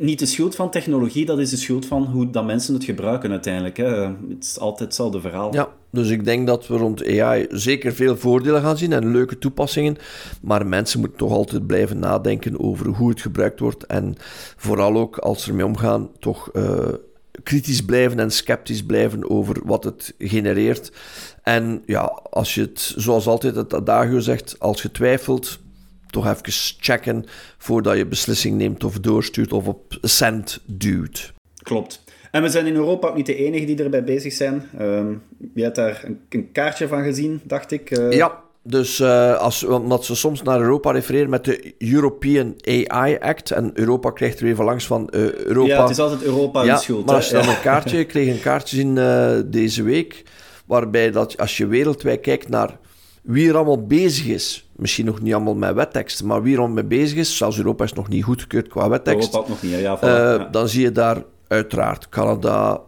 niet 0.00 0.18
de 0.18 0.26
schuld 0.26 0.54
van 0.54 0.70
technologie, 0.70 1.26
dat 1.26 1.38
is 1.38 1.50
de 1.50 1.56
schuld 1.56 1.86
van 1.86 2.04
hoe 2.04 2.30
dat 2.30 2.44
mensen 2.44 2.74
het 2.74 2.84
gebruiken 2.84 3.30
uiteindelijk. 3.30 3.76
Hè. 3.76 3.86
Het 4.28 4.44
is 4.44 4.58
altijd 4.58 4.80
hetzelfde 4.80 5.20
verhaal. 5.20 5.54
Ja, 5.54 5.68
dus 5.90 6.08
ik 6.08 6.24
denk 6.24 6.46
dat 6.46 6.66
we 6.66 6.76
rond 6.76 7.06
AI 7.06 7.46
zeker 7.50 7.92
veel 7.92 8.16
voordelen 8.16 8.62
gaan 8.62 8.76
zien 8.76 8.92
en 8.92 9.10
leuke 9.12 9.38
toepassingen. 9.38 9.96
Maar 10.42 10.66
mensen 10.66 11.00
moeten 11.00 11.18
toch 11.18 11.32
altijd 11.32 11.66
blijven 11.66 11.98
nadenken 11.98 12.60
over 12.60 12.86
hoe 12.86 13.10
het 13.10 13.20
gebruikt 13.20 13.60
wordt. 13.60 13.86
En 13.86 14.14
vooral 14.56 14.96
ook 14.96 15.18
als 15.18 15.42
ze 15.42 15.50
ermee 15.50 15.66
omgaan, 15.66 16.10
toch. 16.18 16.50
Uh, 16.52 16.88
kritisch 17.42 17.84
blijven 17.84 18.18
en 18.18 18.30
sceptisch 18.30 18.84
blijven 18.84 19.30
over 19.30 19.56
wat 19.64 19.84
het 19.84 20.14
genereert. 20.18 20.92
En 21.42 21.82
ja, 21.86 22.02
als 22.30 22.54
je 22.54 22.60
het, 22.60 22.94
zoals 22.96 23.26
altijd 23.26 23.56
het 23.56 23.74
adagio 23.74 24.18
zegt, 24.18 24.56
als 24.58 24.82
je 24.82 24.90
twijfelt, 24.90 25.58
toch 26.06 26.26
even 26.26 26.42
checken 26.80 27.24
voordat 27.58 27.96
je 27.96 28.06
beslissing 28.06 28.56
neemt 28.56 28.84
of 28.84 28.98
doorstuurt 28.98 29.52
of 29.52 29.66
op 29.66 29.98
cent 30.00 30.60
duwt. 30.66 31.32
Klopt. 31.62 32.02
En 32.30 32.42
we 32.42 32.48
zijn 32.48 32.66
in 32.66 32.74
Europa 32.74 33.08
ook 33.08 33.16
niet 33.16 33.26
de 33.26 33.34
enige 33.34 33.64
die 33.64 33.82
erbij 33.82 34.04
bezig 34.04 34.32
zijn. 34.32 34.68
Uh, 34.80 35.02
je 35.54 35.62
hebt 35.62 35.76
daar 35.76 36.02
een, 36.04 36.20
een, 36.28 36.52
kaartje 36.52 36.88
van 36.88 37.02
gezien, 37.02 37.40
dacht 37.44 37.70
ik. 37.70 37.98
Uh... 37.98 38.12
Ja, 38.12 38.42
dus 38.62 38.98
uh, 38.98 39.36
als, 39.36 39.64
omdat 39.64 40.04
ze 40.04 40.14
soms 40.14 40.42
naar 40.42 40.60
Europa 40.60 40.90
refereren 40.90 41.30
met 41.30 41.44
de 41.44 41.74
European 41.78 42.54
AI 42.64 43.18
Act. 43.18 43.50
En 43.50 43.70
Europa 43.74 44.10
krijgt 44.10 44.40
er 44.40 44.46
even 44.46 44.64
langs 44.64 44.86
van 44.86 45.08
uh, 45.10 45.32
Europa. 45.32 45.68
Ja, 45.68 45.80
het 45.82 45.90
is 45.90 45.98
altijd 45.98 46.22
Europa 46.22 46.62
ja, 46.62 46.76
schuld. 46.76 47.06
Maar 47.06 47.14
als 47.14 47.28
je 47.28 47.34
dan 47.34 47.48
een 47.48 47.60
kaartje, 47.60 47.98
ik 47.98 48.08
kreeg 48.14 48.28
een 48.28 48.40
kaartje 48.40 48.76
zien 48.76 48.96
uh, 48.96 49.32
deze 49.46 49.82
week. 49.82 50.22
Waarbij 50.66 51.10
dat 51.10 51.38
als 51.38 51.56
je 51.56 51.66
wereldwijd 51.66 52.20
kijkt 52.20 52.48
naar 52.48 52.78
wie 53.22 53.48
er 53.48 53.56
allemaal 53.56 53.86
bezig 53.86 54.26
is. 54.26 54.68
Misschien 54.76 55.04
nog 55.04 55.20
niet 55.20 55.34
allemaal 55.34 55.54
met 55.54 55.74
wetteksten, 55.74 56.26
maar 56.26 56.42
wie 56.42 56.52
er 56.52 56.58
allemaal 56.58 56.84
mee 56.84 56.98
bezig 56.98 57.18
is. 57.18 57.36
Zelfs 57.36 57.58
Europa 57.58 57.84
is 57.84 57.92
nog 57.92 58.08
niet 58.08 58.24
goedgekeurd 58.24 58.68
qua 58.68 58.88
wettekst. 58.88 59.32
Europa 59.32 59.50
nog 59.50 59.62
niet, 59.62 59.78
ja. 59.78 59.98
Voilà, 59.98 60.40
ja. 60.40 60.48
Dan 60.50 60.68
zie 60.68 60.82
je 60.82 60.92
daar 60.92 61.22
uiteraard 61.48 62.08
Canada, 62.08 62.80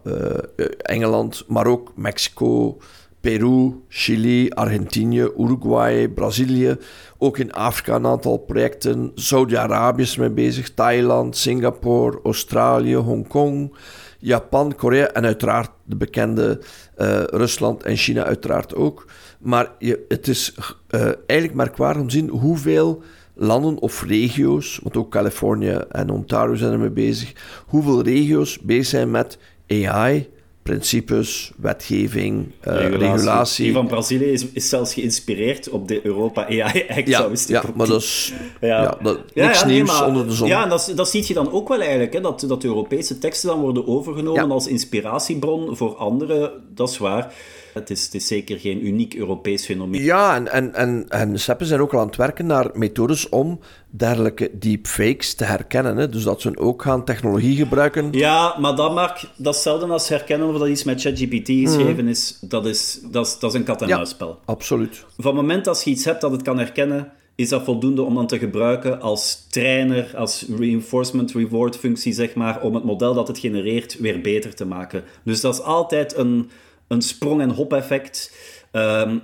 Engeland, 0.77 1.43
maar 1.47 1.67
ook 1.67 1.91
Mexico. 1.95 2.77
Peru, 3.23 3.83
Chili, 3.87 4.49
Argentinië, 4.49 5.29
Uruguay, 5.37 6.07
Brazilië. 6.07 6.77
Ook 7.17 7.37
in 7.37 7.53
Afrika 7.53 7.95
een 7.95 8.05
aantal 8.05 8.37
projecten. 8.37 9.11
Saudi-Arabië 9.15 10.01
is 10.01 10.17
mee 10.17 10.29
bezig. 10.29 10.73
Thailand, 10.73 11.37
Singapore, 11.37 12.19
Australië, 12.23 12.95
Hongkong, 12.95 13.75
Japan, 14.19 14.75
Korea 14.75 15.07
en 15.07 15.25
uiteraard 15.25 15.71
de 15.85 15.95
bekende 15.95 16.59
uh, 16.97 17.23
Rusland 17.23 17.83
en 17.83 17.95
China 17.97 18.23
uiteraard 18.23 18.75
ook. 18.75 19.07
Maar 19.39 19.71
je, 19.79 20.05
het 20.07 20.27
is 20.27 20.55
uh, 20.89 21.01
eigenlijk 21.01 21.53
merkwaardig 21.53 22.01
om 22.01 22.07
te 22.07 22.15
zien 22.15 22.29
hoeveel 22.29 23.01
landen 23.33 23.79
of 23.79 24.03
regio's, 24.03 24.79
want 24.83 24.97
ook 24.97 25.11
Californië 25.11 25.79
en 25.89 26.09
Ontario 26.09 26.55
zijn 26.55 26.71
ermee 26.71 26.89
bezig, 26.89 27.33
hoeveel 27.65 28.01
regio's 28.01 28.59
bezig 28.59 28.85
zijn 28.85 29.11
met 29.11 29.37
AI, 29.67 30.29
principes, 30.63 31.51
wetgeving, 31.57 32.51
uh, 32.67 32.89
regulatie. 32.89 33.63
Die 33.63 33.73
van 33.73 33.87
Brazilië 33.87 34.25
is, 34.31 34.45
is 34.53 34.69
zelfs 34.69 34.93
geïnspireerd 34.93 35.69
op 35.69 35.87
de 35.87 36.05
Europa 36.05 36.45
AI 36.45 36.85
Act. 36.89 37.07
Ja, 37.07 37.29
ja 37.47 37.63
maar 37.75 37.87
dat 37.87 38.01
is 38.01 38.33
ja. 38.61 38.67
ja 38.67 38.97
dat, 39.01 39.19
niks 39.33 39.65
nieuws 39.65 40.01
onder 40.01 40.27
de 40.27 40.33
zon. 40.33 40.47
Ja, 40.47 40.63
en 40.63 40.69
dat, 40.69 40.91
dat 40.95 41.09
zie 41.09 41.23
je 41.27 41.33
dan 41.33 41.51
ook 41.51 41.67
wel 41.67 41.79
eigenlijk, 41.79 42.13
hè, 42.13 42.21
dat, 42.21 42.45
dat 42.47 42.63
Europese 42.63 43.17
teksten 43.17 43.49
dan 43.49 43.59
worden 43.59 43.87
overgenomen 43.87 44.51
als 44.51 44.67
inspiratiebron 44.67 45.77
voor 45.77 45.95
anderen. 45.95 46.51
Dat 46.73 46.89
is 46.89 46.97
waar. 46.97 47.33
Het 47.73 47.89
is, 47.89 48.03
het 48.03 48.13
is 48.13 48.27
zeker 48.27 48.59
geen 48.59 48.85
uniek 48.85 49.13
Europees 49.13 49.65
fenomeen. 49.65 50.03
Ja, 50.03 50.35
en, 50.35 50.51
en, 50.51 50.73
en, 50.73 51.05
en 51.09 51.39
SEPPen 51.39 51.65
zijn 51.65 51.81
ook 51.81 51.93
al 51.93 51.99
aan 51.99 52.07
het 52.07 52.15
werken 52.15 52.45
naar 52.45 52.69
methodes 52.73 53.29
om 53.29 53.59
dergelijke 53.89 54.49
deepfakes 54.53 55.33
te 55.33 55.43
herkennen. 55.43 55.97
Hè? 55.97 56.09
Dus 56.09 56.23
dat 56.23 56.41
ze 56.41 56.57
ook 56.57 56.81
gaan 56.81 57.05
technologie 57.05 57.55
gebruiken. 57.55 58.11
Ja, 58.11 58.55
maar 58.59 58.75
dat, 58.75 58.93
Mark, 58.93 59.23
dat 59.35 59.55
is 59.55 59.61
zelden 59.61 59.91
als 59.91 60.09
herkennen 60.09 60.47
of 60.47 60.57
dat 60.57 60.67
iets 60.67 60.83
met 60.83 61.01
ChatGPT 61.01 61.47
geschreven 61.47 62.07
is. 62.07 62.37
Dat 62.41 62.65
is, 62.65 62.99
dat 63.11 63.25
is, 63.25 63.39
dat 63.39 63.53
is 63.53 63.59
een 63.59 63.65
kat-en-muisspel. 63.65 64.27
Ja, 64.27 64.37
absoluut. 64.45 65.05
Van 65.17 65.25
het 65.25 65.41
moment 65.41 65.65
dat 65.65 65.83
je 65.83 65.89
iets 65.89 66.05
hebt 66.05 66.21
dat 66.21 66.31
het 66.31 66.41
kan 66.41 66.57
herkennen, 66.57 67.11
is 67.35 67.49
dat 67.49 67.63
voldoende 67.63 68.01
om 68.01 68.15
dan 68.15 68.27
te 68.27 68.37
gebruiken 68.37 69.01
als 69.01 69.47
trainer, 69.49 70.13
als 70.15 70.45
reinforcement 70.57 71.31
reward 71.31 71.77
functie, 71.77 72.13
zeg 72.13 72.33
maar, 72.33 72.61
om 72.61 72.75
het 72.75 72.83
model 72.83 73.13
dat 73.13 73.27
het 73.27 73.37
genereert 73.37 73.99
weer 73.99 74.21
beter 74.21 74.55
te 74.55 74.65
maken. 74.65 75.03
Dus 75.23 75.41
dat 75.41 75.53
is 75.53 75.61
altijd 75.61 76.17
een 76.17 76.49
een 76.93 77.01
sprong- 77.01 77.41
en 77.41 77.49
hop-effect. 77.49 78.35
Um, 78.71 79.21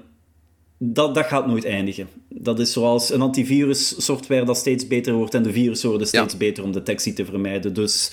dat, 0.82 1.16
dat 1.16 1.26
gaat 1.26 1.48
nooit 1.48 1.66
eindigen. 1.66 2.08
Dat 2.30 2.60
is 2.60 2.74
zoals 2.74 3.14
een 3.14 3.22
antivirus-software 3.22 4.46
dat 4.46 4.58
steeds 4.58 4.88
beter 4.88 5.14
wordt 5.14 5.34
en 5.34 5.44
de 5.44 5.52
virussen 5.52 5.90
worden 5.90 6.08
steeds 6.08 6.38
beter 6.38 6.64
om 6.64 6.72
detectie 6.72 7.14
te 7.14 7.26
vermijden. 7.26 7.74
Dus 7.74 8.12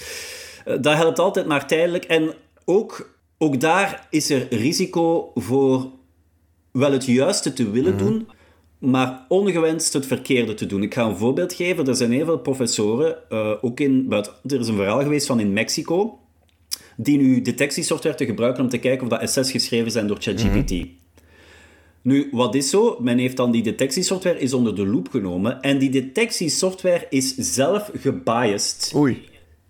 uh, 0.66 0.75
dat 0.81 0.97
helpt 0.97 1.19
altijd 1.19 1.47
maar 1.47 1.66
tijdelijk. 1.66 2.05
En 2.05 2.35
ook, 2.64 3.16
ook 3.38 3.61
daar 3.61 4.07
is 4.11 4.31
er 4.31 4.47
risico 4.51 5.31
voor 5.35 5.90
wel 6.73 6.92
het 6.92 7.05
juiste 7.05 7.53
te 7.53 7.71
willen 7.71 7.95
mhm. 7.95 8.05
doen, 8.05 8.29
maar 8.79 9.25
ongewenst 9.29 9.92
het 9.92 10.07
verkeerde 10.07 10.55
te 10.55 10.66
doen. 10.66 10.83
Ik 10.83 10.95
ga 10.95 11.05
een 11.05 11.16
voorbeeld 11.16 11.53
geven. 11.53 11.87
Er 11.87 11.97
zijn 11.97 12.12
heel 12.12 12.25
veel 12.25 12.38
professoren, 12.38 13.16
uh, 13.31 13.53
ook 13.61 13.81
in. 13.81 14.07
Er 14.11 14.61
is 14.61 14.69
een 14.69 14.77
verhaal 14.77 15.03
geweest 15.03 15.27
van 15.27 15.40
in 15.40 15.53
Mexico 15.53 16.19
die 16.97 17.19
nu 17.19 17.43
detectiesoftware 17.43 18.17
te 18.17 18.25
gebruiken 18.25 18.63
om 18.63 18.69
te 18.69 18.79
kijken 18.79 19.03
of 19.03 19.09
dat 19.09 19.21
essays 19.21 19.51
geschreven 19.51 19.91
zijn 19.91 20.07
door 20.07 20.17
ChatGPT. 20.21 20.71
Mhm. 20.71 20.87
Nu, 22.03 22.29
wat 22.33 22.55
is 22.55 22.71
zo? 22.71 22.97
Men 23.01 23.19
heeft 23.19 23.37
dan 23.37 23.51
die 23.51 23.63
detectiesoftware 23.63 24.39
is 24.39 24.53
onder 24.53 24.77
de 24.77 24.87
loep 24.87 25.09
genomen 25.09 25.61
en 25.61 25.79
die 25.79 25.91
detectiesoftware 25.91 27.07
is 27.11 27.35
zelf 27.37 27.91
gebiased. 27.95 28.93
Oei 28.97 29.25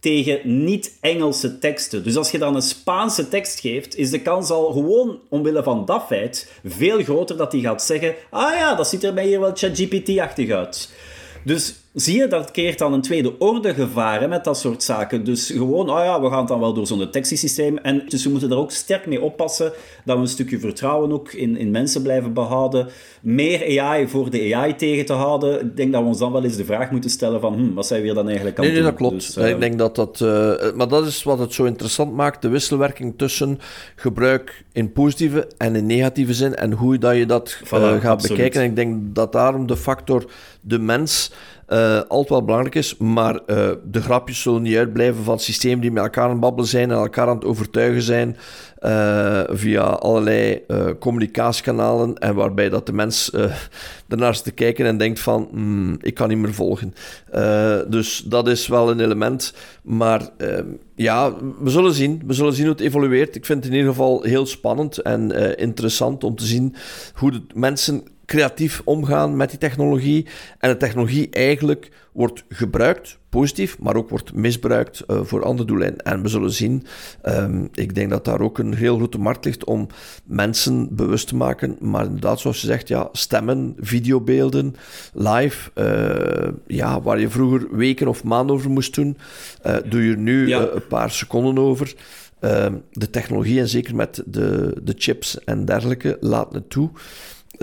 tegen 0.07 0.65
niet-Engelse 0.65 1.59
teksten. 1.59 2.05
Dus 2.05 2.17
als 2.17 2.31
je 2.31 2.39
dan 2.39 2.55
een 2.55 2.63
Spaanse 2.63 3.29
tekst 3.29 3.61
geeft, 3.61 3.97
is 3.97 4.11
de 4.11 4.23
kans 4.23 4.51
al 4.51 4.73
gewoon 4.73 5.21
omwille 5.29 5.63
van 5.63 5.85
dat 5.85 6.05
feit 6.07 6.53
veel 6.65 7.03
groter 7.03 7.37
dat 7.37 7.53
hij 7.53 7.61
gaat 7.61 7.83
zeggen: 7.83 8.15
Ah 8.31 8.55
ja, 8.55 8.75
dat 8.75 8.89
ziet 8.89 9.05
er 9.05 9.15
bij 9.15 9.27
hier 9.27 9.41
wel 9.41 9.55
ChatGPT-achtig 9.55 10.51
uit. 10.51 10.93
Dus 11.45 11.75
zie 11.97 12.17
je, 12.17 12.29
dat 12.29 12.51
creëert 12.51 12.79
dan 12.79 12.93
een 12.93 13.01
tweede 13.01 13.39
orde 13.39 13.75
gevaren 13.75 14.29
met 14.29 14.45
dat 14.45 14.59
soort 14.59 14.83
zaken. 14.83 15.25
Dus 15.25 15.51
gewoon, 15.51 15.91
oh 15.91 16.05
ja, 16.05 16.21
we 16.21 16.31
gaan 16.31 16.47
dan 16.47 16.61
wel 16.61 16.73
door 16.73 16.87
zo'n 16.87 16.99
detectiesysteem. 16.99 17.79
En 17.79 18.03
dus 18.09 18.25
we 18.25 18.31
moeten 18.31 18.49
daar 18.49 18.59
ook 18.59 18.71
sterk 18.71 19.07
mee 19.07 19.23
oppassen 19.23 19.73
dat 20.05 20.17
we 20.17 20.23
een 20.23 20.29
stukje 20.29 20.59
vertrouwen 20.59 21.13
ook 21.13 21.33
in, 21.33 21.57
in 21.57 21.71
mensen 21.71 22.03
blijven 22.03 22.33
behouden. 22.33 22.89
Meer 23.23 23.81
AI 23.81 24.09
voor 24.09 24.31
de 24.31 24.55
AI 24.55 24.77
tegen 24.77 25.07
te 25.07 25.13
houden. 25.13 25.61
Ik 25.61 25.77
denk 25.77 25.93
dat 25.93 26.03
we 26.03 26.09
ons 26.09 26.19
dan 26.19 26.33
wel 26.33 26.45
eens 26.45 26.57
de 26.57 26.65
vraag 26.65 26.91
moeten 26.91 27.11
stellen 27.11 27.41
van, 27.41 27.55
hm, 27.55 27.75
wat 27.75 27.87
zijn 27.87 28.01
we 28.01 28.07
hier 28.07 28.15
dan 28.15 28.27
eigenlijk 28.27 28.59
aan 28.59 28.65
nee, 28.65 28.75
nee, 28.75 28.83
dat 28.83 28.95
klopt. 28.95 29.15
Dus, 29.15 29.37
uh... 29.37 29.49
Ik 29.49 29.61
denk 29.61 29.79
dat 29.79 29.97
dat... 29.97 30.21
Uh, 30.21 30.73
maar 30.75 30.89
dat 30.89 31.07
is 31.07 31.23
wat 31.23 31.39
het 31.39 31.53
zo 31.53 31.65
interessant 31.65 32.13
maakt, 32.13 32.43
de 32.43 32.49
wisselwerking 32.49 33.15
tussen 33.17 33.59
gebruik 33.95 34.65
in 34.73 34.93
positieve 34.93 35.49
en 35.57 35.77
in 35.77 35.87
negatieve 35.87 36.35
zin 36.35 36.55
en 36.55 36.73
hoe 36.73 36.99
dat 36.99 37.17
je 37.17 37.27
dat 37.27 37.61
voilà, 37.65 37.71
uh, 37.71 38.01
gaat 38.01 38.29
bekijken. 38.29 38.61
En 38.61 38.69
ik 38.69 38.77
denk 38.77 39.15
dat 39.15 39.33
daarom 39.33 39.67
de 39.67 39.77
factor 39.77 40.31
de 40.61 40.79
mens 40.79 41.31
uh, 41.69 42.01
altijd 42.09 42.29
wel 42.29 42.45
belangrijk 42.45 42.75
is. 42.75 42.97
Maar 42.97 43.41
de 43.85 44.03
grapjes 44.03 44.43
zullen 44.43 44.63
niet 44.63 44.77
uitblijven 44.77 45.25
van 45.25 45.41
systemen 45.41 45.81
die 45.81 45.91
met 45.91 46.03
elkaar 46.03 46.25
aan 46.25 46.31
het 46.31 46.41
babbelen 46.41 46.69
zijn 46.69 46.91
en 46.91 46.97
elkaar 46.97 47.29
aan 47.29 47.35
het 47.35 47.45
overtuigen 47.45 48.03
zijn 48.03 48.37
via 49.49 49.83
allerlei 49.83 50.63
communicatiekanalen. 50.99 52.19
En 52.19 52.35
waarbij 52.35 52.69
dat 52.69 52.87
de 52.87 52.93
mens 52.93 53.31
ernaar 54.09 54.35
zit 54.35 54.45
te 54.45 54.51
kijken 54.51 54.87
en 54.87 54.99
denkt 54.99 55.21
van, 55.21 55.49
hmm, 55.51 55.97
ik 56.01 56.15
kan 56.15 56.29
niet 56.29 56.39
meer 56.39 56.55
volgen. 56.55 56.95
dus 57.89 58.19
dat 58.27 58.49
is 58.49 58.67
wel 58.67 58.91
een 58.91 59.01
element. 59.01 59.55
Maar 59.83 60.29
ehm, 60.37 60.67
ja, 60.95 61.35
we 61.61 61.71
zullen 61.71 61.93
zien. 61.93 62.23
We 62.27 62.33
zullen 62.33 62.53
zien 62.53 62.65
hoe 62.67 62.75
het 62.75 62.85
evolueert. 62.85 63.37
Ik 63.37 63.45
vind 63.45 63.65
het 63.65 63.73
in 63.73 63.79
ieder 63.79 63.93
geval 63.93 64.23
heel 64.23 64.47
spannend 64.47 64.99
en 64.99 65.31
interessant 65.59 66.25
om 66.25 66.37
te 66.37 66.47
zien 66.47 66.75
hoe 67.15 67.31
de 67.31 67.43
mensen 67.55 68.05
creatief 68.27 68.83
omgaan 68.85 69.37
met 69.37 69.51
die 69.51 69.59
technologie. 69.59 70.27
En 70.59 70.71
de 70.71 70.77
technologie 70.77 71.31
eigenlijk 71.31 71.91
wordt 72.13 72.45
gebruikt, 72.49 73.19
positief, 73.29 73.79
maar 73.79 73.97
ook 73.97 74.09
wordt 74.09 74.35
misbruikt 74.35 75.03
uh, 75.09 75.21
voor 75.23 75.45
andere 75.45 75.69
doelen. 75.69 75.97
En 75.97 76.23
we 76.23 76.29
zullen 76.29 76.51
zien, 76.51 76.87
um, 77.25 77.69
ik 77.73 77.95
denk 77.95 78.11
dat 78.11 78.25
daar 78.25 78.41
ook 78.41 78.59
een 78.59 78.75
heel 78.75 78.97
grote 78.97 79.19
markt 79.19 79.45
ligt 79.45 79.65
om 79.65 79.87
mensen 80.25 80.95
bewust 80.95 81.29
te 81.29 81.37
maken. 81.37 81.77
Maar 81.81 82.05
inderdaad, 82.05 82.41
zoals 82.41 82.61
je 82.61 82.67
zegt, 82.67 82.89
ja, 82.89 83.09
stemmen, 83.13 83.75
videobeelden, 83.79 84.77
live, 85.13 85.71
uh, 85.75 86.53
ja, 86.67 87.01
waar 87.03 87.21
je 87.21 87.29
vroeger 87.29 87.77
weken 87.77 88.09
of 88.09 88.25
maanden 88.25 88.57
over 88.57 88.71
moest 88.71 88.95
doen, 88.95 89.17
uh, 89.67 89.77
doe 89.85 90.03
je 90.03 90.17
nu 90.17 90.49
ja. 90.49 90.61
een 90.61 90.87
paar 90.87 91.11
seconden 91.11 91.59
over. 91.59 91.95
Ehm, 92.41 92.75
de 92.93 93.11
technologie 93.11 93.61
en 93.61 93.69
zeker 93.69 93.95
met 93.95 94.23
de, 94.27 94.77
de 94.83 94.95
chips 94.97 95.45
en 95.45 95.65
dergelijke 95.65 96.17
laat 96.21 96.53
het 96.53 96.71
toe. 96.71 96.91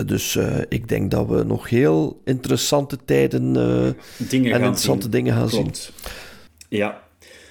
Dus 0.06 0.34
uh, 0.34 0.56
ik 0.68 0.88
denk 0.88 1.10
dat 1.10 1.28
we 1.28 1.42
nog 1.42 1.68
heel 1.68 2.20
interessante 2.24 2.98
tijden 3.04 3.42
uh, 3.42 4.28
dingen 4.28 4.52
en 4.52 4.58
interessante 4.58 5.02
zien. 5.02 5.10
dingen 5.10 5.34
gaan 5.34 5.48
Klopt. 5.48 5.76
zien. 5.76 6.78
Ja. 6.78 7.02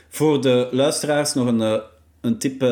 Voor 0.10 0.42
de 0.42 0.68
luisteraars 0.72 1.34
nog 1.34 1.48
een, 1.48 1.62
uh, 1.62 1.78
een 2.22 2.38
tip 2.38 2.66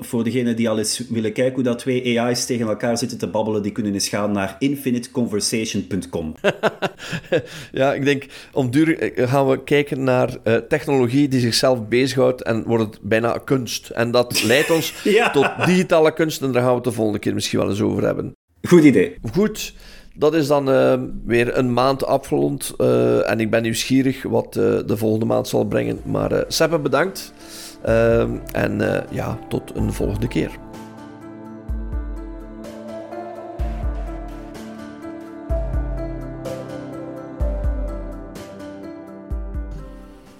voor 0.00 0.24
degenen 0.24 0.56
die 0.56 0.68
al 0.68 0.78
eens 0.78 1.02
willen 1.08 1.32
kijken 1.32 1.54
hoe 1.54 1.62
dat 1.62 1.78
twee 1.78 2.20
AI's 2.20 2.46
tegen 2.46 2.66
elkaar 2.66 2.98
zitten 2.98 3.18
te 3.18 3.28
babbelen. 3.28 3.62
Die 3.62 3.72
kunnen 3.72 3.92
eens 3.92 4.08
gaan 4.08 4.32
naar 4.32 4.56
infiniteconversation.com. 4.58 6.34
ja, 7.72 7.94
ik 7.94 8.04
denk 8.04 8.26
om 8.52 8.70
duur 8.70 9.12
gaan 9.16 9.48
we 9.48 9.64
kijken 9.64 10.04
naar 10.04 10.38
technologie 10.68 11.28
die 11.28 11.40
zichzelf 11.40 11.88
bezighoudt 11.88 12.42
en 12.42 12.64
wordt 12.64 12.84
het 12.84 13.02
bijna 13.02 13.38
kunst. 13.44 13.88
En 13.88 14.10
dat 14.10 14.42
leidt 14.42 14.70
ons 14.70 14.94
ja. 15.04 15.30
tot 15.30 15.66
digitale 15.66 16.12
kunst 16.12 16.42
en 16.42 16.52
daar 16.52 16.62
gaan 16.62 16.70
we 16.70 16.76
het 16.76 16.84
de 16.84 16.92
volgende 16.92 17.18
keer 17.18 17.34
misschien 17.34 17.58
wel 17.58 17.68
eens 17.68 17.80
over 17.80 18.02
hebben. 18.04 18.34
Goed 18.66 18.84
idee. 18.84 19.16
Goed. 19.32 19.74
Dat 20.14 20.34
is 20.34 20.46
dan 20.46 20.68
uh, 20.68 20.94
weer 21.24 21.58
een 21.58 21.72
maand 21.72 22.06
afgerond. 22.06 22.74
Uh, 22.78 23.30
en 23.30 23.40
ik 23.40 23.50
ben 23.50 23.62
nieuwsgierig 23.62 24.22
wat 24.22 24.56
uh, 24.56 24.62
de 24.86 24.96
volgende 24.96 25.26
maand 25.26 25.48
zal 25.48 25.64
brengen. 25.64 26.00
Maar 26.04 26.44
Seppe, 26.48 26.78
bedankt. 26.78 27.32
en 28.52 29.04
ja, 29.10 29.38
tot 29.48 29.72
een 29.74 29.92
volgende 29.92 30.28
keer. 30.28 30.50